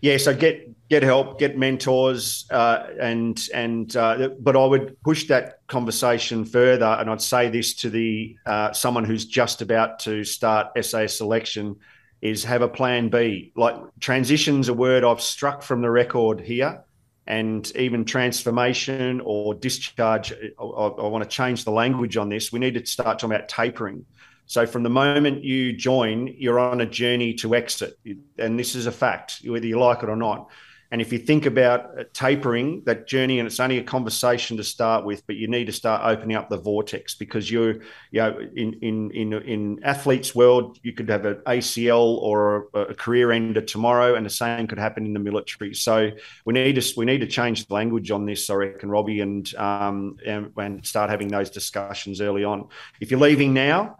Yeah, 0.00 0.16
so 0.18 0.34
get 0.34 0.70
get 0.94 1.02
help, 1.02 1.40
get 1.40 1.58
mentors, 1.58 2.46
uh, 2.52 2.86
and 3.00 3.48
and 3.52 3.96
uh, 3.96 4.28
but 4.38 4.56
I 4.56 4.64
would 4.64 4.96
push 5.02 5.26
that 5.26 5.58
conversation 5.66 6.44
further, 6.44 6.86
and 6.86 7.10
I'd 7.10 7.20
say 7.20 7.50
this 7.50 7.74
to 7.82 7.90
the 7.90 8.36
uh, 8.46 8.72
someone 8.72 9.04
who's 9.04 9.24
just 9.24 9.60
about 9.60 9.98
to 10.00 10.22
start 10.22 10.68
SA 10.84 11.08
selection 11.08 11.76
is 12.22 12.44
have 12.44 12.62
a 12.62 12.68
plan 12.68 13.08
B. 13.08 13.50
Like 13.56 13.74
transition's 13.98 14.68
a 14.68 14.74
word 14.74 15.02
I've 15.02 15.20
struck 15.20 15.62
from 15.62 15.82
the 15.82 15.90
record 15.90 16.40
here, 16.40 16.84
and 17.26 17.68
even 17.74 18.04
transformation 18.04 19.20
or 19.24 19.52
discharge. 19.52 20.32
I, 20.32 20.62
I 20.62 21.08
want 21.08 21.24
to 21.24 21.30
change 21.30 21.64
the 21.64 21.72
language 21.72 22.16
on 22.16 22.28
this. 22.28 22.52
We 22.52 22.60
need 22.60 22.74
to 22.74 22.86
start 22.86 23.18
talking 23.18 23.34
about 23.34 23.48
tapering. 23.48 24.06
So 24.46 24.64
from 24.64 24.84
the 24.84 24.90
moment 24.90 25.42
you 25.42 25.72
join, 25.72 26.28
you're 26.38 26.60
on 26.60 26.82
a 26.82 26.86
journey 26.86 27.34
to 27.34 27.56
exit, 27.56 27.98
and 28.38 28.56
this 28.56 28.76
is 28.76 28.86
a 28.86 28.92
fact, 28.92 29.40
whether 29.44 29.66
you 29.66 29.80
like 29.80 30.04
it 30.04 30.08
or 30.08 30.16
not. 30.16 30.50
And 30.94 31.00
if 31.00 31.12
you 31.12 31.18
think 31.18 31.44
about 31.44 31.98
uh, 31.98 32.04
tapering 32.12 32.84
that 32.84 33.08
journey, 33.08 33.40
and 33.40 33.48
it's 33.48 33.58
only 33.58 33.78
a 33.78 33.82
conversation 33.82 34.56
to 34.58 34.62
start 34.62 35.04
with, 35.04 35.26
but 35.26 35.34
you 35.34 35.48
need 35.48 35.64
to 35.64 35.72
start 35.72 36.02
opening 36.04 36.36
up 36.36 36.48
the 36.48 36.56
vortex 36.56 37.16
because 37.16 37.50
you're, 37.50 37.80
you 38.12 38.20
know, 38.20 38.38
in 38.54 38.74
in 38.74 39.10
in 39.10 39.32
in 39.32 39.82
athletes' 39.82 40.36
world, 40.36 40.78
you 40.84 40.92
could 40.92 41.08
have 41.08 41.24
an 41.24 41.42
ACL 41.48 42.18
or 42.18 42.68
a, 42.74 42.82
a 42.82 42.94
career 42.94 43.32
ender 43.32 43.60
tomorrow, 43.60 44.14
and 44.14 44.24
the 44.24 44.30
same 44.30 44.68
could 44.68 44.78
happen 44.78 45.04
in 45.04 45.14
the 45.14 45.18
military. 45.18 45.74
So 45.74 46.12
we 46.44 46.54
need 46.54 46.80
to 46.80 46.94
we 46.96 47.04
need 47.04 47.22
to 47.22 47.26
change 47.26 47.66
the 47.66 47.74
language 47.74 48.12
on 48.12 48.24
this, 48.24 48.48
I 48.48 48.54
reckon, 48.54 48.88
Robbie, 48.88 49.20
and 49.20 49.52
um 49.56 50.16
and, 50.24 50.52
and 50.56 50.86
start 50.86 51.10
having 51.10 51.26
those 51.26 51.50
discussions 51.50 52.20
early 52.20 52.44
on. 52.44 52.68
If 53.00 53.10
you're 53.10 53.18
leaving 53.18 53.52
now 53.52 53.96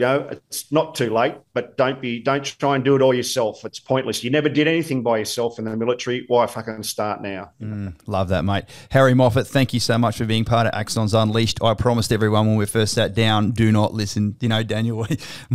you 0.00 0.06
know, 0.06 0.26
it's 0.30 0.72
not 0.72 0.94
too 0.94 1.12
late, 1.12 1.34
but 1.52 1.76
don't 1.76 2.00
be, 2.00 2.22
don't 2.22 2.42
try 2.42 2.74
and 2.74 2.82
do 2.82 2.96
it 2.96 3.02
all 3.02 3.12
yourself. 3.12 3.66
It's 3.66 3.78
pointless. 3.78 4.24
You 4.24 4.30
never 4.30 4.48
did 4.48 4.66
anything 4.66 5.02
by 5.02 5.18
yourself 5.18 5.58
in 5.58 5.66
the 5.66 5.76
military. 5.76 6.24
Why 6.26 6.46
fucking 6.46 6.84
start 6.84 7.20
now? 7.20 7.50
Mm, 7.60 7.96
love 8.06 8.28
that, 8.28 8.42
mate. 8.42 8.64
Harry 8.92 9.12
Moffitt, 9.12 9.46
thank 9.46 9.74
you 9.74 9.80
so 9.80 9.98
much 9.98 10.16
for 10.16 10.24
being 10.24 10.46
part 10.46 10.66
of 10.66 10.72
Axons 10.72 11.12
Unleashed. 11.12 11.62
I 11.62 11.74
promised 11.74 12.12
everyone 12.12 12.46
when 12.46 12.56
we 12.56 12.64
first 12.64 12.94
sat 12.94 13.14
down, 13.14 13.50
do 13.50 13.70
not 13.70 13.92
listen. 13.92 14.36
You 14.40 14.48
know, 14.48 14.62
Daniel, 14.62 15.06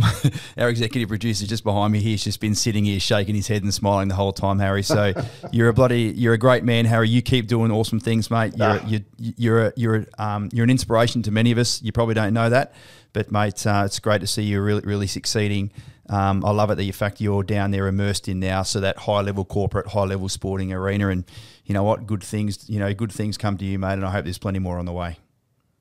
our 0.56 0.68
executive 0.68 1.08
producer 1.08 1.44
just 1.44 1.64
behind 1.64 1.92
me, 1.92 1.98
he's 1.98 2.22
just 2.22 2.38
been 2.38 2.54
sitting 2.54 2.84
here 2.84 3.00
shaking 3.00 3.34
his 3.34 3.48
head 3.48 3.64
and 3.64 3.74
smiling 3.74 4.06
the 4.06 4.14
whole 4.14 4.32
time, 4.32 4.60
Harry. 4.60 4.84
So 4.84 5.12
you're 5.50 5.70
a 5.70 5.74
bloody, 5.74 6.02
you're 6.14 6.34
a 6.34 6.38
great 6.38 6.62
man, 6.62 6.84
Harry. 6.84 7.08
You 7.08 7.20
keep 7.20 7.48
doing 7.48 7.72
awesome 7.72 7.98
things, 7.98 8.30
mate. 8.30 8.52
You're, 8.56 8.68
ah. 8.68 8.86
you're, 8.86 9.00
you're, 9.18 9.66
a, 9.66 9.72
you're, 9.74 10.06
um, 10.18 10.50
you're 10.52 10.62
an 10.64 10.70
inspiration 10.70 11.24
to 11.24 11.32
many 11.32 11.50
of 11.50 11.58
us. 11.58 11.82
You 11.82 11.90
probably 11.90 12.14
don't 12.14 12.32
know 12.32 12.48
that. 12.48 12.74
But 13.16 13.32
mate, 13.32 13.66
uh, 13.66 13.84
it's 13.86 13.98
great 13.98 14.20
to 14.20 14.26
see 14.26 14.42
you 14.42 14.60
really, 14.60 14.82
really 14.82 15.06
succeeding. 15.06 15.72
Um, 16.10 16.44
I 16.44 16.50
love 16.50 16.70
it 16.70 16.74
that 16.74 16.82
the 16.82 16.92
fact 16.92 17.18
you're 17.18 17.42
down 17.42 17.70
there 17.70 17.86
immersed 17.86 18.28
in 18.28 18.40
now, 18.40 18.62
so 18.62 18.78
that 18.80 18.98
high 18.98 19.22
level 19.22 19.42
corporate, 19.42 19.86
high 19.86 20.04
level 20.04 20.28
sporting 20.28 20.70
arena, 20.70 21.08
and 21.08 21.24
you 21.64 21.72
know 21.72 21.82
what, 21.82 22.06
good 22.06 22.22
things, 22.22 22.68
you 22.68 22.78
know, 22.78 22.92
good 22.92 23.10
things 23.10 23.38
come 23.38 23.56
to 23.56 23.64
you, 23.64 23.78
mate, 23.78 23.94
and 23.94 24.04
I 24.04 24.10
hope 24.10 24.24
there's 24.24 24.36
plenty 24.36 24.58
more 24.58 24.78
on 24.78 24.84
the 24.84 24.92
way. 24.92 25.16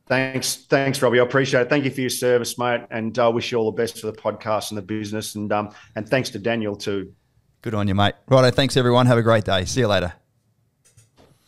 Thanks, 0.07 0.55
thanks, 0.55 1.01
Robbie. 1.01 1.19
I 1.19 1.23
appreciate 1.23 1.63
it. 1.63 1.69
Thank 1.69 1.83
you 1.83 1.91
for 1.91 1.99
your 1.99 2.09
service, 2.09 2.57
mate, 2.57 2.85
and 2.89 3.19
I 3.19 3.25
uh, 3.25 3.31
wish 3.31 3.51
you 3.51 3.57
all 3.57 3.69
the 3.69 3.75
best 3.75 3.99
for 3.99 4.07
the 4.07 4.17
podcast 4.17 4.71
and 4.71 4.77
the 4.77 4.81
business, 4.81 5.35
and 5.35 5.51
um, 5.51 5.75
and 5.97 6.07
thanks 6.07 6.29
to 6.29 6.39
Daniel 6.39 6.77
too. 6.77 7.11
Good 7.61 7.73
on 7.73 7.89
you, 7.89 7.95
mate. 7.95 8.13
Righto, 8.29 8.49
thanks 8.51 8.77
everyone. 8.77 9.07
Have 9.07 9.17
a 9.17 9.23
great 9.23 9.43
day. 9.43 9.65
See 9.65 9.81
you 9.81 9.87
later. 9.89 10.13